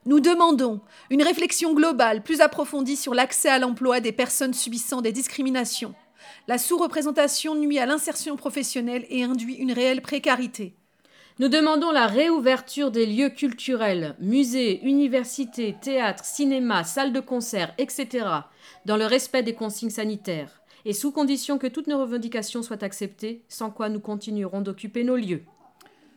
Nous 0.05 0.19
demandons 0.19 0.81
une 1.09 1.23
réflexion 1.23 1.73
globale 1.73 2.23
plus 2.23 2.41
approfondie 2.41 2.97
sur 2.97 3.13
l'accès 3.13 3.47
à 3.47 3.57
l'emploi 3.57 4.01
des 4.01 4.11
personnes 4.11 4.53
subissant 4.53 5.01
des 5.01 5.13
discriminations. 5.13 5.95
La 6.49 6.57
sous-représentation 6.57 7.55
nuit 7.55 7.79
à 7.79 7.85
l'insertion 7.85 8.35
professionnelle 8.35 9.05
et 9.09 9.23
induit 9.23 9.55
une 9.55 9.71
réelle 9.71 10.01
précarité. 10.01 10.75
Nous 11.39 11.47
demandons 11.47 11.91
la 11.91 12.07
réouverture 12.07 12.91
des 12.91 13.05
lieux 13.05 13.29
culturels, 13.29 14.15
musées, 14.19 14.83
universités, 14.83 15.75
théâtres, 15.81 16.25
cinémas, 16.25 16.83
salles 16.83 17.13
de 17.13 17.21
concert, 17.21 17.73
etc., 17.77 18.27
dans 18.85 18.97
le 18.97 19.05
respect 19.05 19.41
des 19.41 19.55
consignes 19.55 19.89
sanitaires, 19.89 20.61
et 20.83 20.93
sous 20.93 21.13
condition 21.13 21.57
que 21.57 21.67
toutes 21.67 21.87
nos 21.87 21.99
revendications 21.99 22.61
soient 22.61 22.83
acceptées, 22.83 23.41
sans 23.47 23.71
quoi 23.71 23.87
nous 23.87 24.01
continuerons 24.01 24.61
d'occuper 24.61 25.05
nos 25.05 25.15
lieux. 25.15 25.43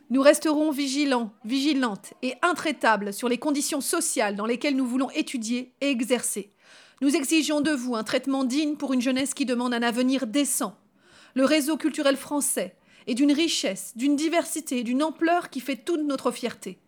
Nous 0.09 0.21
resterons 0.21 0.71
vigilants, 0.71 1.33
vigilantes 1.43 2.13
et 2.21 2.35
intraitables 2.41 3.11
sur 3.11 3.27
les 3.27 3.37
conditions 3.37 3.81
sociales 3.81 4.37
dans 4.37 4.45
lesquelles 4.45 4.77
nous 4.77 4.87
voulons 4.87 5.09
étudier 5.11 5.73
et 5.81 5.89
exercer. 5.89 6.53
Nous 7.01 7.13
exigeons 7.17 7.59
de 7.59 7.71
vous 7.71 7.93
un 7.93 8.05
traitement 8.05 8.45
digne 8.45 8.77
pour 8.77 8.93
une 8.93 9.01
jeunesse 9.01 9.33
qui 9.33 9.45
demande 9.45 9.73
un 9.73 9.81
avenir 9.81 10.25
décent. 10.25 10.77
Le 11.33 11.43
réseau 11.43 11.75
culturel 11.75 12.15
français 12.15 12.77
et 13.05 13.15
d'une 13.15 13.33
richesse, 13.33 13.91
d'une 13.97 14.15
diversité, 14.15 14.83
d'une 14.83 15.03
ampleur 15.03 15.49
qui 15.49 15.59
fait 15.59 15.75
toute 15.75 16.03
notre 16.03 16.31
fierté. 16.31 16.79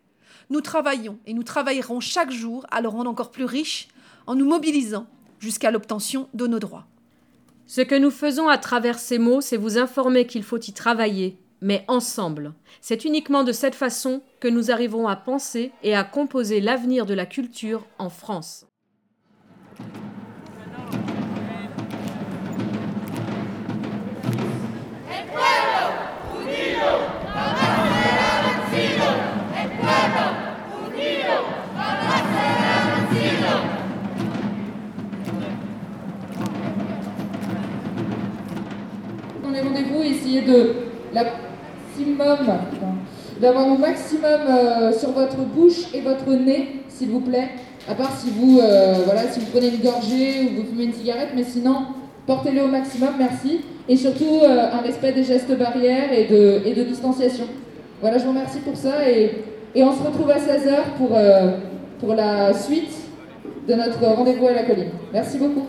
Nous 0.48 0.62
travaillons 0.62 1.18
et 1.26 1.34
nous 1.34 1.42
travaillerons 1.42 2.00
chaque 2.00 2.30
jour 2.30 2.64
à 2.70 2.80
le 2.80 2.88
rendre 2.88 3.10
encore 3.10 3.30
plus 3.30 3.44
riche 3.44 3.88
en 4.26 4.34
nous 4.34 4.46
mobilisant 4.46 5.06
jusqu'à 5.40 5.70
l'obtention 5.70 6.30
de 6.32 6.46
nos 6.46 6.58
droits. 6.58 6.86
Ce 7.66 7.82
que 7.82 7.94
nous 7.94 8.10
faisons 8.10 8.48
à 8.48 8.56
travers 8.56 8.98
ces 8.98 9.18
mots, 9.18 9.42
c'est 9.42 9.58
vous 9.58 9.76
informer 9.76 10.26
qu'il 10.26 10.42
faut 10.42 10.58
y 10.58 10.72
travailler, 10.72 11.38
mais 11.60 11.84
ensemble. 11.88 12.54
C'est 12.80 13.04
uniquement 13.04 13.44
de 13.44 13.52
cette 13.52 13.74
façon 13.74 14.22
que 14.40 14.48
nous 14.48 14.70
arrivons 14.70 15.08
à 15.08 15.16
penser 15.16 15.72
et 15.82 15.94
à 15.94 16.04
composer 16.04 16.60
l'avenir 16.60 17.06
de 17.06 17.14
la 17.14 17.26
culture 17.26 17.86
en 17.98 18.10
France. 18.10 18.66
Rendez-vous, 39.42 40.02
d'avoir 43.40 43.66
au 43.66 43.76
maximum 43.76 44.40
euh, 44.48 44.92
sur 44.92 45.10
votre 45.12 45.38
bouche 45.38 45.94
et 45.94 46.00
votre 46.00 46.30
nez, 46.30 46.82
s'il 46.88 47.08
vous 47.08 47.20
plaît. 47.20 47.48
À 47.88 47.94
part 47.94 48.12
si 48.18 48.30
vous, 48.30 48.60
euh, 48.60 48.94
voilà, 49.04 49.22
si 49.30 49.40
vous 49.40 49.46
prenez 49.46 49.68
une 49.68 49.80
gorgée 49.80 50.42
ou 50.42 50.60
vous 50.60 50.66
fumez 50.68 50.84
une 50.84 50.92
cigarette, 50.92 51.30
mais 51.34 51.44
sinon, 51.44 51.76
portez-le 52.26 52.62
au 52.62 52.68
maximum, 52.68 53.10
merci. 53.18 53.60
Et 53.88 53.96
surtout, 53.96 54.40
euh, 54.42 54.72
un 54.72 54.82
respect 54.82 55.12
des 55.12 55.24
gestes 55.24 55.56
barrières 55.56 56.12
et 56.12 56.26
de, 56.26 56.60
et 56.66 56.74
de 56.74 56.84
distanciation. 56.84 57.46
Voilà, 58.00 58.18
je 58.18 58.24
vous 58.24 58.30
remercie 58.30 58.60
pour 58.60 58.76
ça 58.76 59.08
et, 59.08 59.30
et 59.74 59.82
on 59.82 59.92
se 59.92 60.02
retrouve 60.02 60.30
à 60.30 60.38
16h 60.38 60.96
pour, 60.96 61.10
pour 61.98 62.14
la 62.14 62.54
suite 62.54 62.92
de 63.68 63.74
notre 63.74 64.02
rendez-vous 64.02 64.46
à 64.46 64.52
la 64.52 64.62
colline. 64.62 64.90
Merci 65.12 65.38
beaucoup. 65.38 65.66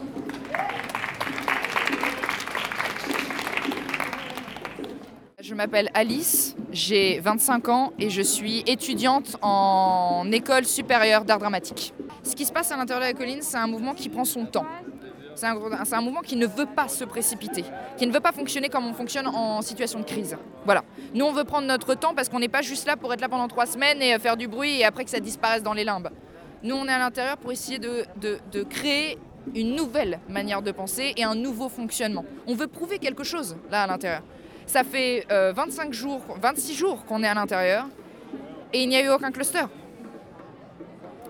Je 5.51 5.55
m'appelle 5.57 5.89
Alice, 5.93 6.55
j'ai 6.71 7.19
25 7.19 7.67
ans 7.67 7.91
et 7.99 8.09
je 8.09 8.21
suis 8.21 8.63
étudiante 8.67 9.35
en 9.41 10.25
école 10.31 10.63
supérieure 10.63 11.25
d'art 11.25 11.39
dramatique. 11.39 11.93
Ce 12.23 12.37
qui 12.37 12.45
se 12.45 12.53
passe 12.53 12.71
à 12.71 12.77
l'intérieur 12.77 13.05
de 13.05 13.11
la 13.11 13.19
colline, 13.19 13.41
c'est 13.41 13.57
un 13.57 13.67
mouvement 13.67 13.93
qui 13.93 14.07
prend 14.07 14.23
son 14.23 14.45
temps. 14.45 14.65
C'est 15.35 15.45
un, 15.47 16.01
mouvement 16.01 16.21
qui 16.21 16.37
ne 16.37 16.47
veut 16.47 16.67
pas 16.73 16.87
se 16.87 17.03
précipiter, 17.03 17.65
qui 17.97 18.07
ne 18.07 18.13
veut 18.13 18.21
pas 18.21 18.31
fonctionner 18.31 18.69
comme 18.69 18.85
on 18.87 18.93
fonctionne 18.93 19.27
en 19.27 19.61
situation 19.61 19.99
de 19.99 20.05
crise. 20.05 20.37
Voilà. 20.63 20.85
Nous, 21.13 21.25
on 21.25 21.33
veut 21.33 21.43
prendre 21.43 21.67
notre 21.67 21.95
temps 21.95 22.13
parce 22.13 22.29
qu'on 22.29 22.39
n'est 22.39 22.47
pas 22.47 22.61
juste 22.61 22.87
là 22.87 22.95
pour 22.95 23.13
être 23.13 23.19
là 23.19 23.27
pendant 23.27 23.49
trois 23.49 23.65
semaines 23.65 24.01
et 24.01 24.17
faire 24.19 24.37
du 24.37 24.47
bruit 24.47 24.79
et 24.79 24.85
après 24.85 25.03
que 25.03 25.09
ça 25.09 25.19
disparaisse 25.19 25.63
dans 25.63 25.73
les 25.73 25.83
limbes. 25.83 26.11
Nous, 26.63 26.75
on 26.75 26.85
est 26.85 26.93
à 26.93 26.99
l'intérieur 26.99 27.35
pour 27.35 27.51
essayer 27.51 27.77
de 27.77 28.63
créer 28.69 29.17
une 29.53 29.75
nouvelle 29.75 30.21
manière 30.29 30.61
de 30.61 30.71
penser 30.71 31.13
et 31.17 31.25
un 31.25 31.35
nouveau 31.35 31.67
fonctionnement. 31.67 32.23
On 32.47 32.55
veut 32.55 32.67
prouver 32.67 32.99
quelque 32.99 33.25
chose 33.25 33.57
là 33.69 33.83
à 33.83 33.87
l'intérieur. 33.87 34.21
Ça 34.71 34.85
fait 34.85 35.25
25 35.29 35.89
euh, 35.89 35.91
jours, 35.91 36.21
26 36.41 36.75
jours 36.75 37.03
qu'on 37.03 37.21
est 37.23 37.27
à 37.27 37.33
l'intérieur 37.33 37.87
et 38.71 38.83
il 38.83 38.87
n'y 38.87 38.95
a 38.95 39.03
eu 39.03 39.09
aucun 39.09 39.29
cluster. 39.29 39.65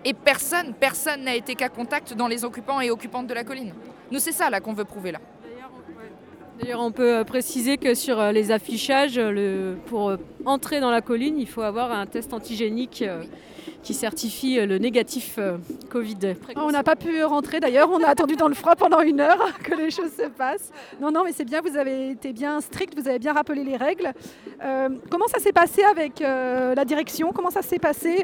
Et 0.06 0.14
personne, 0.14 0.76
personne 0.76 1.24
n'a 1.24 1.34
été 1.34 1.56
qu'à 1.56 1.68
contact 1.68 2.14
dans 2.14 2.28
les 2.28 2.46
occupants 2.46 2.82
et 2.82 2.92
occupantes 2.92 3.26
de 3.26 3.34
la 3.34 3.44
colline. 3.44 3.74
Nous, 4.12 4.20
c'est 4.20 4.32
ça 4.32 4.52
là 4.52 4.60
qu'on 4.60 4.74
veut 4.74 4.86
prouver 4.86 5.12
là. 5.14 5.20
D'ailleurs, 6.62 6.82
on 6.82 6.92
peut 6.92 7.18
euh, 7.18 7.24
préciser 7.24 7.78
que 7.78 7.94
sur 7.94 8.20
euh, 8.20 8.32
les 8.32 8.52
affichages, 8.52 9.20
pour 9.88 10.14
entrer 10.46 10.80
dans 10.80 10.92
la 10.92 11.02
colline, 11.02 11.40
il 11.40 11.48
faut 11.48 11.62
avoir 11.62 11.92
un 11.92 12.06
test 12.06 12.34
antigénique 12.34 13.04
qui 13.84 13.94
certifie 13.94 14.60
euh, 14.60 14.66
le 14.66 14.78
négatif 14.78 15.36
euh, 15.38 15.58
Covid. 15.90 16.36
Ah, 16.56 16.62
on 16.64 16.72
n'a 16.72 16.84
pas 16.84 16.96
pu 16.96 17.24
rentrer 17.24 17.60
d'ailleurs, 17.60 17.90
on 17.92 18.02
a 18.04 18.08
attendu 18.08 18.36
dans 18.36 18.48
le 18.48 18.54
froid 18.54 18.76
pendant 18.76 19.02
une 19.02 19.20
heure 19.20 19.58
que 19.64 19.76
les 19.76 19.92
choses 19.92 20.12
se 20.12 20.28
passent. 20.30 20.72
Non, 21.00 21.12
non, 21.12 21.24
mais 21.24 21.32
c'est 21.32 21.46
bien, 21.46 21.62
vous 21.62 21.78
avez 21.78 22.12
été 22.12 22.34
bien 22.34 22.62
strict, 22.62 22.98
vous 22.98 23.08
avez 23.08 23.20
bien 23.20 23.34
rappelé 23.34 23.64
les 23.64 23.78
règles. 23.78 24.12
Euh, 24.64 24.90
comment 25.10 25.28
ça 25.28 25.40
s'est 25.40 25.54
passé 25.54 25.84
avec 25.84 26.20
la 26.20 26.86
direction? 26.86 27.32
Comment 27.34 27.50
ça 27.50 27.62
s'est 27.62 27.80
passé 27.80 28.24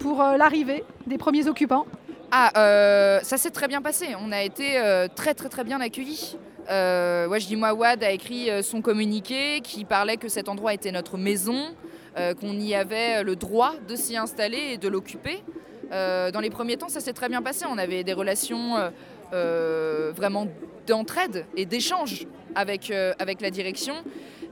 pour 0.00 0.18
l'arrivée 0.18 0.84
des 1.06 1.18
premiers 1.18 1.48
occupants? 1.48 1.86
Ah, 2.30 3.20
ça 3.22 3.36
s'est 3.38 3.50
très 3.50 3.68
bien 3.68 3.82
passé. 3.82 4.08
On 4.20 4.32
a 4.32 4.42
été 4.42 4.80
très 5.14 5.34
très 5.34 5.48
très 5.48 5.64
bien 5.64 5.80
accueillis. 5.80 6.36
Euh, 6.70 7.26
Wajdi 7.26 7.56
Mouawad 7.56 8.04
a 8.04 8.10
écrit 8.10 8.50
son 8.62 8.82
communiqué 8.82 9.60
qui 9.62 9.84
parlait 9.86 10.18
que 10.18 10.28
cet 10.28 10.48
endroit 10.48 10.74
était 10.74 10.92
notre 10.92 11.16
maison, 11.16 11.74
euh, 12.18 12.34
qu'on 12.34 12.58
y 12.58 12.74
avait 12.74 13.22
le 13.22 13.36
droit 13.36 13.74
de 13.88 13.94
s'y 13.94 14.16
installer 14.16 14.72
et 14.72 14.76
de 14.76 14.88
l'occuper. 14.88 15.42
Euh, 15.92 16.30
dans 16.32 16.40
les 16.40 16.50
premiers 16.50 16.76
temps, 16.76 16.88
ça 16.88 17.00
s'est 17.00 17.12
très 17.12 17.28
bien 17.28 17.42
passé. 17.42 17.64
On 17.70 17.78
avait 17.78 18.02
des 18.02 18.12
relations 18.12 18.74
euh, 19.32 20.12
vraiment 20.14 20.48
d'entraide 20.86 21.46
et 21.56 21.64
d'échange 21.64 22.26
avec, 22.54 22.90
avec 23.18 23.40
la 23.40 23.50
direction. 23.50 23.94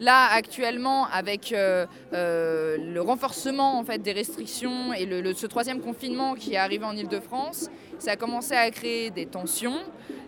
Là, 0.01 0.29
actuellement, 0.33 1.07
avec 1.07 1.53
le 1.53 2.99
renforcement 2.99 3.79
en 3.79 3.85
fait, 3.85 3.99
des 3.99 4.13
restrictions 4.13 4.93
et 4.93 5.09
ce 5.35 5.47
troisième 5.47 5.81
confinement 5.81 6.35
qui 6.35 6.55
est 6.55 6.59
arrivé 6.59 6.85
en 6.85 6.97
Ile-de-France, 6.97 7.71
ça 7.99 8.13
a 8.13 8.17
commencé 8.17 8.55
à 8.55 8.71
créer 8.71 9.11
des 9.11 9.27
tensions. 9.27 9.79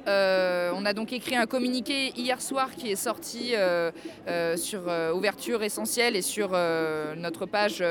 Euh, 0.06 0.72
on 0.74 0.86
a 0.86 0.94
donc 0.94 1.12
écrit 1.12 1.36
un 1.36 1.46
communiqué 1.46 2.12
hier 2.16 2.40
soir 2.40 2.70
qui 2.74 2.90
est 2.90 2.96
sorti 2.96 3.52
euh, 3.52 3.90
euh, 4.26 4.56
sur 4.56 4.82
Ouverture 5.14 5.62
Essentielle 5.62 6.16
et 6.16 6.22
sur 6.22 6.50
notre 7.16 7.46
page 7.46 7.84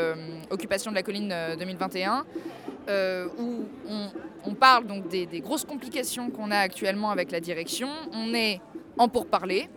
Occupation 0.50 0.92
de 0.92 0.96
la 0.96 1.04
colline 1.04 1.34
2021, 1.60 2.26
où 3.38 3.66
on, 4.46 4.54
parle 4.56 4.88
donc 4.88 5.08
des, 5.10 5.28
grosses 5.42 5.66
complications 5.66 6.32
qu'on 6.32 6.52
a 6.52 6.58
actuellement 6.58 7.12
avec 7.12 7.32
la 7.32 7.40
direction. 7.40 7.90
On 8.14 8.34
est 8.34 8.62
en 8.98 9.08
pourparlers. 9.08 9.70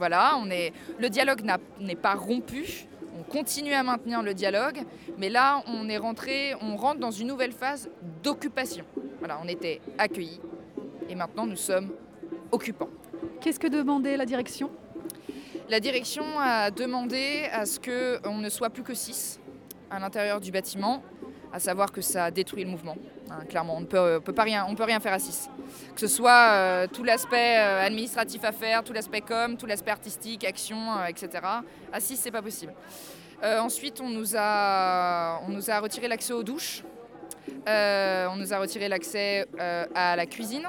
Voilà, 0.00 0.38
on 0.38 0.48
est, 0.48 0.72
le 0.98 1.10
dialogue 1.10 1.42
n'est 1.78 1.94
pas 1.94 2.14
rompu. 2.14 2.86
On 3.18 3.22
continue 3.22 3.74
à 3.74 3.82
maintenir 3.82 4.22
le 4.22 4.32
dialogue, 4.32 4.80
mais 5.18 5.28
là, 5.28 5.62
on 5.66 5.90
est 5.90 5.98
rentré, 5.98 6.54
on 6.62 6.74
rentre 6.76 7.00
dans 7.00 7.10
une 7.10 7.28
nouvelle 7.28 7.52
phase 7.52 7.90
d'occupation. 8.22 8.86
Voilà, 9.18 9.38
on 9.44 9.46
était 9.46 9.82
accueillis, 9.98 10.40
et 11.10 11.14
maintenant 11.14 11.44
nous 11.44 11.54
sommes 11.54 11.90
occupants. 12.50 12.88
Qu'est-ce 13.42 13.60
que 13.60 13.66
demandait 13.66 14.16
la 14.16 14.24
direction? 14.24 14.70
La 15.68 15.80
direction 15.80 16.24
a 16.38 16.70
demandé 16.70 17.46
à 17.52 17.66
ce 17.66 17.78
qu'on 17.78 18.38
ne 18.38 18.48
soit 18.48 18.70
plus 18.70 18.82
que 18.82 18.94
6 18.94 19.38
à 19.90 20.00
l'intérieur 20.00 20.40
du 20.40 20.50
bâtiment. 20.50 21.02
À 21.52 21.58
savoir 21.58 21.92
que 21.92 22.00
ça 22.00 22.30
détruit 22.30 22.64
le 22.64 22.70
mouvement. 22.70 22.96
Hein, 23.30 23.44
clairement, 23.48 23.76
on 23.76 23.80
ne 23.80 23.86
peut, 24.18 24.32
pas 24.32 24.42
rien, 24.42 24.66
on 24.68 24.74
peut 24.74 24.84
rien 24.84 25.00
faire 25.00 25.12
à 25.12 25.18
6. 25.18 25.50
Que 25.94 26.00
ce 26.00 26.06
soit 26.06 26.50
euh, 26.52 26.86
tout 26.86 27.04
l'aspect 27.04 27.58
euh, 27.58 27.86
administratif 27.86 28.44
à 28.44 28.52
faire, 28.52 28.84
tout 28.84 28.92
l'aspect 28.92 29.20
com, 29.20 29.56
tout 29.56 29.66
l'aspect 29.66 29.90
artistique, 29.90 30.44
action, 30.44 30.78
euh, 30.98 31.06
etc. 31.06 31.30
À 31.92 32.00
6, 32.00 32.16
c'est 32.16 32.30
pas 32.30 32.42
possible. 32.42 32.72
ensuite, 33.42 34.00
on 34.00 34.08
nous 34.08 34.36
a, 34.36 35.40
on 35.46 35.50
nous 35.50 35.70
a 35.70 35.80
retiré 35.80 36.08
l'accès 36.08 36.32
aux 36.32 36.42
douches. 36.42 36.84
on 37.66 38.36
nous 38.36 38.52
a 38.52 38.58
retiré 38.58 38.88
l'accès 38.88 39.46
à 39.94 40.16
la 40.16 40.26
cuisine. 40.26 40.66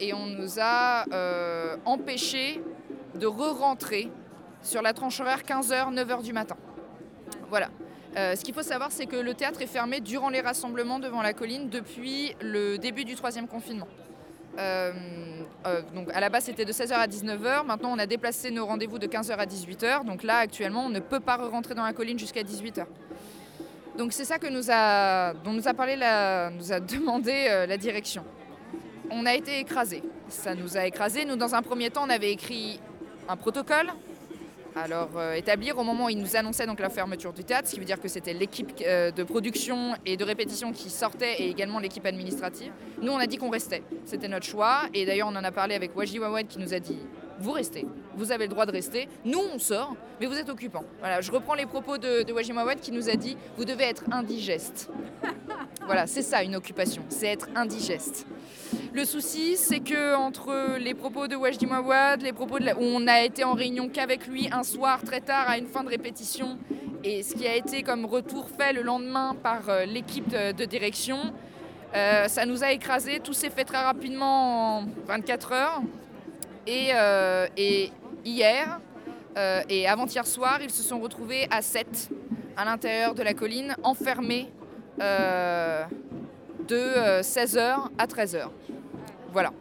et 0.00 0.12
on 0.12 0.26
nous 0.26 0.58
a 0.60 1.04
empêché 1.84 2.60
de 3.14 3.26
re-rentrer 3.26 4.10
sur 4.62 4.82
la 4.82 4.92
tranche 4.92 5.20
horaire 5.20 5.42
15h, 5.42 5.94
9h 5.94 6.22
du 6.22 6.32
matin. 6.32 6.56
Voilà. 7.48 7.68
Euh, 8.16 8.36
ce 8.36 8.44
qu'il 8.44 8.54
faut 8.54 8.62
savoir, 8.62 8.92
c'est 8.92 9.06
que 9.06 9.16
le 9.16 9.34
théâtre 9.34 9.60
est 9.60 9.66
fermé 9.66 10.00
durant 10.00 10.28
les 10.30 10.40
rassemblements 10.40 11.00
devant 11.00 11.22
la 11.22 11.32
colline 11.32 11.68
depuis 11.68 12.34
le 12.40 12.78
début 12.78 13.04
du 13.04 13.16
troisième 13.16 13.48
confinement. 13.48 13.88
Euh, 14.56 14.92
euh, 15.66 15.82
donc 15.96 16.08
à 16.14 16.20
la 16.20 16.28
base 16.28 16.44
c'était 16.44 16.64
de 16.64 16.72
16h 16.72 16.92
à 16.92 17.08
19h, 17.08 17.66
maintenant 17.66 17.90
on 17.92 17.98
a 17.98 18.06
déplacé 18.06 18.52
nos 18.52 18.66
rendez-vous 18.66 19.00
de 19.00 19.08
15h 19.08 19.32
à 19.32 19.46
18h, 19.46 20.04
donc 20.04 20.22
là 20.22 20.36
actuellement 20.36 20.84
on 20.84 20.90
ne 20.90 21.00
peut 21.00 21.18
pas 21.18 21.36
rentrer 21.38 21.74
dans 21.74 21.82
la 21.82 21.92
colline 21.92 22.20
jusqu'à 22.20 22.44
18h. 22.44 22.84
Donc 23.98 24.12
c'est 24.12 24.24
ça 24.24 24.38
que 24.38 24.46
nous 24.46 24.70
a, 24.70 25.32
dont 25.42 25.52
nous 25.52 25.66
a 25.66 25.74
parlé, 25.74 25.96
nous 25.96 26.72
a 26.72 26.78
demandé 26.80 27.64
la 27.66 27.76
direction. 27.76 28.24
On 29.10 29.26
a 29.26 29.34
été 29.34 29.58
écrasés, 29.58 30.04
ça 30.28 30.54
nous 30.54 30.76
a 30.76 30.86
écrasés. 30.86 31.24
Nous 31.24 31.34
dans 31.34 31.56
un 31.56 31.62
premier 31.62 31.90
temps 31.90 32.04
on 32.06 32.10
avait 32.10 32.30
écrit 32.30 32.78
un 33.28 33.34
protocole 33.34 33.88
alors 34.76 35.10
euh, 35.16 35.34
établir 35.34 35.78
au 35.78 35.84
moment 35.84 36.06
où 36.06 36.08
il 36.08 36.18
nous 36.18 36.36
annonçait 36.36 36.66
donc 36.66 36.80
la 36.80 36.90
fermeture 36.90 37.32
du 37.32 37.44
théâtre, 37.44 37.68
ce 37.68 37.74
qui 37.74 37.80
veut 37.80 37.86
dire 37.86 38.00
que 38.00 38.08
c'était 38.08 38.32
l'équipe 38.32 38.72
euh, 38.84 39.10
de 39.10 39.22
production 39.22 39.94
et 40.04 40.16
de 40.16 40.24
répétition 40.24 40.72
qui 40.72 40.90
sortait 40.90 41.42
et 41.42 41.48
également 41.48 41.78
l'équipe 41.78 42.04
administrative. 42.06 42.72
Nous 43.00 43.12
on 43.12 43.18
a 43.18 43.26
dit 43.26 43.36
qu'on 43.36 43.50
restait, 43.50 43.82
c'était 44.04 44.28
notre 44.28 44.46
choix 44.46 44.82
et 44.92 45.06
d'ailleurs 45.06 45.28
on 45.28 45.36
en 45.36 45.44
a 45.44 45.52
parlé 45.52 45.74
avec 45.74 45.96
Waji 45.96 46.18
Wawed 46.18 46.48
qui 46.48 46.58
nous 46.58 46.74
a 46.74 46.80
dit 46.80 46.98
vous 47.38 47.52
restez, 47.52 47.84
vous 48.16 48.32
avez 48.32 48.44
le 48.44 48.50
droit 48.50 48.66
de 48.66 48.72
rester, 48.72 49.08
nous 49.24 49.40
on 49.54 49.58
sort, 49.58 49.96
mais 50.20 50.26
vous 50.26 50.38
êtes 50.38 50.48
occupants. 50.48 50.84
Voilà, 51.00 51.20
je 51.20 51.32
reprends 51.32 51.54
les 51.54 51.66
propos 51.66 51.98
de, 51.98 52.22
de 52.22 52.74
qui 52.80 52.92
nous 52.92 53.08
a 53.08 53.16
dit 53.16 53.36
vous 53.56 53.64
devez 53.64 53.84
être 53.84 54.04
indigeste. 54.12 54.90
voilà, 55.86 56.06
c'est 56.06 56.22
ça 56.22 56.42
une 56.42 56.56
occupation, 56.56 57.02
c'est 57.08 57.26
être 57.26 57.48
indigeste. 57.54 58.26
Le 58.92 59.04
souci, 59.04 59.56
c'est 59.56 59.80
que 59.80 60.14
entre 60.14 60.78
les 60.78 60.94
propos 60.94 61.26
de 61.26 61.36
Wajdi 61.36 61.66
Mawad, 61.66 62.22
les 62.22 62.32
propos 62.32 62.58
de 62.58 62.66
où 62.66 62.82
on 62.82 63.06
a 63.06 63.22
été 63.22 63.44
en 63.44 63.54
réunion 63.54 63.88
qu'avec 63.88 64.26
lui 64.26 64.48
un 64.52 64.62
soir 64.62 65.02
très 65.02 65.20
tard 65.20 65.48
à 65.48 65.58
une 65.58 65.66
fin 65.66 65.82
de 65.82 65.88
répétition, 65.88 66.58
et 67.02 67.22
ce 67.22 67.34
qui 67.34 67.46
a 67.46 67.54
été 67.54 67.82
comme 67.82 68.06
retour 68.06 68.48
fait 68.48 68.72
le 68.72 68.80
lendemain 68.80 69.36
par 69.42 69.68
euh, 69.68 69.84
l'équipe 69.84 70.28
de, 70.28 70.64
direction, 70.64 71.18
euh, 71.94 72.28
ça 72.28 72.46
nous 72.46 72.64
a 72.64 72.72
écrasé. 72.72 73.20
Tout 73.20 73.34
s'est 73.34 73.50
fait 73.50 73.64
très 73.64 73.82
rapidement 73.82 74.78
en 74.78 74.84
24 75.06 75.52
heures. 75.52 75.82
Et, 76.66 76.90
euh, 76.94 77.46
hier 78.24 78.80
et 79.68 79.88
avant-hier 79.88 80.26
soir, 80.26 80.60
ils 80.62 80.70
se 80.70 80.82
sont 80.82 81.00
retrouvés 81.00 81.46
à 81.50 81.60
7 81.60 82.08
à 82.56 82.64
l'intérieur 82.64 83.14
de 83.14 83.22
la 83.22 83.34
colline, 83.34 83.74
enfermés 83.82 84.48
de 86.66 87.20
16h 87.20 87.88
à 87.98 88.06
13h. 88.06 88.48
Voilà. 89.32 89.52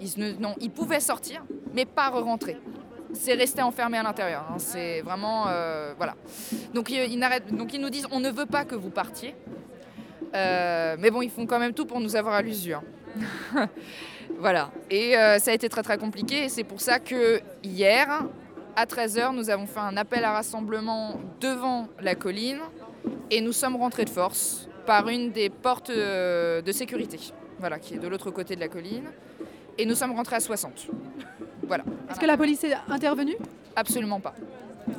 Ils, 0.00 0.36
non, 0.40 0.54
ils 0.60 0.70
pouvaient 0.70 1.00
sortir, 1.00 1.42
mais 1.74 1.84
pas 1.84 2.10
re-rentrer. 2.10 2.58
C'est 3.14 3.34
rester 3.34 3.62
enfermé 3.62 3.98
à 3.98 4.02
l'intérieur. 4.02 4.46
Hein. 4.50 4.56
C'est 4.58 5.00
vraiment. 5.02 5.46
Euh, 5.48 5.94
voilà. 5.96 6.14
Donc 6.74 6.90
ils, 6.90 7.18
nous 7.80 7.90
disent 7.90 8.06
on 8.10 8.20
ne 8.20 8.30
veut 8.30 8.46
pas 8.46 8.64
que 8.64 8.74
vous 8.74 8.90
partiez. 8.90 9.34
Euh, 10.34 10.96
mais 10.98 11.10
bon, 11.10 11.22
ils 11.22 11.30
font 11.30 11.46
quand 11.46 11.58
même 11.58 11.74
tout 11.74 11.84
pour 11.84 12.00
nous 12.00 12.16
avoir 12.16 12.34
à 12.34 12.42
l'usure. 12.42 12.82
voilà. 14.38 14.70
Et 14.90 15.16
euh, 15.16 15.38
ça 15.38 15.50
a 15.50 15.54
été 15.54 15.68
très 15.68 15.82
très 15.82 15.98
compliqué. 15.98 16.48
C'est 16.48 16.64
pour 16.64 16.80
ça 16.80 16.98
que 16.98 17.40
hier, 17.62 18.24
à 18.74 18.86
13h, 18.86 19.34
nous 19.34 19.50
avons 19.50 19.66
fait 19.66 19.80
un 19.80 19.96
appel 19.96 20.24
à 20.24 20.32
rassemblement 20.32 21.20
devant 21.40 21.88
la 22.00 22.14
colline. 22.14 22.60
Et 23.30 23.40
nous 23.40 23.52
sommes 23.52 23.76
rentrés 23.76 24.04
de 24.04 24.10
force 24.10 24.68
par 24.86 25.08
une 25.08 25.30
des 25.30 25.50
portes 25.50 25.90
de 25.90 26.72
sécurité 26.72 27.18
voilà, 27.62 27.78
qui 27.78 27.94
est 27.94 27.98
de 27.98 28.08
l'autre 28.08 28.30
côté 28.30 28.56
de 28.56 28.60
la 28.60 28.68
colline. 28.68 29.08
Et 29.78 29.86
nous 29.86 29.94
sommes 29.94 30.12
rentrés 30.12 30.36
à 30.36 30.40
60. 30.40 30.88
Voilà. 31.66 31.84
Est-ce 32.10 32.20
que 32.20 32.26
la 32.26 32.36
police 32.36 32.62
est 32.64 32.74
intervenue? 32.88 33.36
Absolument 33.74 34.20
pas. 34.20 34.34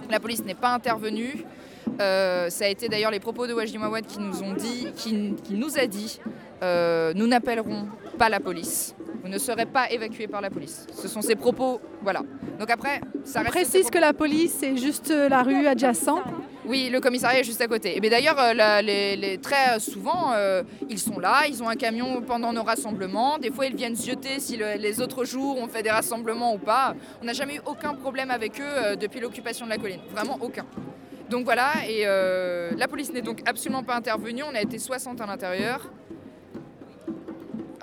La 0.09 0.19
police 0.19 0.43
n'est 0.43 0.55
pas 0.55 0.73
intervenue. 0.73 1.45
Euh, 1.99 2.49
ça 2.49 2.65
a 2.65 2.67
été 2.69 2.88
d'ailleurs 2.88 3.11
les 3.11 3.19
propos 3.19 3.45
de 3.45 3.53
Wajdi 3.53 3.77
Mawad 3.77 4.07
qui 4.07 4.19
nous 4.19 4.41
ont 4.41 4.53
dit, 4.53 4.88
qui, 4.95 5.13
nous 5.51 5.77
a 5.77 5.86
dit, 5.86 6.19
euh, 6.64 7.14
nous 7.16 7.28
n'appellerons 7.28 7.88
pas 8.18 8.30
la 8.30 8.39
police. 8.39 8.95
Vous 9.24 9.30
ne 9.30 9.38
serez 9.38 9.66
pas 9.66 9.89
évacué 9.91 10.28
par 10.28 10.41
la 10.41 10.49
police. 10.49 10.88
Ce 10.93 11.07
sont 11.07 11.22
ses 11.22 11.36
propos, 11.36 11.80
voilà. 12.01 12.22
Donc 12.59 12.70
après, 12.70 13.01
ça 13.24 13.39
reste. 13.39 13.51
précise 13.51 13.89
que 13.89 13.97
la 13.97 14.14
police 14.14 14.61
est 14.64 14.78
juste 14.78 15.09
la 15.11 15.43
rue 15.43 15.68
adjacente. 15.68 16.24
Oui, 16.66 16.89
le 16.89 17.01
commissariat 17.01 17.41
est 17.41 17.43
juste 17.43 17.59
à 17.59 17.68
côté. 17.68 17.97
Et 17.97 18.09
d'ailleurs, 18.09 18.39
euh, 18.39 18.82
les, 18.82 19.38
très 19.41 19.80
souvent, 19.80 20.32
euh, 20.34 20.64
ils 20.89 20.99
sont 20.99 21.20
là, 21.20 21.43
ils 21.47 21.61
ont 21.61 21.68
un 21.68 21.76
camion 21.76 22.22
pendant 22.22 22.53
nos 22.53 22.64
rassemblements. 22.64 23.38
Des 23.38 23.51
fois, 23.51 23.66
ils 23.66 23.76
viennent 23.76 23.97
jeter 23.97 24.39
si 24.39 24.57
les 24.57 25.01
autres 25.01 25.26
jours 25.26 25.57
on 25.61 25.68
fait 25.68 25.84
des 25.84 25.91
rassemblements 25.91 26.53
ou 26.53 26.57
pas. 26.57 26.95
On 27.22 27.26
n'a 27.26 27.34
jamais 27.34 27.55
eu 27.55 27.61
aucun 27.66 27.93
problème 27.95 28.32
avec 28.32 28.61
eux 28.61 28.64
euh, 28.64 28.95
depuis 28.95 29.20
l'occupation 29.20 29.66
de 29.66 29.72
la 29.72 29.78
colline. 29.78 29.99
Vraiment 30.11 30.38
aucun. 30.39 30.66
Donc 31.30 31.45
voilà, 31.45 31.72
et 31.89 32.03
la 32.05 32.88
police 32.88 33.11
n'est 33.11 33.22
donc 33.22 33.41
absolument 33.47 33.82
pas 33.82 33.95
intervenue. 33.95 34.43
On 34.43 34.53
a 34.53 34.61
été 34.61 34.78
60 34.78 35.20
à 35.20 35.26
l'intérieur 35.26 35.89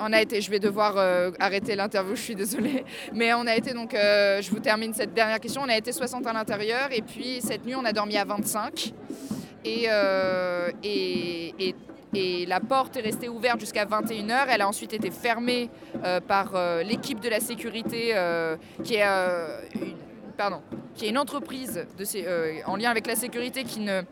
on 0.00 0.12
a 0.12 0.20
été, 0.20 0.40
je 0.40 0.50
vais 0.50 0.58
devoir 0.58 0.94
euh, 0.96 1.30
arrêter 1.38 1.76
l'interview, 1.76 2.16
je 2.16 2.22
suis 2.22 2.34
désolée, 2.34 2.84
mais 3.12 3.32
on 3.34 3.46
a 3.46 3.54
été 3.54 3.72
donc, 3.72 3.94
euh, 3.94 4.40
je 4.42 4.50
vous 4.50 4.60
termine 4.60 4.94
cette 4.94 5.14
dernière 5.14 5.38
question, 5.40 5.62
on 5.64 5.68
a 5.68 5.76
été 5.76 5.92
60 5.92 6.26
à 6.26 6.32
l'intérieur 6.32 6.88
et 6.90 7.02
puis 7.02 7.40
cette 7.40 7.64
nuit 7.64 7.74
on 7.74 7.84
a 7.84 7.92
dormi 7.92 8.16
à 8.16 8.24
25 8.24 8.92
euh, 9.66 10.70
et, 10.82 11.54
et, 11.58 11.74
la 12.46 12.58
porte 12.58 12.96
est 12.96 13.02
restée 13.02 13.28
ouverte 13.28 13.60
jusqu'à 13.60 13.84
21h, 13.84 14.46
elle 14.48 14.62
a 14.62 14.68
ensuite 14.68 14.92
été 14.92 15.12
fermée 15.12 15.70
par 16.26 16.54
l'équipe 16.82 17.20
de 17.20 17.28
la 17.28 17.38
sécurité 17.38 18.16
qui 18.82 18.96
est 18.96 19.04
une, 21.08 21.18
entreprise 21.18 21.86
en 22.66 22.74
lien 22.74 22.90
avec 22.90 23.06
la 23.06 23.14
sécurité 23.14 23.62
qui 23.62 23.78
ne 23.78 24.02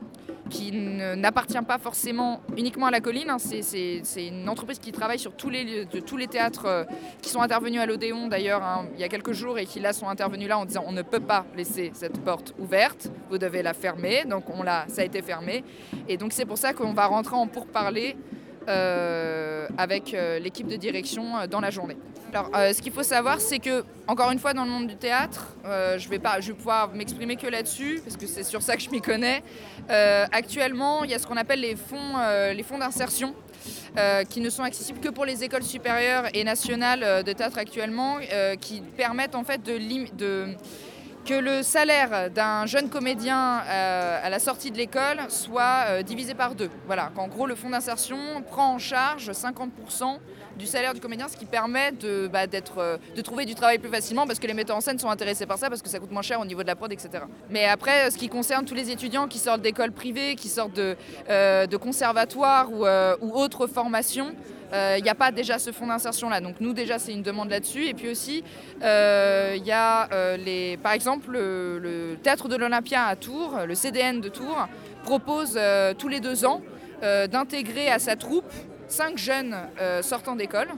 qui 0.48 0.72
n'appartient 0.72 1.60
pas 1.66 1.78
forcément 1.78 2.40
uniquement 2.56 2.86
à 2.86 2.90
la 2.90 3.00
colline. 3.00 3.30
Hein. 3.30 3.38
C'est 3.38 4.26
une 4.26 4.48
entreprise 4.48 4.78
qui 4.78 4.92
travaille 4.92 5.18
sur 5.18 5.34
tous 5.34 5.50
les, 5.50 5.84
de, 5.84 6.00
tous 6.00 6.16
les 6.16 6.26
théâtres 6.26 6.66
euh, 6.66 6.84
qui 7.22 7.30
sont 7.30 7.40
intervenus 7.40 7.80
à 7.80 7.86
l'Odéon 7.86 8.28
d'ailleurs 8.28 8.62
hein, 8.62 8.86
il 8.94 9.00
y 9.00 9.04
a 9.04 9.08
quelques 9.08 9.32
jours 9.32 9.58
et 9.58 9.66
qui 9.66 9.80
là 9.80 9.92
sont 9.92 10.08
intervenus 10.08 10.48
là 10.48 10.58
en 10.58 10.64
disant 10.64 10.84
on 10.86 10.92
ne 10.92 11.02
peut 11.02 11.20
pas 11.20 11.44
laisser 11.56 11.90
cette 11.94 12.20
porte 12.20 12.54
ouverte, 12.58 13.10
vous 13.30 13.38
devez 13.38 13.62
la 13.62 13.74
fermer. 13.74 14.24
Donc 14.24 14.44
on 14.50 14.64
ça 14.64 15.02
a 15.02 15.04
été 15.04 15.22
fermé. 15.22 15.64
Et 16.08 16.16
donc 16.16 16.32
c'est 16.32 16.44
pour 16.44 16.58
ça 16.58 16.72
qu'on 16.72 16.92
va 16.92 17.06
rentrer 17.06 17.36
en 17.36 17.46
pourparler 17.46 18.16
euh, 18.16 18.37
avec 18.68 20.14
euh, 20.14 20.38
l'équipe 20.38 20.66
de 20.66 20.76
direction 20.76 21.46
dans 21.50 21.60
la 21.60 21.70
journée. 21.70 21.96
Alors, 22.32 22.50
euh, 22.54 22.74
ce 22.74 22.82
qu'il 22.82 22.92
faut 22.92 23.02
savoir, 23.02 23.40
c'est 23.40 23.58
que, 23.58 23.84
encore 24.06 24.30
une 24.30 24.38
fois, 24.38 24.52
dans 24.52 24.64
le 24.64 24.70
monde 24.70 24.86
du 24.86 24.96
théâtre, 24.96 25.56
euh, 25.64 25.98
je, 25.98 26.08
vais 26.10 26.18
pas, 26.18 26.40
je 26.40 26.48
vais 26.48 26.54
pouvoir 26.54 26.92
m'exprimer 26.92 27.36
que 27.36 27.46
là-dessus, 27.46 28.02
parce 28.04 28.18
que 28.18 28.26
c'est 28.26 28.42
sur 28.42 28.60
ça 28.60 28.76
que 28.76 28.82
je 28.82 28.90
m'y 28.90 29.00
connais. 29.00 29.42
Euh, 29.90 30.26
actuellement, 30.30 31.04
il 31.04 31.10
y 31.10 31.14
a 31.14 31.18
ce 31.18 31.26
qu'on 31.26 31.38
appelle 31.38 31.60
les 31.60 31.76
fonds, 31.76 32.18
les 32.54 32.62
fonds 32.62 32.78
d'insertion. 32.78 33.34
qui 34.30 34.40
ne 34.40 34.50
sont 34.50 34.62
accessibles 34.62 35.00
que 35.00 35.08
pour 35.08 35.24
les 35.24 35.42
écoles 35.42 35.64
supérieures 35.64 36.24
et 36.34 36.44
nationales 36.44 37.24
de 37.24 37.32
théâtre 37.32 37.58
actuellement, 37.58 38.18
qui 38.60 38.80
permettent 38.96 39.34
en 39.34 39.44
fait 39.44 39.62
de, 39.62 39.78
de 40.14 40.54
que 41.28 41.34
le 41.34 41.62
salaire 41.62 42.30
d'un 42.30 42.64
jeune 42.64 42.88
comédien 42.88 43.58
à 43.58 44.30
la 44.30 44.38
sortie 44.38 44.70
de 44.70 44.78
l'école 44.78 45.20
soit 45.28 46.02
divisé 46.02 46.32
par 46.32 46.54
deux. 46.54 46.70
Voilà, 46.86 47.10
qu'en 47.14 47.28
gros 47.28 47.46
le 47.46 47.54
fonds 47.54 47.68
d'insertion 47.68 48.16
prend 48.50 48.72
en 48.74 48.78
charge 48.78 49.30
50% 49.30 50.18
du 50.58 50.66
salaire 50.66 50.92
du 50.92 51.00
comédien, 51.00 51.28
ce 51.28 51.36
qui 51.36 51.46
permet 51.46 51.92
de, 51.92 52.28
bah, 52.28 52.40
euh, 52.76 52.98
de 53.16 53.22
trouver 53.22 53.46
du 53.46 53.54
travail 53.54 53.78
plus 53.78 53.88
facilement 53.88 54.26
parce 54.26 54.38
que 54.38 54.46
les 54.46 54.54
metteurs 54.54 54.76
en 54.76 54.80
scène 54.80 54.98
sont 54.98 55.08
intéressés 55.08 55.46
par 55.46 55.56
ça 55.56 55.68
parce 55.68 55.80
que 55.80 55.88
ça 55.88 56.00
coûte 56.00 56.10
moins 56.10 56.22
cher 56.22 56.40
au 56.40 56.44
niveau 56.44 56.62
de 56.62 56.66
la 56.66 56.74
prod, 56.74 56.92
etc. 56.92 57.24
Mais 57.48 57.64
après, 57.64 58.10
ce 58.10 58.18
qui 58.18 58.28
concerne 58.28 58.64
tous 58.64 58.74
les 58.74 58.90
étudiants 58.90 59.28
qui 59.28 59.38
sortent 59.38 59.62
d'écoles 59.62 59.92
privées, 59.92 60.34
qui 60.34 60.48
sortent 60.48 60.74
de, 60.74 60.96
euh, 61.30 61.66
conservatoires 61.78 62.68
euh, 62.72 63.16
ou 63.20 63.32
autres 63.34 63.68
formations, 63.68 64.34
il 64.72 65.02
n'y 65.02 65.08
a 65.08 65.14
pas 65.14 65.30
déjà 65.30 65.58
ce 65.58 65.72
fonds 65.72 65.86
d'insertion 65.86 66.28
là. 66.28 66.40
Donc 66.40 66.56
nous 66.60 66.72
déjà 66.72 66.98
c'est 66.98 67.12
une 67.12 67.22
demande 67.22 67.50
là-dessus. 67.50 67.86
Et 67.86 67.94
puis 67.94 68.08
aussi 68.10 68.44
il 68.82 69.62
y 69.64 69.72
a 69.72 70.36
les, 70.36 70.76
par 70.76 70.92
exemple 70.92 71.32
le, 71.32 72.16
théâtre 72.22 72.48
de 72.48 72.56
l'Olympia 72.56 73.04
à 73.04 73.16
Tours, 73.16 73.60
le 73.66 73.74
CDN 73.74 74.20
de 74.20 74.28
Tours, 74.28 74.68
propose 75.04 75.58
tous 75.98 76.08
les 76.08 76.20
deux 76.20 76.44
ans 76.44 76.60
d'intégrer 77.02 77.88
à 77.90 77.98
sa 77.98 78.16
troupe 78.16 78.52
cinq 78.88 79.18
jeunes 79.18 79.56
euh, 79.80 80.02
sortant 80.02 80.34
d'école. 80.34 80.68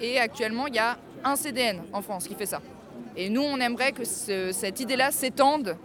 Et 0.00 0.20
actuellement, 0.20 0.66
il 0.66 0.74
y 0.74 0.78
a 0.78 0.98
un 1.24 1.36
CDN 1.36 1.82
en 1.92 2.02
France 2.02 2.28
qui 2.28 2.34
fait 2.34 2.46
ça. 2.46 2.60
Et 3.16 3.30
nous, 3.30 3.42
on 3.42 3.58
aimerait 3.58 3.92
que 3.92 4.04
cette 4.04 4.80
idée-là 4.80 5.10
s'étende 5.10 5.76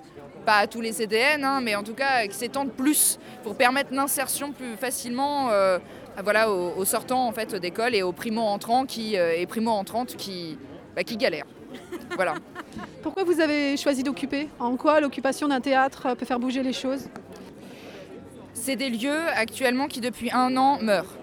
pas 0.46 0.58
à 0.58 0.68
tous 0.68 0.82
les 0.82 0.94
CDN, 0.94 1.44
hein, 1.44 1.62
mais 1.62 1.76
en 1.76 1.84
tout 1.84 1.94
cas 1.94 2.26
qui 2.26 2.36
s'étendent 2.36 2.72
plus 2.72 3.20
pour 3.44 3.56
permettre 3.56 3.94
l'insertion 3.94 4.52
plus 4.52 4.76
facilement 4.78 5.50
euh, 5.52 5.80
voilà, 6.24 6.52
aux, 6.52 6.86
sortants 6.86 7.28
en 7.28 7.32
fait, 7.32 7.56
d'école 7.56 7.96
et 7.96 8.04
aux 8.04 8.12
primo-entrants 8.12 8.86
qui, 8.86 9.18
euh, 9.18 9.36
et 9.38 9.46
primo-entrantes 9.46 10.16
qui, 10.16 10.58
bah, 10.96 11.04
qui 11.04 11.18
galèrent. 11.18 11.46
voilà. 12.16 12.36
Pourquoi 13.04 13.24
vous 13.24 13.40
avez 13.40 13.78
choisi 13.78 14.04
d'occuper? 14.04 14.50
En 14.60 14.76
quoi 14.76 15.00
l'occupation 15.00 15.48
d'un 15.48 15.62
théâtre 15.62 16.16
peut 16.16 16.26
faire 16.26 16.40
bouger 16.40 16.64
les 16.64 16.74
choses? 16.74 17.10
C'est 18.54 18.76
des 18.76 18.90
lieux 18.90 19.28
actuellement 19.36 19.88
qui 19.88 20.02
depuis 20.02 20.32
un 20.32 20.58
an 20.58 20.80
meurent. 20.82 21.16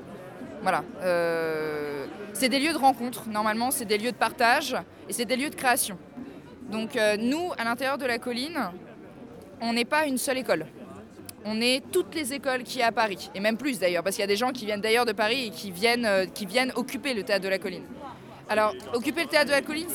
Voilà. 0.62 0.82
Euh, 1.03 2.07
c'est 2.32 2.49
des 2.49 2.59
lieux 2.59 2.72
de 2.72 2.78
rencontre, 2.78 3.28
normalement, 3.28 3.70
c'est 3.70 3.84
des 3.84 3.99
lieux 3.99 4.12
de 4.12 4.16
partage 4.16 4.76
et 5.09 5.12
c'est 5.12 5.24
des 5.24 5.36
lieux 5.36 5.51
de 5.51 5.55
création. 5.55 5.99
Donc 6.70 6.99
nous, 7.20 7.53
à 7.59 7.64
l'intérieur 7.64 7.97
de 7.97 8.07
la 8.07 8.18
colline, 8.18 8.70
on 9.61 9.72
n'est 9.72 9.84
pas 9.84 10.07
une 10.07 10.18
seule 10.18 10.38
école. 10.38 10.66
On 11.49 11.61
est 11.61 11.82
toutes 11.92 12.14
les 12.14 12.32
écoles 12.32 12.64
qui 12.64 12.80
y 12.80 12.82
à 12.82 12.90
Paris, 12.90 13.30
et 13.34 13.40
même 13.40 13.57
plus 13.57 13.78
d'ailleurs, 13.78 14.03
parce 14.03 14.16
qu'il 14.16 14.22
y 14.22 14.24
a 14.24 14.28
des 14.28 14.36
gens 14.36 14.51
qui 14.51 14.66
viennent 14.66 14.80
d'ailleurs 14.80 15.07
de 15.07 15.12
Paris 15.12 15.47
et 15.47 15.51
qui 15.51 15.70
viennent, 15.70 16.05
euh, 16.05 16.26
occuper 16.74 17.14
le 17.14 17.22
théâtre 17.22 17.44
de 17.44 17.49
la 17.49 17.59
colline. 17.59 17.84
Alors, 18.49 18.74
occuper 18.94 19.22
le 19.22 19.28
théâtre 19.28 19.47
de 19.47 19.53
la 19.53 19.62
colline, 19.62 19.88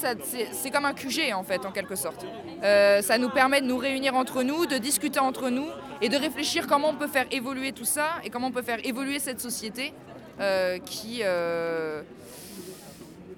c'est 0.52 0.72
comme 0.72 0.86
un 0.86 0.94
QG 0.94 1.34
en 1.34 1.44
fait, 1.44 1.66
en 1.66 1.72
quelque 1.72 1.96
sorte. 1.96 2.26
Euh, 2.64 3.02
ça 3.02 3.18
nous 3.18 3.30
permet 3.30 3.62
de 3.62 3.66
nous 3.66 3.78
réunir 3.78 4.16
entre 4.16 4.44
nous, 4.44 4.66
de 4.66 4.78
discuter 4.78 5.20
entre 5.20 5.50
nous 5.50 5.68
et 6.02 6.10
de 6.10 6.18
réfléchir 6.18 6.68
comment 6.68 6.90
on 6.90 6.96
peut 6.96 7.08
faire 7.08 7.26
évoluer 7.32 7.72
tout 7.72 7.86
ça 7.86 8.08
et 8.24 8.30
comment 8.30 8.48
on 8.48 8.52
peut 8.52 8.62
faire 8.62 8.86
évoluer 8.86 9.20
cette 9.20 9.40
société 9.40 9.94
euh, 10.40 10.80
qui, 10.80 11.22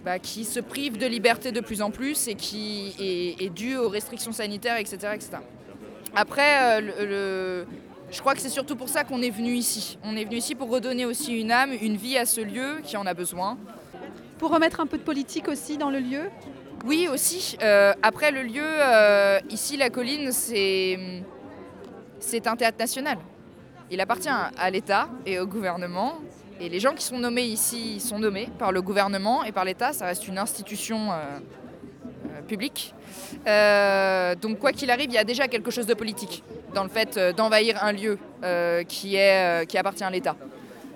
bah, 0.04 0.20
qui 0.20 0.46
se 0.46 0.60
prive 0.60 0.98
de 0.98 1.06
liberté 1.06 1.52
de 1.52 1.62
plus 1.62 1.82
en 1.82 1.92
plus 1.92 2.28
et 2.28 2.36
qui 2.36 2.96
est, 3.40 3.50
due 3.50 3.78
aux 3.78 3.90
restrictions 3.90 4.32
sanitaires, 4.32 4.78
etc. 4.78 5.18
Après, 6.16 6.82
euh, 6.82 7.66
je 8.14 8.20
crois 8.20 8.36
que 8.36 8.42
c'est 8.42 8.50
surtout 8.50 8.76
pour 8.76 8.90
ça 8.90 9.04
qu'on 9.04 9.24
est 9.24 9.32
venu 9.32 9.54
ici. 9.54 9.98
On 10.04 10.16
est 10.16 10.24
venu 10.24 10.36
ici 10.36 10.54
pour 10.54 10.70
redonner 10.70 11.04
aussi 11.04 11.36
une 11.36 11.52
âme, 11.52 11.72
une 11.82 11.98
vie 11.98 12.16
à 12.16 12.28
ce 12.28 12.42
lieu 12.42 12.80
qui 12.84 12.96
en 12.96 13.08
a 13.08 13.16
besoin. 13.16 13.58
Pour 14.38 14.52
remettre 14.52 14.80
un 14.80 14.86
peu 14.86 15.00
de 15.00 15.04
politique 15.04 15.48
aussi 15.48 15.78
dans 15.78 15.90
le 15.90 16.00
lieu 16.00 16.30
Oui, 16.86 17.08
aussi. 17.12 17.58
Euh, 17.64 17.92
après, 18.04 18.30
le 18.32 18.44
lieu, 18.44 18.62
euh, 18.64 19.40
ici, 19.50 19.78
la 19.78 19.90
colline, 19.90 20.32
c'est, 20.32 21.24
c'est 22.20 22.46
un 22.46 22.56
théâtre 22.56 22.78
national. 22.78 23.18
Il 23.90 24.00
appartient 24.00 24.30
à 24.30 24.70
l'État 24.70 25.10
et 25.26 25.40
au 25.40 25.48
gouvernement. 25.48 26.20
Et 26.60 26.70
les 26.70 26.80
gens 26.80 26.94
qui 26.94 27.04
sont 27.04 27.18
nommés 27.18 27.46
ici 27.46 28.00
sont 28.00 28.20
nommés 28.20 28.48
par 28.60 28.72
le 28.72 28.84
gouvernement 28.84 29.44
et 29.44 29.52
par 29.52 29.66
l'État. 29.66 29.92
Ça 29.92 30.06
reste 30.06 30.28
une 30.28 30.38
institution 30.38 31.10
publique. 32.48 32.94
Euh, 33.48 34.36
donc 34.36 34.60
quoi 34.60 34.72
qu'il 34.72 34.90
arrive, 34.92 35.10
il 35.10 35.14
y 35.14 35.18
a 35.18 35.24
déjà 35.24 35.48
quelque 35.48 35.72
chose 35.72 35.86
de 35.86 35.94
politique 35.94 36.44
dans 36.74 36.84
le 36.84 36.90
fait 36.90 37.18
euh, 37.18 37.34
d'envahir 37.34 37.84
un 37.84 37.92
lieu 37.92 38.18
euh, 38.44 38.84
qui, 38.84 39.16
est, 39.16 39.68
qui 39.68 39.78
appartient 39.78 40.04
à 40.04 40.10
l'État. 40.10 40.36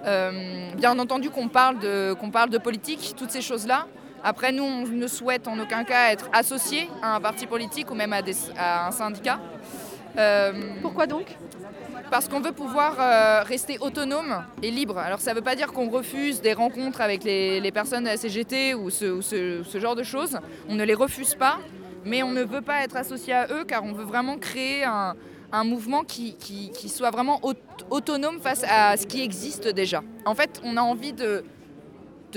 bien 0.04 0.98
entendu 1.00 1.30
qu'on 1.30 1.48
parle, 1.48 1.80
de, 1.80 2.14
qu'on 2.14 2.30
parle 2.32 2.50
de 2.50 2.58
politique, 2.58 3.14
toutes 3.18 3.32
ces 3.32 3.42
choses-là. 3.42 3.88
Après, 4.24 4.52
nous, 4.52 4.64
on 4.64 4.88
ne 4.88 5.08
souhaite 5.08 5.48
en 5.48 5.60
aucun 5.60 5.84
cas 5.84 6.12
être 6.12 6.30
associés 6.34 6.90
à 7.02 7.16
un 7.16 7.22
parti 7.22 7.46
politique 7.46 7.92
ou 7.92 7.96
même 7.96 8.14
à, 8.14 8.22
à 8.58 8.88
un 8.88 8.92
syndicat. 8.92 9.40
Pourquoi 10.82 11.08
donc? 11.08 11.38
parce 12.10 12.30
qu'on 12.30 12.40
veut 12.40 12.54
pouvoir 12.54 13.46
rester 13.46 13.78
autonome 13.80 14.44
et 14.64 14.72
libre. 14.72 14.98
Alors 14.98 15.20
ça 15.20 15.32
ne 15.32 15.36
veut 15.36 15.42
pas 15.42 15.56
dire 15.56 15.74
qu'on 15.74 15.90
refuse 15.90 16.42
des 16.42 16.54
rencontres 16.54 17.02
avec 17.02 17.26
les, 17.26 17.72
personnes 17.74 18.06
de 18.06 18.10
la 18.10 18.16
CGT 18.18 18.76
ou 18.76 18.90
ce, 18.90 19.20
ce, 19.22 19.80
genre 19.80 19.96
de 19.96 20.04
choses. 20.04 20.40
On 20.70 20.76
ne 20.76 20.86
les 20.86 20.94
refuse 20.94 21.36
pas, 21.36 21.60
mais 22.08 22.24
on 22.24 22.32
ne 22.32 22.44
veut 22.44 22.62
pas 22.62 22.84
être 22.84 22.96
associé 22.96 23.34
à 23.34 23.48
eux 23.52 23.64
car 23.66 23.84
on 23.84 23.92
veut 23.92 24.06
vraiment 24.06 24.38
créer 24.38 24.84
un, 24.84 25.16
mouvement 25.64 26.04
qui, 26.04 26.36
soit 26.88 27.12
vraiment 27.12 27.42
autonome 27.90 28.40
face 28.40 28.64
à 28.68 28.98
ce 28.98 29.06
qui 29.06 29.22
existe 29.22 29.68
déjà. 29.68 30.02
En 30.26 30.36
fait, 30.36 30.62
on 30.64 30.78
a 30.78 30.82
envie 30.82 31.14
de, 31.14 31.44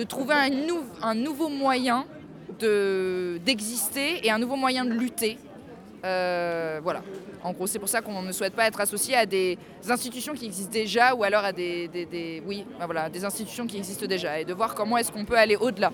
trouver 0.08 0.34
un, 1.02 1.14
nouveau 1.14 1.48
moyen 1.48 2.04
d'exister 2.58 4.26
et 4.26 4.30
un 4.30 4.38
nouveau 4.38 4.56
moyen 4.56 4.84
de 4.84 4.92
lutter. 4.92 5.38
Euh, 6.04 6.80
voilà. 6.82 7.02
En 7.42 7.52
gros, 7.52 7.66
c'est 7.66 7.78
pour 7.78 7.88
ça 7.88 8.00
qu'on 8.00 8.22
ne 8.22 8.32
souhaite 8.32 8.54
pas 8.54 8.66
être 8.66 8.80
associé 8.80 9.14
à 9.16 9.26
des 9.26 9.58
institutions 9.88 10.34
qui 10.34 10.46
existent 10.46 10.72
déjà 10.72 11.14
ou 11.14 11.22
alors 11.22 11.44
à 11.44 11.52
des, 11.52 12.42
oui, 12.46 12.64
bah 12.78 12.86
voilà, 12.86 13.08
des 13.08 13.24
institutions 13.24 13.66
qui 13.66 13.78
existent 13.78 14.06
déjà 14.06 14.40
et 14.40 14.44
de 14.44 14.52
voir 14.52 14.74
comment 14.74 14.96
est-ce 14.96 15.12
qu'on 15.12 15.24
peut 15.24 15.38
aller 15.38 15.56
au-delà. 15.56 15.92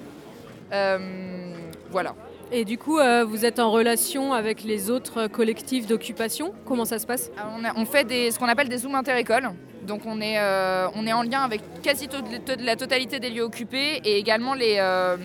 Euh, 0.72 1.54
voilà. 1.90 2.14
Et 2.52 2.64
du 2.64 2.78
coup, 2.78 2.98
euh, 2.98 3.24
vous 3.24 3.44
êtes 3.44 3.58
en 3.58 3.72
relation 3.72 4.32
avec 4.32 4.62
les 4.62 4.88
autres 4.88 5.26
collectifs 5.26 5.86
d'occupation 5.86 6.52
Comment 6.64 6.84
ça 6.84 7.00
se 7.00 7.06
passe? 7.06 7.30
On, 7.76 7.84
fait 7.84 8.30
ce 8.30 8.38
qu'on 8.38 8.46
appelle 8.46 8.68
des 8.68 8.78
zooms 8.78 8.94
inter-écoles. 8.94 9.50
Donc 9.84 10.02
on 10.06 10.20
est, 10.20 10.38
euh, 10.38 10.86
on 10.94 11.06
est 11.06 11.12
en 11.12 11.22
lien 11.22 11.42
avec 11.42 11.60
quasi 11.82 12.08
la 12.60 12.76
totalité 12.76 13.18
des 13.18 13.30
lieux 13.30 13.42
occupés 13.42 14.00
et 14.04 14.18
également 14.18 14.54
les, 14.54 14.76
euh, 14.78 15.16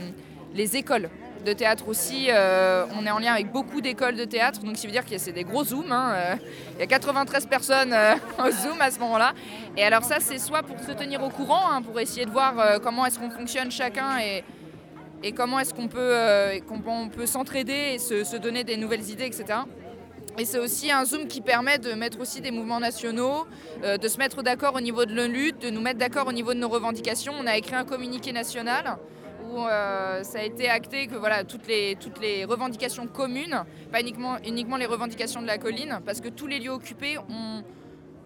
les 0.53 0.78
écoles 0.78 1.09
de 1.45 1.53
théâtre 1.53 1.88
aussi. 1.88 2.30
on 2.30 3.05
est 3.05 3.11
en 3.11 3.17
lien 3.17 3.34
avec 3.34 3.51
beaucoup 3.51 3.82
d'écoles 3.82 4.15
de 4.15 4.26
théâtre, 4.26 4.59
donc 4.59 4.78
ça 4.78 4.88
veut 4.88 4.93
dire 4.93 5.05
que 5.05 5.17
c'est 5.17 5.32
des 5.32 5.43
gros 5.43 5.63
zooms. 5.63 5.91
Hein, 5.91 6.38
il 6.76 6.82
y 6.82 6.84
a 6.84 6.88
93 6.88 7.47
personnes 7.47 7.95
au 8.39 8.51
zoom 8.51 8.80
à 8.80 8.91
ce 8.91 8.99
moment-là. 8.99 9.34
Et 9.76 9.84
alors 9.84 10.03
ça, 10.03 10.17
c'est 10.19 10.38
soit 10.38 10.61
pour 10.61 10.80
se 10.80 10.91
tenir 10.91 11.24
au 11.24 11.30
courant, 11.30 11.72
hein, 11.72 11.82
pour 11.82 11.99
essayer 11.99 12.26
de 12.26 12.32
voir 12.32 12.80
comment 12.84 13.05
est-ce 13.07 13.17
qu'on 13.17 13.32
fonctionne 13.32 13.72
chacun 13.72 14.19
et 14.19 14.43
et 15.24 15.32
comment 15.32 15.59
est-ce 15.59 15.74
qu'on 15.74 15.88
peut, 15.88 15.99
euh, 15.99 16.59
peut 17.13 17.26
s'entraider 17.26 17.93
et 17.93 17.99
se, 17.99 18.38
donner 18.38 18.63
des 18.63 18.78
nouvelles 18.78 19.09
idées, 19.09 19.26
etc. 19.26 19.59
Et 20.38 20.45
c'est 20.45 20.59
aussi 20.59 20.91
un 20.91 21.03
Zoom 21.05 21.28
qui 21.28 21.41
permet 21.41 21.78
de 21.78 21.93
mettre 21.93 22.19
aussi 22.19 22.41
des 22.41 22.51
mouvements 22.51 22.80
nationaux, 22.80 23.45
euh, 23.84 23.97
de 23.97 24.07
se 24.07 24.17
mettre 24.17 24.41
d'accord 24.43 24.76
au 24.76 24.82
niveau 24.82 25.05
de 25.05 25.13
la 25.13 25.28
lutte, 25.28 25.61
de 25.61 25.69
nous 25.69 25.82
mettre 25.82 25.99
d'accord 25.99 26.28
au 26.28 26.32
niveau 26.32 26.53
de 26.53 26.59
nos 26.59 26.69
revendications. 26.69 27.34
On 27.39 27.47
a 27.47 27.57
écrit 27.57 27.76
un 27.76 27.84
communiqué 27.84 28.32
national 28.32 28.97
où 29.51 29.59
euh, 29.59 30.24
ça 30.24 30.39
a 30.39 30.43
été 30.43 30.69
acté 30.69 31.07
que 31.07 31.15
voilà, 31.15 31.43
toutes, 31.43 31.67
les, 31.67 31.97
toutes 31.99 32.22
les 32.22 32.45
revendications 32.45 33.07
communes, 33.07 33.63
pas 33.91 33.99
uniquement, 33.99 34.38
uniquement 34.45 34.78
les 34.78 34.86
revendications 34.86 35.41
de 35.41 35.47
la 35.47 35.57
colline, 35.57 35.99
parce 36.05 36.22
que 36.22 36.30
tous 36.30 36.47
les 36.47 36.59
lieux 36.59 36.72
occupés 36.72 37.17
ont 37.17 37.63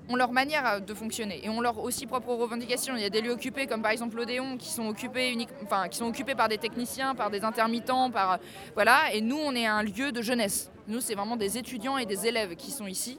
ont 0.09 0.15
leur 0.15 0.31
manière 0.31 0.81
de 0.81 0.93
fonctionner 0.93 1.41
et 1.43 1.49
ont 1.49 1.61
leurs 1.61 1.79
aussi 1.79 2.05
propres 2.05 2.33
revendications. 2.33 2.95
Il 2.95 3.01
y 3.01 3.05
a 3.05 3.09
des 3.09 3.21
lieux 3.21 3.31
occupés 3.31 3.65
comme 3.67 3.81
par 3.81 3.91
exemple 3.91 4.17
l'Odéon 4.17 4.57
qui 4.57 4.69
sont 4.69 4.87
occupés 4.87 5.35
enfin, 5.63 5.87
qui 5.87 5.97
sont 5.97 6.05
occupés 6.05 6.35
par 6.35 6.49
des 6.49 6.57
techniciens, 6.57 7.15
par 7.15 7.29
des 7.29 7.43
intermittents, 7.43 8.11
par 8.11 8.39
voilà. 8.73 9.13
Et 9.13 9.21
nous, 9.21 9.37
on 9.37 9.53
est 9.55 9.65
un 9.65 9.83
lieu 9.83 10.11
de 10.11 10.21
jeunesse. 10.21 10.71
Nous, 10.87 11.01
c'est 11.01 11.15
vraiment 11.15 11.37
des 11.37 11.57
étudiants 11.57 11.97
et 11.97 12.05
des 12.05 12.27
élèves 12.27 12.55
qui 12.55 12.71
sont 12.71 12.85
ici, 12.85 13.17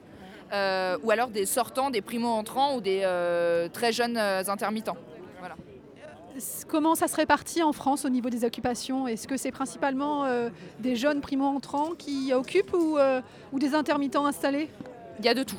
euh, 0.53 0.97
ou 1.03 1.11
alors 1.11 1.29
des 1.29 1.47
sortants, 1.47 1.91
des 1.91 2.03
primo-entrants 2.03 2.77
ou 2.77 2.81
des 2.81 3.01
euh, 3.05 3.69
très 3.69 3.93
jeunes 3.93 4.17
euh, 4.17 4.43
intermittents. 4.47 4.97
Voilà. 5.41 5.57
Comment 6.69 6.95
ça 6.95 7.09
se 7.09 7.17
répartit 7.17 7.63
en 7.63 7.73
France 7.73 8.05
au 8.05 8.09
niveau 8.09 8.31
des 8.31 8.45
occupations? 8.45 9.09
Est-ce 9.09 9.27
que 9.27 9.37
c'est 9.37 9.51
principalement 9.51 10.27
des 10.79 10.95
jeunes 10.95 11.23
primo-entrants 11.23 11.93
qui 11.97 12.33
occupent 12.35 12.75
ou, 12.75 12.99
ou 13.53 13.59
des 13.59 13.75
intermittents 13.75 14.27
installés? 14.27 14.69
Il 15.19 15.25
y 15.25 15.29
a 15.29 15.35
de 15.35 15.43
tout 15.43 15.57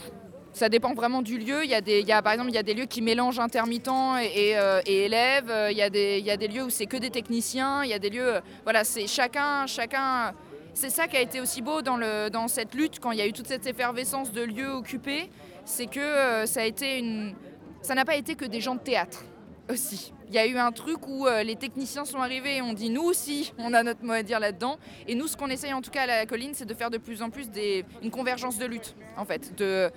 ça 0.58 0.70
dépend 0.70 0.94
vraiment 0.94 1.22
du 1.22 1.38
lieu. 1.38 1.64
Il 1.64 1.70
y 1.70 1.76
a 1.76 1.82
des, 1.82 2.04
par 2.24 2.34
exemple, 2.34 2.50
il 2.50 2.56
y 2.56 2.60
a 2.60 2.64
des 2.64 2.74
lieux 2.74 2.86
qui 2.86 3.02
mélangent 3.02 3.40
intermittents 3.40 4.18
et, 4.18 4.58
euh, 4.58 4.82
élèves. 4.86 5.54
Il 5.72 5.78
y, 5.78 5.82
a 5.82 5.90
des, 5.90 6.18
il 6.20 6.26
y 6.26 6.32
a 6.32 6.38
des 6.38 6.48
lieux 6.48 6.64
où 6.64 6.70
c'est 6.70 6.88
que 6.88 6.98
des 6.98 7.12
techniciens. 7.12 7.84
Il 7.84 7.90
y 7.90 7.94
a 7.94 8.00
des 8.00 8.10
lieux, 8.10 8.42
voilà, 8.64 8.84
c'est 8.84 9.08
chacun, 9.08 9.68
chacun. 9.68 10.34
C'est 10.74 10.90
ça 10.90 11.08
qui 11.08 11.16
a 11.16 11.22
été 11.22 11.40
aussi 11.42 11.62
beau 11.62 11.82
dans, 11.82 11.98
le, 11.98 12.30
dans 12.30 12.48
cette 12.48 12.74
lutte, 12.76 13.00
quand 13.00 13.12
il 13.12 13.18
y 13.18 13.22
a 13.22 13.28
eu 13.28 13.34
toute 13.34 13.48
cette 13.48 13.66
effervescence 13.66 14.32
de 14.32 14.42
lieux 14.42 14.70
occupés, 14.70 15.30
c'est 15.66 15.88
que 15.88 16.00
euh, 16.00 16.46
ça 16.46 16.62
a 16.62 16.66
été 16.66 17.00
une, 17.00 17.34
ça 17.82 17.96
n'a 17.96 18.06
pas 18.06 18.16
été 18.16 18.36
que 18.36 18.46
des 18.46 18.62
gens 18.62 18.76
de 18.76 18.80
théâtre 18.80 19.24
aussi. 19.72 20.14
Il 20.30 20.36
y 20.36 20.38
a 20.38 20.46
eu 20.46 20.58
un 20.58 20.72
truc 20.72 21.08
où 21.08 21.26
euh, 21.26 21.42
les 21.42 21.56
techniciens 21.56 22.06
sont 22.06 22.20
arrivés 22.20 22.58
et 22.58 22.62
on 22.62 22.74
dit 22.74 22.90
nous 22.90 23.04
aussi, 23.04 23.54
on 23.58 23.74
a 23.74 23.82
notre 23.82 24.04
mot 24.04 24.14
à 24.14 24.24
dire 24.24 24.40
là-dedans. 24.40 24.78
Et 25.08 25.16
nous, 25.16 25.28
ce 25.28 25.38
qu'on 25.38 25.48
essaye 25.48 25.74
en 25.74 25.82
tout 25.82 25.90
cas 25.92 26.04
à 26.04 26.08
la 26.08 26.26
colline, 26.26 26.52
c'est 26.54 26.66
de 26.66 26.74
faire 26.74 26.90
de 26.90 26.98
plus 26.98 27.22
en 27.22 27.30
plus 27.30 27.50
des, 27.50 27.86
une 28.04 28.12
convergence 28.12 28.58
de 28.58 28.66
lutte, 28.66 28.96
en 29.18 29.26
fait, 29.26 29.56
de 29.58 29.90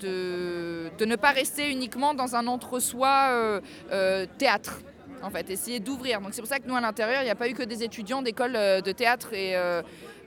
de, 0.00 1.04
ne 1.04 1.16
pas 1.16 1.30
rester 1.30 1.70
uniquement 1.70 2.14
dans 2.14 2.36
un 2.36 2.46
entre-soi 2.46 3.28
euh, 3.30 3.60
euh, 3.92 4.26
théâtre. 4.38 4.80
En 5.22 5.30
fait, 5.30 5.50
essayer 5.50 5.80
d'ouvrir. 5.80 6.20
Donc 6.20 6.30
c'est 6.32 6.40
pour 6.40 6.48
ça 6.48 6.58
que 6.58 6.66
nous 6.66 6.74
à 6.74 6.80
l'intérieur, 6.80 7.20
il 7.22 7.26
n'y 7.26 7.30
a 7.30 7.34
pas 7.34 7.48
eu 7.48 7.54
que 7.54 7.62
des 7.62 7.82
étudiants 7.82 8.22
d'école 8.22 8.56
euh, 8.56 8.80
de 8.80 8.92
théâtre 8.92 9.34
et 9.34 9.54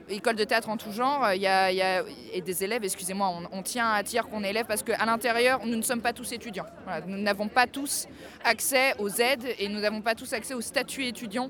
école 0.08 0.36
de 0.36 0.44
théâtre 0.44 0.68
en 0.68 0.76
tout 0.76 0.92
genre, 0.92 1.32
il 1.34 1.40
y 1.40 1.46
a, 1.46 2.02
et 2.32 2.42
des 2.42 2.62
élèves, 2.62 2.84
excusez-moi, 2.84 3.32
on, 3.50 3.62
tient 3.62 3.90
à 3.90 4.02
dire 4.02 4.28
qu'on 4.28 4.44
est 4.44 4.50
élève 4.50 4.66
parce 4.66 4.82
qu'à 4.82 5.02
l'intérieur, 5.06 5.64
nous 5.64 5.76
ne 5.76 5.82
sommes 5.82 6.02
pas 6.02 6.12
tous 6.12 6.30
étudiants. 6.32 6.66
nous 7.06 7.16
n'avons 7.16 7.48
pas 7.48 7.66
tous 7.66 8.06
accès 8.44 8.92
aux 8.98 9.08
aides 9.08 9.46
et 9.58 9.66
nous 9.70 9.80
n'avons 9.80 10.02
pas 10.02 10.14
tous 10.14 10.34
accès 10.34 10.52
au 10.52 10.60
statut 10.60 11.06
étudiant. 11.06 11.48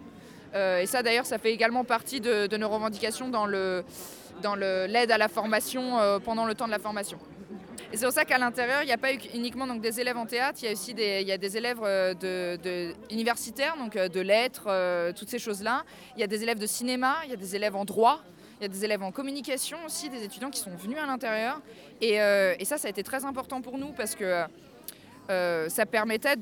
et 0.54 0.86
ça, 0.86 1.02
d'ailleurs, 1.02 1.26
ça 1.26 1.38
fait 1.38 1.52
également 1.52 1.82
partie 1.82 2.20
de, 2.20 2.56
nos 2.56 2.68
revendications 2.68 3.28
dans 3.28 3.46
l'aide 3.46 3.84
dans 4.40 4.52
à 4.54 5.18
la 5.18 5.28
formation 5.28 6.20
pendant 6.24 6.46
le 6.46 6.54
temps 6.54 6.66
de 6.66 6.70
la 6.70 6.78
formation. 6.78 7.18
Et 7.94 7.96
c'est 7.96 8.06
pour 8.06 8.12
ça 8.12 8.24
qu'à 8.24 8.38
l'intérieur, 8.38 8.82
il 8.82 8.86
n'y 8.86 8.92
a 8.92 8.98
pas 8.98 9.12
uniquement 9.34 9.68
donc, 9.68 9.80
des 9.80 10.00
élèves 10.00 10.16
en 10.16 10.26
théâtre, 10.26 10.58
il 10.62 10.64
y 10.64 10.68
a 10.68 10.72
aussi 10.72 10.94
des, 10.94 11.20
il 11.20 11.28
y 11.28 11.30
a 11.30 11.38
des 11.38 11.56
élèves 11.56 11.78
euh, 11.84 12.92
universitaires, 13.08 13.76
donc 13.78 13.94
euh, 13.94 14.08
de 14.08 14.18
lettres, 14.18 14.64
euh, 14.66 15.12
toutes 15.12 15.30
ces 15.30 15.38
choses-là. 15.38 15.84
Il 16.16 16.20
y 16.20 16.24
a 16.24 16.26
des 16.26 16.42
élèves 16.42 16.58
de 16.58 16.66
cinéma, 16.66 17.18
il 17.22 17.30
y 17.30 17.34
a 17.34 17.36
des 17.36 17.54
élèves 17.54 17.76
en 17.76 17.84
droit, 17.84 18.20
il 18.58 18.62
y 18.62 18.64
a 18.64 18.68
des 18.68 18.84
élèves 18.84 19.04
en 19.04 19.12
communication 19.12 19.78
aussi, 19.86 20.10
des 20.10 20.24
étudiants 20.24 20.50
qui 20.50 20.58
sont 20.58 20.74
venus 20.74 20.98
à 20.98 21.06
l'intérieur. 21.06 21.60
Et, 22.00 22.16
ça, 22.64 22.78
ça 22.78 22.88
a 22.88 22.90
été 22.90 23.04
très 23.04 23.24
important 23.24 23.60
pour 23.60 23.78
nous 23.78 23.92
parce 23.92 24.16
que 24.16 24.42
ça 25.28 25.86
permettait 25.86 26.34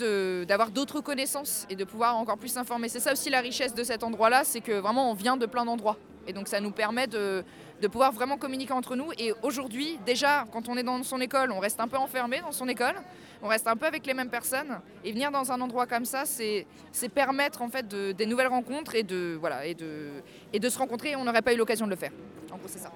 d'avoir 0.47 0.71
d'autres 0.71 1.03
connaissances 1.03 1.67
et 1.69 1.77
de 1.77 1.85
pouvoir 1.85 2.17
encore 2.17 2.39
plus 2.39 2.49
s'informer. 2.49 2.89
C'est 2.89 2.99
ça 3.01 3.13
aussi 3.13 3.29
la 3.29 3.43
richesse 3.43 3.75
de 3.75 3.85
cet 3.85 4.05
endroit-là, 4.05 4.45
c'est 4.45 4.63
que 4.63 4.73
vraiment 4.73 5.11
on 5.11 5.15
vient 5.15 5.37
de 5.37 5.45
plein 5.45 5.67
d'endroits. 5.67 5.99
Et 6.27 6.33
donc 6.33 6.49
ça 6.49 6.61
nous 6.61 6.71
permet 6.71 7.09
de, 7.09 7.45
de 7.83 7.89
pouvoir 7.89 8.13
vraiment 8.13 8.39
communiquer 8.39 8.73
entre 8.73 8.95
nous. 8.95 9.11
Et 9.19 9.35
aujourd'hui, 9.43 9.99
déjà, 10.07 10.45
quand 10.53 10.69
on 10.69 10.77
est 10.77 10.85
dans 10.85 11.03
son 11.03 11.21
école, 11.21 11.51
on 11.51 11.59
reste 11.59 11.81
un 11.81 11.89
peu 11.89 11.97
enfermé 11.97 12.41
dans 12.41 12.53
son 12.53 12.69
école, 12.69 12.95
on 13.43 13.49
reste 13.49 13.67
un 13.67 13.77
peu 13.77 13.87
avec 13.87 14.07
les 14.07 14.15
mêmes 14.15 14.31
personnes. 14.31 14.79
Et 15.05 15.11
venir 15.11 15.33
dans 15.33 15.51
un 15.51 15.61
endroit 15.61 15.87
comme 15.87 16.05
ça, 16.05 16.23
c'est 16.25 16.65
permettre 17.13 17.61
en 17.61 17.69
fait 17.69 17.87
de- 17.89 18.13
des 18.13 18.25
nouvelles 18.27 18.47
rencontres 18.47 18.95
et 18.95 19.03
de, 19.03 19.37
voilà, 19.39 19.67
et 19.67 19.75
de, 19.75 20.11
et 20.53 20.61
de 20.61 20.69
se 20.69 20.79
rencontrer. 20.79 21.17
On 21.17 21.25
n'aurait 21.25 21.43
pas 21.43 21.53
eu 21.53 21.57
l'occasion 21.57 21.87
de 21.87 21.91
le 21.91 21.97
faire. 21.97 22.13
En 22.53 22.57
gros, 22.57 22.69
c'est 22.69 22.79
ça. 22.79 22.93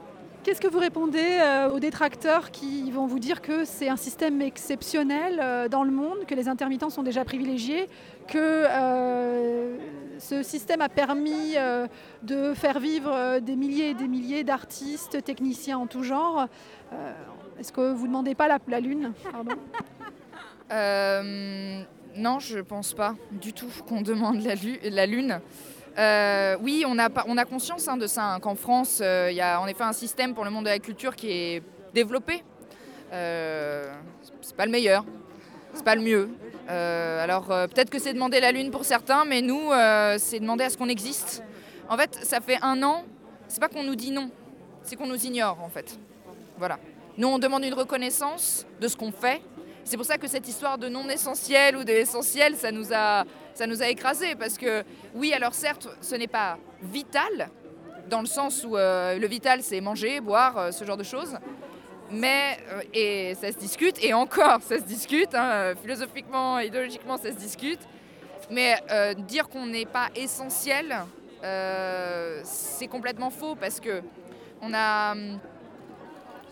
Qu'est-ce 0.47 0.61
que 0.61 0.68
vous 0.68 0.78
répondez 0.78 1.18
euh, 1.40 1.70
aux 1.70 1.80
détracteurs 1.80 2.53
qui 2.53 2.92
vont 2.92 3.07
vous 3.07 3.18
dire 3.18 3.42
que 3.42 3.64
c'est 3.64 3.88
un 3.88 3.97
système 3.97 4.40
exceptionnel 4.40 5.40
euh, 5.42 5.68
dans 5.68 5.82
le 5.82 5.90
monde, 5.90 6.24
que 6.24 6.36
les 6.36 6.47
intermittents 6.47 6.88
sont 6.88 7.03
déjà 7.03 7.24
privilégiés, 7.24 7.88
que 8.28 8.38
euh, 8.38 9.76
ce 10.20 10.44
système 10.44 10.82
a 10.82 10.88
permis 10.88 11.57
de 12.22 12.55
faire 12.55 12.78
vivre 12.78 13.40
des 13.40 13.57
milliers 13.57 13.90
et 13.90 13.94
des 13.94 14.07
milliers 14.07 14.44
d'artistes, 14.44 15.20
techniciens 15.24 15.78
en 15.78 15.88
tout 15.88 16.05
genre 16.05 16.47
Est-ce 17.59 17.72
que 17.72 17.92
vous 17.92 18.03
ne 18.03 18.12
demandez 18.12 18.36
pas 18.36 18.47
la, 18.47 18.80
lune 18.80 19.12
non, 22.16 22.38
je 22.38 22.61
pense 22.61 22.94
pas 22.94 23.14
du 23.32 23.53
tout 23.53 23.68
qu'on 23.86 24.01
demande 24.01 24.40
la 24.42 25.07
lune. 25.07 25.40
Euh, 25.99 26.57
oui, 26.61 26.84
on 26.86 26.99
a, 26.99 27.09
on 27.26 27.38
a 27.38 27.44
conscience 27.44 27.88
hein, 27.88 27.97
de 27.97 28.07
ça, 28.07 28.34
hein, 28.34 28.40
qu'en 28.40 28.55
France, 28.55 29.01
euh, 29.03 29.28
il 29.30 29.36
y 29.36 29.40
a 29.40 29.61
en 29.61 29.66
effet 29.66 29.84
un 29.84 29.94
système 29.94 30.34
pour 30.34 30.44
le 30.44 30.51
monde 30.51 30.64
de 30.64 30.70
la 30.70 30.78
culture 30.78 31.16
qui 31.16 31.30
est 31.30 31.62
développé. 31.94 32.42
Euh, 33.12 33.90
c'est 34.42 34.57
pas 34.57 34.66
le 34.66 34.72
meilleur, 34.72 35.05
c'est 35.72 35.84
pas 35.84 35.94
le 35.94 36.03
mieux. 36.03 36.28
Euh, 36.68 37.22
alors 37.22 37.47
peut-être 37.47 37.88
que 37.88 37.99
c'est 37.99 38.12
demander 38.12 38.40
la 38.40 38.53
lune 38.53 38.70
pour 38.70 38.84
certains, 38.84 39.24
mais 39.24 39.40
nous, 39.40 39.70
c'est 40.18 40.40
demander 40.40 40.64
à 40.64 40.70
ce 40.70 40.76
qu'on 40.76 40.88
existe. 40.88 41.42
En 41.88 41.97
fait, 41.97 42.18
ça 42.22 42.40
fait 42.40 42.59
un 42.62 42.82
an, 42.82 43.05
c'est 43.49 43.61
pas 43.61 43.68
qu'on 43.68 43.84
nous 43.84 43.94
dit 43.94 44.11
non, 44.11 44.30
c'est 44.82 44.97
qu'on 44.97 45.07
nous 45.07 45.24
ignore 45.24 45.62
en 45.62 45.68
fait. 45.68 45.99
Voilà. 46.59 46.78
Nous, 47.16 47.28
on 47.28 47.38
demande 47.38 47.64
une 47.64 47.74
reconnaissance 47.74 48.66
de 48.80 48.88
ce 48.88 48.97
qu'on 48.97 49.12
fait. 49.12 49.40
C'est 49.87 49.97
pour 49.97 50.05
ça 50.05 50.18
que 50.18 50.26
cette 50.26 50.49
histoire 50.49 50.78
de 50.78 50.89
non 50.89 51.09
essentiel 51.09 51.76
ou 51.76 51.84
de 51.84 51.93
essentiel, 51.93 52.57
ça 52.57 52.72
nous 52.72 52.93
a, 52.93 53.22
ça 53.55 53.68
nous 53.68 53.84
a 53.84 53.89
écrasés. 53.89 54.34
Parce 54.34 54.59
que 54.59 54.82
oui, 55.14 55.32
alors 55.32 55.55
certes, 55.55 55.89
ce 56.01 56.16
n'est 56.16 56.26
pas 56.26 56.59
vital, 56.82 57.49
dans 58.09 58.20
le 58.20 58.26
sens 58.26 58.64
où 58.64 58.76
euh, 58.76 59.16
le 59.16 59.26
vital, 59.28 59.62
c'est 59.62 59.80
manger, 59.80 60.20
boire, 60.20 60.59
euh, 60.59 60.70
ce 60.72 60.84
genre 60.84 60.97
de 60.97 61.05
choses. 61.05 61.39
Mais, 62.11 62.59
euh, 62.72 62.82
et 62.93 63.37
ça 63.37 63.53
se 63.53 63.59
discute, 63.59 64.03
et 64.03 64.12
encore, 64.12 64.61
ça 64.61 64.78
se 64.78 64.84
discute, 64.84 65.32
hein, 65.37 65.74
philosophiquement, 65.80 66.59
idéologiquement, 66.59 67.16
ça 67.16 67.30
se 67.30 67.37
discute. 67.37 67.80
Mais 68.51 68.80
dire 69.28 69.49
qu'on 69.49 69.66
n'est 69.66 69.87
pas 69.87 70.09
essentiel, 70.16 70.97
c'est 72.45 72.87
complètement 72.89 73.30
faux 73.30 73.55
parce 73.55 73.80
que 73.80 74.03
on 74.61 74.72
a. 74.74 75.12
hum, 75.12 75.39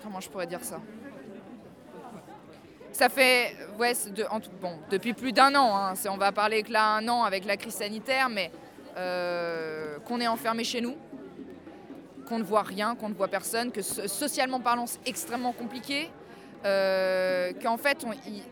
Comment 0.03 0.21
je 0.21 0.29
pourrais 0.29 0.47
dire 0.47 0.63
ça? 0.63 0.81
Ça 2.95 3.09
fait. 3.09 3.57
Ouais, 3.79 3.93
depuis 4.89 5.15
plus 5.15 5.33
d'un 5.33 5.53
an. 5.57 5.77
hein, 5.77 5.95
on 6.09 6.17
va 6.17 6.31
parler 6.31 6.63
que 6.63 6.71
là, 6.73 6.95
un 6.97 7.09
an 7.09 7.25
avec 7.25 7.45
la 7.45 7.57
crise 7.57 7.75
sanitaire, 7.75 8.29
mais 8.29 8.53
euh, 8.97 9.99
qu'on 10.07 10.21
est 10.21 10.29
enfermé 10.29 10.63
chez 10.63 10.81
nous, 10.81 10.95
qu'on 12.29 12.39
ne 12.39 12.45
voit 12.45 12.63
rien, 12.63 12.95
qu'on 12.95 13.09
ne 13.09 13.15
voit 13.15 13.27
personne, 13.27 13.73
que 13.73 13.83
so- 13.83 14.07
socialement 14.07 14.61
parlant, 14.61 14.87
c'est 14.87 15.01
extrêmement 15.07 15.53
compliqué. 15.53 16.09
Euh, 16.65 17.53
qu'en 17.63 17.77
fait, 17.77 18.07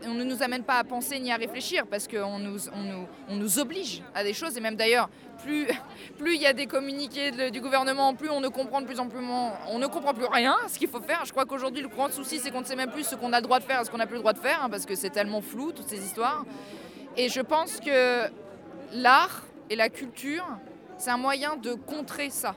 on, 0.05 0.13
ne 0.13 0.23
nous 0.23 0.43
amène 0.43 0.63
pas 0.63 0.77
à 0.77 0.83
penser 0.83 1.19
ni 1.19 1.31
à 1.31 1.35
réfléchir 1.35 1.85
parce 1.87 2.07
qu'on 2.07 2.37
nous, 2.37 3.59
oblige 3.59 4.03
à 4.13 4.23
des 4.23 4.33
choses. 4.33 4.55
Et 4.55 4.61
même 4.61 4.75
d'ailleurs, 4.75 5.09
plus 5.43 5.67
il 6.35 6.41
y 6.41 6.45
a 6.45 6.53
des 6.53 6.67
communiqués 6.67 7.49
du 7.49 7.59
gouvernement, 7.59 8.13
plus 8.13 8.29
on 8.29 8.39
ne 8.39 8.49
comprend 8.49 8.83
plus 8.83 8.99
en 8.99 9.07
plus, 9.07 9.19
on 9.67 9.79
ne 9.79 9.87
comprend 9.87 10.13
plus 10.13 10.27
rien 10.27 10.55
ce 10.67 10.77
qu'il 10.77 10.89
faut 10.89 11.01
faire. 11.01 11.25
Je 11.25 11.31
crois 11.31 11.45
qu'aujourd'hui, 11.45 11.81
le 11.81 11.87
grand 11.87 12.11
souci, 12.11 12.39
c'est 12.39 12.51
qu'on 12.51 12.61
ne 12.61 12.65
sait 12.65 12.75
même 12.75 12.91
plus 12.91 13.03
ce 13.03 13.15
qu'on 13.15 13.33
a 13.33 13.37
le 13.37 13.43
droit 13.43 13.59
de 13.59 13.63
faire 13.63 13.81
et 13.81 13.85
ce 13.85 13.89
qu'on 13.89 13.97
n'a 13.97 14.07
plus 14.07 14.15
le 14.15 14.21
droit 14.21 14.33
de 14.33 14.39
faire 14.39 14.63
hein, 14.63 14.69
parce 14.69 14.85
que 14.85 14.93
c'est 14.93 15.09
tellement 15.09 15.41
flou, 15.41 15.71
toutes 15.71 15.89
ces 15.89 16.03
histoires. 16.03 16.45
Et 17.17 17.29
je 17.29 17.41
pense 17.41 17.79
que 17.79 18.29
l'art 18.93 19.43
et 19.71 19.75
la 19.75 19.89
culture, 19.89 20.45
c'est 20.99 21.09
un 21.09 21.17
moyen 21.17 21.55
de 21.55 21.73
contrer 21.73 22.29
ça. 22.29 22.55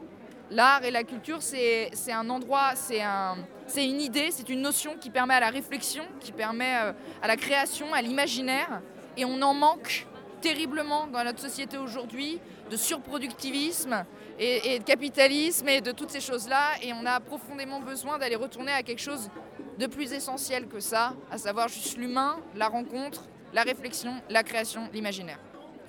L'art 0.50 0.84
et 0.84 0.90
la 0.90 1.02
culture, 1.02 1.38
c'est 1.40 1.90
un 2.12 2.28
endroit, 2.30 2.72
c'est 2.74 3.02
un, 3.02 3.36
c'est 3.66 3.84
une 3.84 4.00
idée, 4.00 4.28
c'est 4.30 4.48
une 4.48 4.62
notion 4.62 4.96
qui 5.00 5.10
permet 5.10 5.34
à 5.34 5.40
la 5.40 5.50
réflexion, 5.50 6.04
qui 6.20 6.32
permet 6.32 6.76
euh, 6.80 6.92
à 7.22 7.26
la 7.26 7.36
création, 7.36 7.92
à 7.92 8.02
l'imaginaire. 8.02 8.80
Et 9.16 9.24
on 9.24 9.40
en 9.42 9.54
manque 9.54 10.06
terriblement 10.40 11.06
dans 11.06 11.24
notre 11.24 11.40
société 11.40 11.78
aujourd'hui 11.78 12.38
de 12.70 12.76
surproductivisme 12.76 14.04
et, 14.38 14.78
de 14.78 14.84
capitalisme 14.84 15.68
et 15.68 15.80
de 15.80 15.92
toutes 15.92 16.10
ces 16.10 16.20
choses-là. 16.20 16.72
Et 16.82 16.92
on 16.92 17.06
a 17.06 17.20
profondément 17.20 17.80
besoin 17.80 18.18
d'aller 18.18 18.36
retourner 18.36 18.72
à 18.72 18.82
quelque 18.82 19.00
chose 19.00 19.30
de 19.78 19.86
plus 19.86 20.12
essentiel 20.12 20.66
que 20.68 20.80
ça, 20.80 21.14
à 21.30 21.38
savoir 21.38 21.68
juste 21.68 21.96
l'humain, 21.96 22.38
la 22.54 22.68
rencontre, 22.68 23.24
la 23.52 23.62
réflexion, 23.62 24.14
la 24.30 24.42
création, 24.42 24.88
l'imaginaire. 24.92 25.38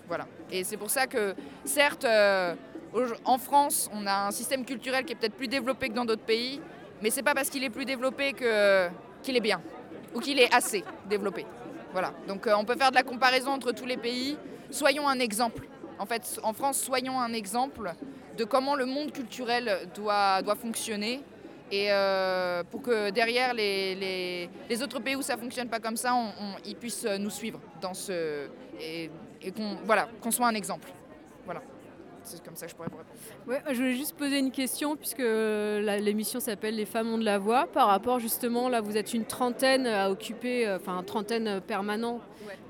Voilà. 0.08 0.28
Et 0.52 0.64
c'est 0.64 0.78
pour 0.78 0.90
ça 0.90 1.08
que, 1.08 1.36
certes, 1.66 2.06
euh, 2.06 2.56
en 3.26 3.38
France, 3.38 3.90
on 3.94 4.08
a 4.08 4.28
un 4.28 4.32
système 4.32 4.66
culturel 4.66 5.06
qui 5.06 5.14
est 5.14 5.16
peut-être 5.16 5.36
plus 5.36 5.48
développé 5.48 5.90
que 5.90 5.94
dans 5.94 6.06
d'autres 6.06 6.26
pays, 6.26 6.62
mais 7.02 7.10
c'est 7.10 7.24
pas 7.24 7.34
parce 7.34 7.50
qu'il 7.50 7.64
est 7.64 7.70
plus 7.70 7.86
développé 7.86 8.34
que- 8.34 8.88
qu'il 9.24 9.36
est 9.36 9.42
bien 9.42 9.62
ou 10.14 10.20
qu'il 10.20 10.40
est 10.40 10.54
assez 10.54 10.84
développé. 11.10 11.46
Voilà. 11.94 12.14
Donc 12.28 12.48
euh, 12.48 12.54
on 12.58 12.66
peut 12.66 12.76
faire 12.76 12.92
de 12.92 12.96
la 12.96 13.04
comparaison 13.04 13.52
entre 13.52 13.72
tous 13.72 13.86
les 13.86 13.98
pays. 13.98 14.38
Soyons 14.72 15.08
un 15.08 15.20
exemple. 15.20 15.64
En 16.00 16.06
fait, 16.06 16.40
en 16.44 16.54
France, 16.54 16.78
soyons 16.80 17.20
un 17.20 17.34
exemple 17.34 17.92
de 18.38 18.44
comment 18.44 18.76
le 18.76 18.86
monde 18.86 19.12
culturel 19.12 19.90
doit, 19.96 20.42
doit 20.42 20.56
fonctionner. 20.56 21.22
Et 21.72 21.88
euh, 21.92 22.64
pour 22.64 22.82
que 22.82 23.10
derrière 23.10 23.54
les, 23.54 23.96
les- 23.96 24.50
les 24.70 24.84
autres 24.84 25.00
pays 25.00 25.16
où 25.18 25.22
ça 25.22 25.36
fonctionne 25.38 25.68
pas 25.68 25.80
comme 25.80 25.98
ça, 25.98 26.14
ils 26.66 26.76
puissent 26.76 27.06
nous 27.20 27.30
suivre 27.30 27.60
dans 27.82 27.94
ce 27.94 28.48
et, 28.80 29.10
et 29.42 29.52
qu'on 29.52 29.76
voilà, 29.86 30.08
qu'on 30.22 30.32
soit 30.32 30.48
un 30.48 30.54
exemple. 30.56 30.88
Voilà. 31.46 31.62
C'est 32.28 32.44
comme 32.44 32.58
ça 32.58 32.66
que 32.66 32.72
je 32.72 32.76
pourrais 32.76 32.90
vous 32.92 32.98
répondre. 32.98 33.18
Ouais, 33.48 33.74
je 33.74 33.78
voulais 33.78 33.96
juste 33.96 34.18
poser 34.18 34.40
une 34.40 34.52
question 34.52 34.98
puisque 34.98 35.22
euh, 35.22 36.00
l'émission 36.00 36.42
s'appelle 36.42 36.76
Les 36.76 36.86
femmes 36.86 37.08
ont 37.14 37.18
de 37.18 37.24
la 37.24 37.38
voix. 37.38 37.68
Par 37.68 37.88
rapport 37.88 38.20
justement, 38.20 38.68
là 38.68 38.82
vous 38.82 38.98
êtes 38.98 39.14
une 39.14 39.24
trentaine 39.24 39.88
à 39.88 40.12
occuper, 40.12 40.68
euh, 40.68 40.76
enfin 40.76 41.00
une 41.00 41.06
trentaine 41.06 41.62
permanent 41.62 42.20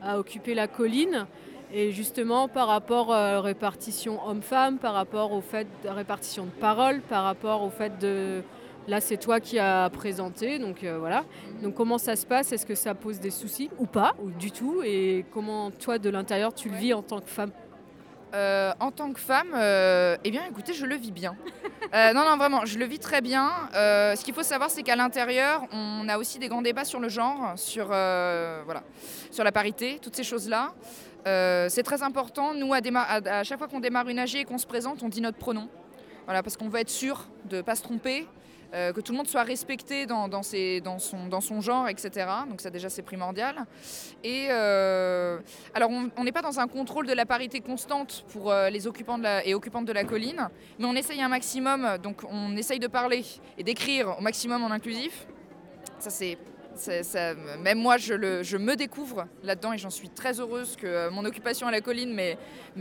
à 0.02 0.20
occuper 0.20 0.54
la 0.54 0.68
colline. 0.68 1.26
Et 1.74 1.92
justement 1.92 2.48
par 2.48 2.68
rapport 2.68 3.12
à 3.12 3.32
la 3.32 3.42
répartition 3.42 4.26
homme-femme, 4.28 4.78
par 4.78 4.94
rapport 4.94 5.34
au 5.34 5.42
fait 5.42 5.68
de 5.84 5.90
répartition 5.90 6.46
de 6.46 6.52
parole, 6.52 7.02
par 7.02 7.24
rapport 7.24 7.64
au 7.64 7.70
fait 7.72 7.98
de... 8.00 8.44
Là 8.88 9.02
c'est 9.02 9.18
toi 9.18 9.40
qui 9.40 9.58
as 9.58 9.90
présenté, 9.90 10.60
donc 10.60 10.84
euh, 10.84 10.98
voilà. 11.00 11.26
Donc 11.64 11.74
comment 11.74 11.98
ça 11.98 12.16
se 12.16 12.28
passe? 12.28 12.52
Est-ce 12.54 12.66
que 12.66 12.76
ça 12.76 12.94
pose 12.94 13.20
des 13.20 13.32
soucis 13.32 13.72
ou 13.80 13.88
pas, 13.88 14.14
ou 14.24 14.30
du 14.30 14.52
tout? 14.52 14.82
Et 14.86 15.26
comment 15.34 15.72
toi 15.72 15.98
de 15.98 16.10
l'intérieur 16.10 16.54
tu 16.54 16.70
le 16.70 16.76
vis 16.78 16.94
en 16.94 17.02
tant 17.02 17.20
que 17.20 17.28
femme? 17.28 17.52
Euh, 18.38 18.72
en 18.80 18.92
tant 18.92 19.12
que 19.14 19.20
femme, 19.20 19.48
euh, 19.56 20.16
eh 20.24 20.30
bien, 20.30 20.44
écoutez, 20.48 20.74
je 20.74 20.86
le 20.86 20.96
vis 20.96 21.12
bien. 21.12 21.36
Euh, 21.94 22.12
non, 22.12 22.26
non, 22.30 22.36
vraiment, 22.36 22.66
je 22.66 22.78
le 22.78 22.84
vis 22.84 23.00
très 23.00 23.22
bien. 23.22 23.50
Ce 23.74 24.22
qu'il 24.26 24.34
faut 24.34 24.44
savoir, 24.44 24.70
c'est 24.70 24.84
qu'à 24.84 24.98
l'intérieur, 24.98 25.64
on 25.72 26.10
a 26.10 26.18
aussi 26.18 26.38
des 26.38 26.50
grands 26.50 26.62
débats 26.62 26.84
sur 26.84 27.00
le 27.00 27.08
genre, 27.08 27.54
sur, 27.56 27.86
voilà, 27.86 28.84
sur 29.32 29.46
la 29.46 29.54
parité, 29.54 29.98
toutes 30.02 30.14
ces 30.18 30.26
choses-là. 30.26 30.74
C'est 31.26 31.84
très 31.84 32.04
important. 32.04 32.54
Nous, 32.54 32.74
à- 32.74 32.80
à 33.40 33.44
chaque 33.46 33.58
fois 33.58 33.70
qu'on 33.70 33.80
démarre 33.80 34.10
une 34.10 34.20
AG 34.20 34.36
et 34.36 34.44
qu'on 34.44 34.58
se 34.58 34.66
présente, 34.68 35.02
on 35.02 35.08
dit 35.08 35.22
notre 35.22 35.38
pronom. 35.38 35.70
Voilà, 36.26 36.44
parce 36.44 36.58
qu'on 36.58 36.68
veut 36.68 36.82
être 36.82 36.90
sûr 36.90 37.26
de 37.46 37.58
ne 37.58 37.62
pas 37.62 37.76
se 37.76 37.84
tromper, 37.84 38.28
euh, 38.74 38.92
que 38.92 39.02
tout 39.02 39.14
le 39.14 39.18
monde 39.18 39.28
soit 39.28 39.44
respecté 39.44 40.06
dans, 40.06 40.30
son, 40.44 41.62
genre, 41.62 41.88
etc. 41.88 42.28
Donc 42.50 42.62
ça 42.62 42.70
déjà 42.70 42.90
c'est 42.90 43.02
primordial. 43.02 43.56
Et 44.24 44.48
euh, 44.50 45.40
alors 45.74 45.90
on 45.90 46.24
n'est 46.24 46.32
pas 46.32 46.42
dans 46.42 46.60
un 46.60 46.68
contrôle 46.68 47.08
de 47.08 47.14
la 47.14 47.26
parité 47.26 47.62
constante 47.62 48.26
pour 48.30 48.52
euh, 48.52 48.70
les 48.70 48.88
occupants 48.88 49.20
et 49.46 49.54
occupantes 49.54 49.86
de 49.86 49.94
la 49.94 50.04
colline, 50.04 50.50
mais 50.80 50.86
on 50.86 50.96
essaye 50.96 51.22
un 51.22 51.30
maximum, 51.30 51.98
donc 52.04 52.22
on 52.30 52.56
essaye 52.58 52.80
de 52.80 52.88
parler 52.88 53.24
et 53.58 53.64
d'écrire 53.64 54.18
au 54.18 54.22
maximum 54.22 54.64
en 54.64 54.72
inclusif. 54.72 55.28
Ça 56.00 56.10
c'est 56.10 56.38
même 57.62 57.80
moi, 57.80 57.98
je, 57.98 58.14
me 58.58 58.76
découvre 58.76 59.26
là-dedans 59.44 59.74
et 59.74 59.78
j'en 59.78 59.90
suis 59.90 60.10
très 60.10 60.40
heureuse 60.40 60.76
que 60.76 60.86
euh, 60.88 61.10
mon 61.12 61.26
occupation 61.26 61.68
à 61.68 61.72
la 61.72 61.82
colline 61.82 62.14
m'ait 62.14 62.38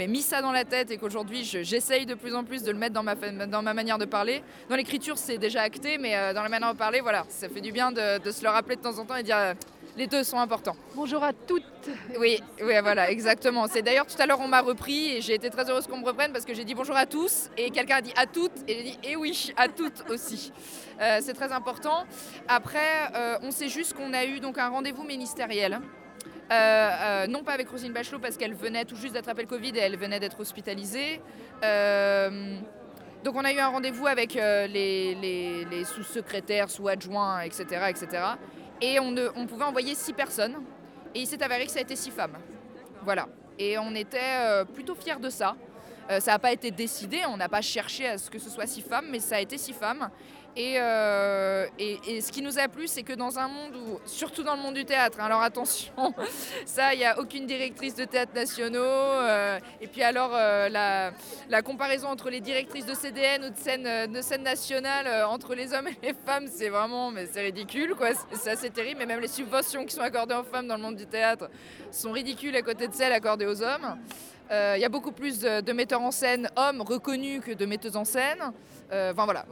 mis 0.07 0.23
ça 0.23 0.43
dans 0.43 0.53
la 0.53 0.65
tête 0.65 0.91
et 0.91 0.99
qu'aujourd'hui, 0.99 1.45
je- 1.45 1.63
j'essaye 1.63 2.07
de 2.07 2.15
plus 2.15 2.35
en 2.35 2.45
plus 2.45 2.63
de 2.63 2.71
le 2.71 2.79
mettre 2.79 2.95
dans 2.95 3.03
ma, 3.03 3.17
fa- 3.17 3.31
dans 3.47 3.63
ma 3.63 3.75
manière 3.75 3.99
de 3.99 4.05
parler. 4.05 4.43
Dans 4.69 4.77
l'écriture, 4.77 5.19
c'est 5.19 5.39
déjà 5.39 5.63
acté, 5.63 5.99
mais 5.99 6.17
euh, 6.17 6.33
dans 6.35 6.43
la 6.43 6.49
manière 6.49 6.73
de 6.73 6.79
parler, 6.79 7.01
voilà, 7.01 7.25
ça 7.29 7.49
fait 7.49 7.61
du 7.61 7.73
bien 7.73 7.93
de, 7.93 8.19
de 8.23 8.31
se 8.31 8.43
le 8.43 8.51
rappeler 8.51 8.77
de 8.77 8.81
temps 8.83 8.99
en 8.99 9.05
temps 9.05 9.17
et 9.17 9.23
dire 9.23 9.37
euh, 9.39 9.55
Les 9.97 10.07
deux 10.07 10.25
sont 10.25 10.39
importants. 10.39 10.77
Bonjour 10.95 11.25
à 11.25 11.33
toutes. 11.33 11.63
Oui, 12.21 12.39
oui, 12.63 12.75
voilà, 12.83 13.11
exactement. 13.11 13.67
C'est 13.67 13.81
d'ailleurs 13.81 14.05
tout 14.05 14.21
à 14.21 14.27
l'heure 14.27 14.41
on 14.41 14.49
m'a 14.49 14.61
repris 14.61 15.17
et 15.17 15.21
j'ai 15.23 15.33
été 15.33 15.49
très 15.49 15.71
heureuse 15.71 15.87
qu'on 15.87 15.97
me 15.97 16.05
reprenne 16.05 16.33
parce 16.33 16.45
que 16.45 16.53
j'ai 16.53 16.65
dit 16.65 16.75
bonjour 16.75 16.97
à 16.97 17.07
tous 17.07 17.49
et 17.57 17.71
quelqu'un 17.71 17.97
a 17.97 18.01
dit 18.03 18.13
à 18.15 18.27
toutes 18.27 18.53
et 18.69 18.75
j'ai 18.75 18.83
dit 18.83 18.99
eh 19.05 19.17
oui, 19.17 19.55
à 19.57 19.69
toutes 19.69 20.05
aussi. 20.11 20.53
Euh, 21.01 21.21
c'est 21.23 21.33
très 21.33 21.51
important. 21.51 22.05
Après, 22.47 23.11
euh, 23.15 23.39
on 23.41 23.51
sait 23.51 23.69
juste 23.69 23.95
qu'on 23.95 24.13
a 24.13 24.27
eu 24.27 24.39
donc 24.39 24.59
un 24.59 24.69
rendez-vous 24.69 25.03
ministériel. 25.03 25.81
Euh, 26.53 27.27
non 27.29 27.43
pas 27.43 27.53
avec 27.53 27.71
Rosine 27.71 27.95
Bachelot 27.95 28.19
parce 28.19 28.37
qu'elle 28.37 28.55
venait 28.55 28.85
tout 28.85 28.97
juste 28.97 29.15
d'attraper 29.15 29.43
le 29.43 29.49
Covid 29.49 29.71
et 29.77 29.79
elle 29.79 29.97
venait 29.97 30.21
d'être 30.21 30.39
hospitalisée. 30.39 31.23
donc 33.25 33.35
on 33.35 33.45
a 33.45 33.53
eu 33.53 33.59
un 33.59 33.69
rendez-vous 33.69 34.07
avec 34.07 34.35
les, 34.35 35.15
les 35.15 35.85
sous-secrétaires, 35.87 36.69
sous-adjoints, 36.69 37.41
etc., 37.41 37.87
etc. 37.89 38.37
Et 38.81 39.01
on, 39.01 39.15
on 39.37 39.47
pouvait 39.47 39.65
envoyer 39.65 39.95
six 39.95 40.13
personnes. 40.13 40.57
Et 41.15 41.21
il 41.21 41.27
s'est 41.27 41.43
avéré 41.43 41.67
que 41.67 41.73
ça 41.73 41.79
a 41.79 41.83
été 41.83 41.97
six 41.97 42.11
femmes. 42.11 42.37
Voilà. 43.03 43.27
Et 43.59 43.79
on 43.79 43.95
était 43.95 44.19
euh, 44.39 44.65
plutôt 44.65 44.95
fiers 44.95 45.19
de 45.21 45.31
ça. 45.31 45.57
Euh, 46.11 46.21
ça 46.21 46.33
n'a 46.33 46.39
pas 46.39 46.53
été 46.53 46.71
décidé, 46.71 47.23
on 47.27 47.37
n'a 47.37 47.49
pas 47.49 47.63
cherché 47.63 48.07
à 48.07 48.19
ce 48.19 48.31
que 48.31 48.39
ce 48.39 48.49
soit 48.49 48.67
six 48.67 48.83
femmes, 48.83 49.07
mais 49.11 49.19
ça 49.19 49.37
a 49.37 49.41
été 49.41 49.59
six 49.59 49.73
femmes. 49.73 50.11
Euh, 50.59 51.67
et, 51.79 51.99
et, 52.07 52.21
ce 52.23 52.33
qui 52.33 52.41
nous 52.41 52.59
a 52.59 52.67
plu, 52.69 52.87
c'est 52.87 53.03
que 53.03 53.13
dans 53.13 53.39
un 53.39 53.49
monde 53.49 53.77
où, 53.77 54.01
surtout 54.07 54.43
dans 54.43 54.57
le 54.57 54.63
monde 54.63 54.75
du 54.75 54.87
théâtre, 54.87 55.19
hein, 55.21 55.27
alors 55.27 55.43
attention, 55.43 55.93
ça, 56.65 56.95
il 56.95 56.99
n'y 56.99 57.05
a 57.05 57.19
aucune 57.19 57.47
directrice 57.47 57.95
de 57.95 58.05
théâtre 58.05 58.33
nationaux. 58.35 58.79
Euh, 58.81 59.59
et 59.83 59.87
puis 59.87 60.03
alors, 60.03 60.31
euh, 60.35 60.71
la, 60.71 61.63
comparaison 61.63 62.09
entre 62.09 62.31
les 62.31 62.41
directrices 62.41 62.87
de 62.87 62.95
CDN 62.95 63.45
ou 63.45 63.51
de 63.51 63.59
scène, 63.59 64.11
de 64.11 64.21
scène 64.23 64.43
nationale, 64.43 65.27
entre 65.27 65.55
les 65.55 65.75
hommes 65.75 65.89
et 65.89 66.07
les 66.07 66.15
femmes, 66.15 66.47
c'est 66.51 66.71
vraiment, 66.71 67.11
mais 67.11 67.27
c'est 67.31 67.43
ridicule, 67.43 67.95
quoi. 67.95 68.09
C'est 68.33 68.51
assez 68.51 68.71
terrible. 68.71 69.01
Mais 69.01 69.07
même 69.07 69.21
les 69.21 69.29
subventions 69.29 69.85
qui 69.85 69.95
sont 69.95 70.01
accordées 70.01 70.37
aux 70.37 70.45
femmes 70.45 70.69
dans 70.69 70.77
le 70.77 70.83
monde 70.83 70.97
du 70.97 71.07
théâtre 71.07 71.51
sont 71.91 72.13
ridicules 72.13 72.57
à 72.57 72.63
côté 72.63 72.89
de 72.89 72.95
celles 72.95 73.13
accordées 73.13 73.47
aux 73.47 73.63
hommes. 73.63 73.99
Il 74.51 74.81
y 74.81 74.85
a 74.85 74.89
beaucoup 74.89 75.13
plus 75.13 75.41
de, 75.41 75.61
de 75.61 75.73
metteurs 75.73 76.03
en 76.03 76.13
scène 76.13 76.49
hommes 76.57 76.81
reconnus 76.81 77.43
que 77.45 77.53
de 77.53 77.67
metteuses 77.67 77.97
en 77.97 78.05
scène. 78.05 78.53
Euh, 78.93 79.13
enfin 79.13 79.25
voilà, 79.25 79.45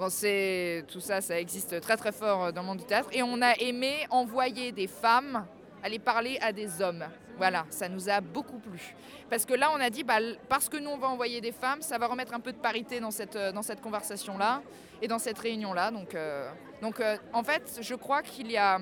tout 0.86 1.00
ça, 1.00 1.20
ça 1.20 1.40
existe 1.40 1.80
très 1.80 1.96
très 1.96 2.12
fort 2.12 2.52
dans 2.52 2.62
le 2.62 2.66
monde 2.66 2.78
du 2.78 2.84
théâtre. 2.84 3.08
Et 3.12 3.22
on 3.22 3.42
a 3.42 3.54
aimé 3.54 4.06
envoyer 4.10 4.72
des 4.72 4.86
femmes 4.86 5.44
aller 5.84 5.98
parler 5.98 6.38
à 6.40 6.50
des 6.50 6.80
hommes. 6.80 7.04
Voilà, 7.36 7.66
ça 7.68 7.88
nous 7.90 8.08
a 8.08 8.22
beaucoup 8.22 8.58
plu. 8.58 8.96
Parce 9.28 9.44
que 9.44 9.52
là, 9.52 9.70
on 9.74 9.80
a 9.80 9.90
dit, 9.90 10.02
bah, 10.02 10.18
parce 10.48 10.68
que 10.68 10.78
nous, 10.78 10.88
on 10.88 10.96
va 10.96 11.08
envoyer 11.08 11.42
des 11.42 11.52
femmes, 11.52 11.82
ça 11.82 11.98
va 11.98 12.06
remettre 12.06 12.32
un 12.32 12.40
peu 12.40 12.52
de 12.52 12.58
parité 12.58 13.00
dans 13.00 13.10
cette, 13.10 13.36
dans 13.36 13.60
cette 13.60 13.82
conversation-là 13.82 14.62
et 15.02 15.08
dans 15.08 15.18
cette 15.18 15.38
réunion-là. 15.38 15.90
Donc, 15.90 16.14
euh, 16.14 16.50
donc 16.80 17.00
euh, 17.00 17.18
en 17.34 17.42
fait, 17.42 17.80
je 17.82 17.94
crois 17.94 18.22
qu'il 18.22 18.50
y 18.50 18.56
a, 18.56 18.78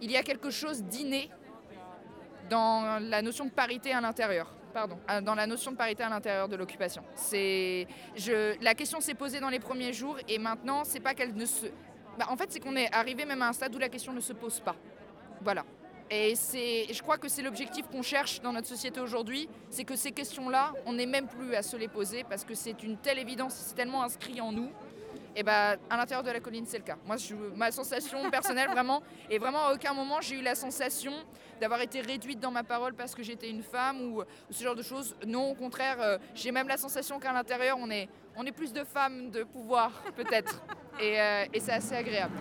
il 0.00 0.10
y 0.10 0.16
a 0.16 0.22
quelque 0.22 0.50
chose 0.50 0.84
d'inné 0.84 1.30
dans 2.48 3.02
la 3.02 3.20
notion 3.20 3.46
de 3.46 3.50
parité 3.50 3.92
à 3.92 4.00
l'intérieur 4.00 4.52
pardon, 4.72 4.98
dans 5.22 5.34
la 5.34 5.46
notion 5.46 5.72
de 5.72 5.76
parité 5.76 6.02
à 6.02 6.08
l'intérieur 6.08 6.48
de 6.48 6.56
l'occupation. 6.56 7.02
La 8.60 8.74
question 8.74 9.00
s'est 9.00 9.14
posée 9.14 9.40
dans 9.40 9.50
les 9.50 9.60
premiers 9.60 9.92
jours 9.92 10.16
et 10.28 10.38
maintenant, 10.38 10.82
c'est 10.84 11.00
pas 11.00 11.14
qu'elle 11.14 11.34
ne 11.34 11.46
se. 11.46 11.66
Bah, 12.18 12.26
en 12.28 12.36
fait, 12.36 12.50
c'est 12.50 12.60
qu'on 12.60 12.76
est 12.76 12.92
arrivé 12.94 13.24
même 13.24 13.42
à 13.42 13.48
un 13.48 13.52
stade 13.52 13.74
où 13.74 13.78
la 13.78 13.88
question 13.88 14.12
ne 14.12 14.20
se 14.20 14.32
pose 14.32 14.60
pas. 14.60 14.76
Voilà. 15.42 15.64
Et 16.12 16.34
c'est, 16.34 16.92
je 16.92 17.02
crois 17.02 17.18
que 17.18 17.28
c'est 17.28 17.42
l'objectif 17.42 17.86
qu'on 17.86 18.02
cherche 18.02 18.40
dans 18.40 18.52
notre 18.52 18.66
société 18.66 19.00
aujourd'hui, 19.00 19.48
c'est 19.70 19.84
que 19.84 19.94
ces 19.94 20.10
questions-là, 20.10 20.72
on 20.84 20.94
n'est 20.94 21.06
même 21.06 21.28
plus 21.28 21.54
à 21.54 21.62
se 21.62 21.76
les 21.76 21.86
poser 21.86 22.24
parce 22.24 22.44
que 22.44 22.54
c'est 22.54 22.82
une 22.82 22.96
telle 22.96 23.20
évidence, 23.20 23.54
c'est 23.54 23.76
tellement 23.76 24.02
inscrit 24.02 24.40
en 24.40 24.50
nous 24.50 24.70
et 25.36 25.42
bah, 25.42 25.76
à 25.88 25.96
l'intérieur 25.96 26.22
de 26.22 26.30
la 26.30 26.40
colline, 26.40 26.64
c'est 26.66 26.78
le 26.78 26.84
cas. 26.84 26.96
Moi, 27.06 27.16
je, 27.16 27.34
ma 27.56 27.70
sensation 27.70 28.30
personnelle, 28.30 28.68
vraiment, 28.72 29.02
et 29.28 29.38
vraiment 29.38 29.66
à 29.66 29.74
aucun 29.74 29.94
moment 29.94 30.20
j'ai 30.20 30.36
eu 30.36 30.42
la 30.42 30.54
sensation 30.54 31.12
d'avoir 31.60 31.80
été 31.80 32.00
réduite 32.00 32.40
dans 32.40 32.50
ma 32.50 32.64
parole 32.64 32.94
parce 32.94 33.14
que 33.14 33.22
j'étais 33.22 33.50
une 33.50 33.62
femme 33.62 34.00
ou, 34.00 34.22
ce 34.50 34.64
genre 34.64 34.74
de 34.74 34.82
choses. 34.82 35.16
Non, 35.26 35.50
au 35.50 35.54
contraire, 35.54 35.96
euh, 36.00 36.18
j'ai 36.34 36.52
même 36.52 36.68
la 36.68 36.76
sensation 36.76 37.18
qu'à 37.18 37.32
l'intérieur, 37.32 37.76
on 37.80 37.90
est, 37.90 38.08
on 38.36 38.44
est 38.44 38.52
plus 38.52 38.72
de 38.72 38.84
femmes 38.84 39.30
de 39.30 39.44
pouvoir, 39.44 39.90
peut-être. 40.16 40.62
Et, 41.00 41.20
euh, 41.20 41.44
et 41.52 41.60
c'est 41.60 41.72
assez 41.72 41.94
agréable. 41.94 42.34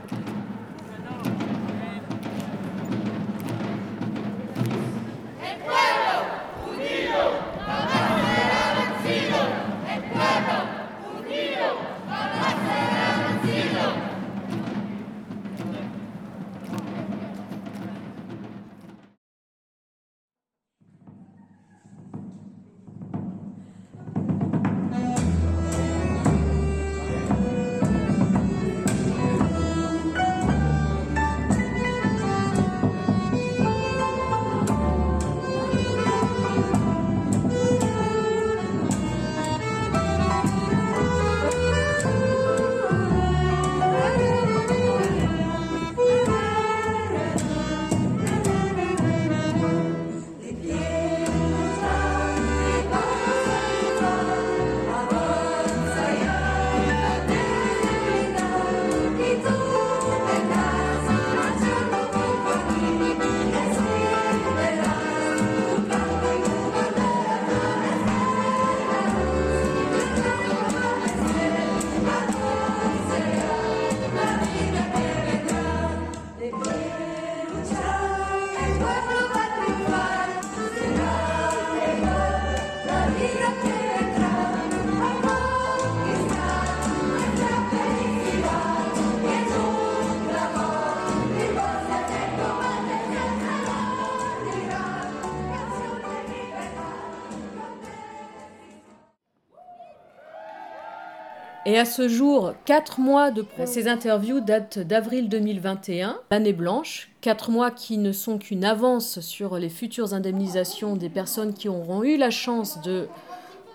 À 101.80 101.86
ce 101.86 102.10
jour, 102.10 102.54
quatre 102.66 103.00
mois 103.00 103.32
de 103.32 103.46
Ces 103.66 103.88
interviews 103.88 104.42
datent 104.42 104.80
d'avril 104.80 105.30
2021, 105.30 106.20
l'année 106.30 106.52
blanche. 106.52 107.10
Quatre 107.22 107.52
mois 107.52 107.72
qui 107.72 107.98
ne 107.98 108.12
sont 108.12 108.38
qu'une 108.38 108.66
avance 108.66 109.22
sur 109.22 109.58
les 109.58 109.70
futures 109.70 110.14
indemnisations 110.14 110.98
des 110.98 111.08
personnes 111.08 111.54
qui 111.54 111.70
auront 111.70 112.04
eu 112.04 112.18
la 112.18 112.32
chance 112.32 112.82
de 112.82 113.08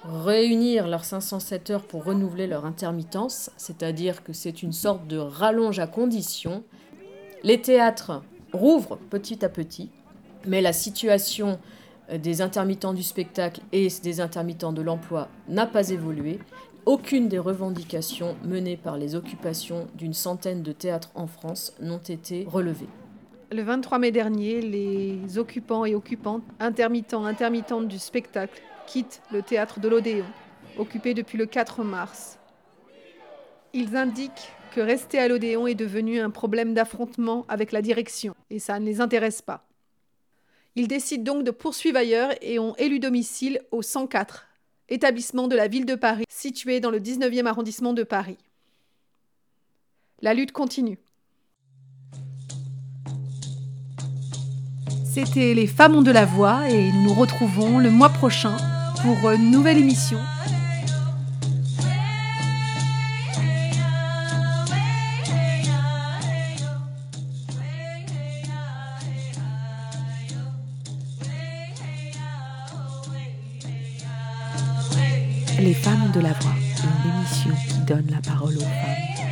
réunir 0.05 0.87
leurs 0.87 1.07
507 1.07 1.71
heures 1.71 1.85
pour 1.85 2.05
renouveler 2.05 2.47
leur 2.47 2.67
intermittence, 2.67 3.51
c'est-à-dire 3.57 4.23
que 4.23 4.35
c'est 4.35 4.63
une 4.63 4.75
sorte 4.75 5.07
de 5.07 5.17
rallonge 5.17 5.79
à 5.79 5.87
condition. 5.87 6.63
Les 7.43 7.63
théâtres 7.63 8.23
rouvrent 8.53 8.99
petit 9.09 9.43
à 9.47 9.49
petit, 9.49 9.89
mais 10.47 10.61
la 10.61 10.75
situation 10.75 11.59
des 12.15 12.43
intermittents 12.43 12.93
du 12.93 13.03
spectacle 13.03 13.63
et 13.73 13.89
des 14.03 14.21
intermittents 14.21 14.75
de 14.75 14.83
l'emploi 14.83 15.29
n'a 15.49 15.65
pas 15.65 15.89
évolué 15.89 16.39
aucune 16.87 17.29
des 17.29 17.39
revendications 17.39 18.37
menées 18.45 18.77
par 18.77 18.99
les 18.99 19.15
occupations 19.15 19.87
d'une 19.95 20.15
centaine 20.15 20.63
de 20.63 20.73
théâtres 20.73 21.11
en 21.15 21.27
France 21.27 21.75
n'ont 21.81 21.99
été 21.99 22.45
relevées. 22.49 22.89
Le 23.51 23.63
23 23.63 23.99
mai 23.99 24.11
dernier, 24.11 24.61
les 24.61 25.39
occupants 25.39 25.85
et 25.85 25.95
occupantes, 25.95 26.43
intermittents, 26.61 27.25
intermittentes 27.25 27.89
du 27.89 27.99
spectacle, 27.99 28.61
quittent 28.87 29.23
le 29.33 29.43
théâtre 29.43 29.81
de 29.81 29.89
l'Odéon, 29.89 30.27
occupé 30.79 31.15
depuis 31.15 31.39
le 31.39 31.47
4 31.47 31.85
mars. 31.85 32.39
Ils 33.73 33.97
indiquent 33.97 34.53
que 34.75 34.81
rester 34.81 35.19
à 35.19 35.29
l'Odéon 35.29 35.67
est 35.67 35.75
devenu 35.75 36.21
un 36.21 36.31
problème 36.31 36.75
d'affrontement 36.75 37.45
avec 37.49 37.73
la 37.73 37.81
direction, 37.81 38.35
et 38.51 38.59
ça 38.59 38.79
ne 38.79 38.85
les 38.85 39.01
intéresse 39.01 39.41
pas. 39.41 39.67
Ils 40.77 40.89
décident 40.89 41.35
donc 41.35 41.45
de 41.45 41.53
poursuivre 41.53 41.99
ailleurs 41.99 42.33
et 42.43 42.59
ont 42.59 42.75
élu 42.77 42.99
domicile 42.99 43.61
au 43.71 43.83
104, 43.83 44.47
établissement 44.89 45.49
de 45.49 45.57
la 45.57 45.69
ville 45.69 45.87
de 45.87 45.95
Paris, 45.95 46.25
situé 46.29 46.81
dans 46.81 46.91
le 46.91 47.01
19e 47.01 47.47
arrondissement 47.47 47.93
de 47.93 48.03
Paris. 48.03 48.39
La 50.23 50.35
lutte 50.35 50.53
continue. 50.53 50.99
C'était 55.15 55.55
Les 55.55 55.67
femmes 55.67 55.95
ont 55.95 56.03
de 56.03 56.11
la 56.11 56.25
voix 56.25 56.69
et 56.69 56.91
nous 56.91 57.03
nous 57.05 57.15
retrouvons 57.15 57.79
le 57.79 57.91
mois 57.91 58.09
prochain 58.09 58.57
pour 59.01 59.31
une 59.31 59.51
nouvelle 59.51 59.79
émission. 59.79 60.19
De 76.15 76.21
la 76.21 76.33
voix, 76.33 76.53
une 76.85 77.11
émission 77.11 77.51
qui 77.69 77.79
donne 77.81 78.07
la 78.11 78.21
parole 78.21 78.57
aux 78.57 78.61
femmes. 78.61 79.24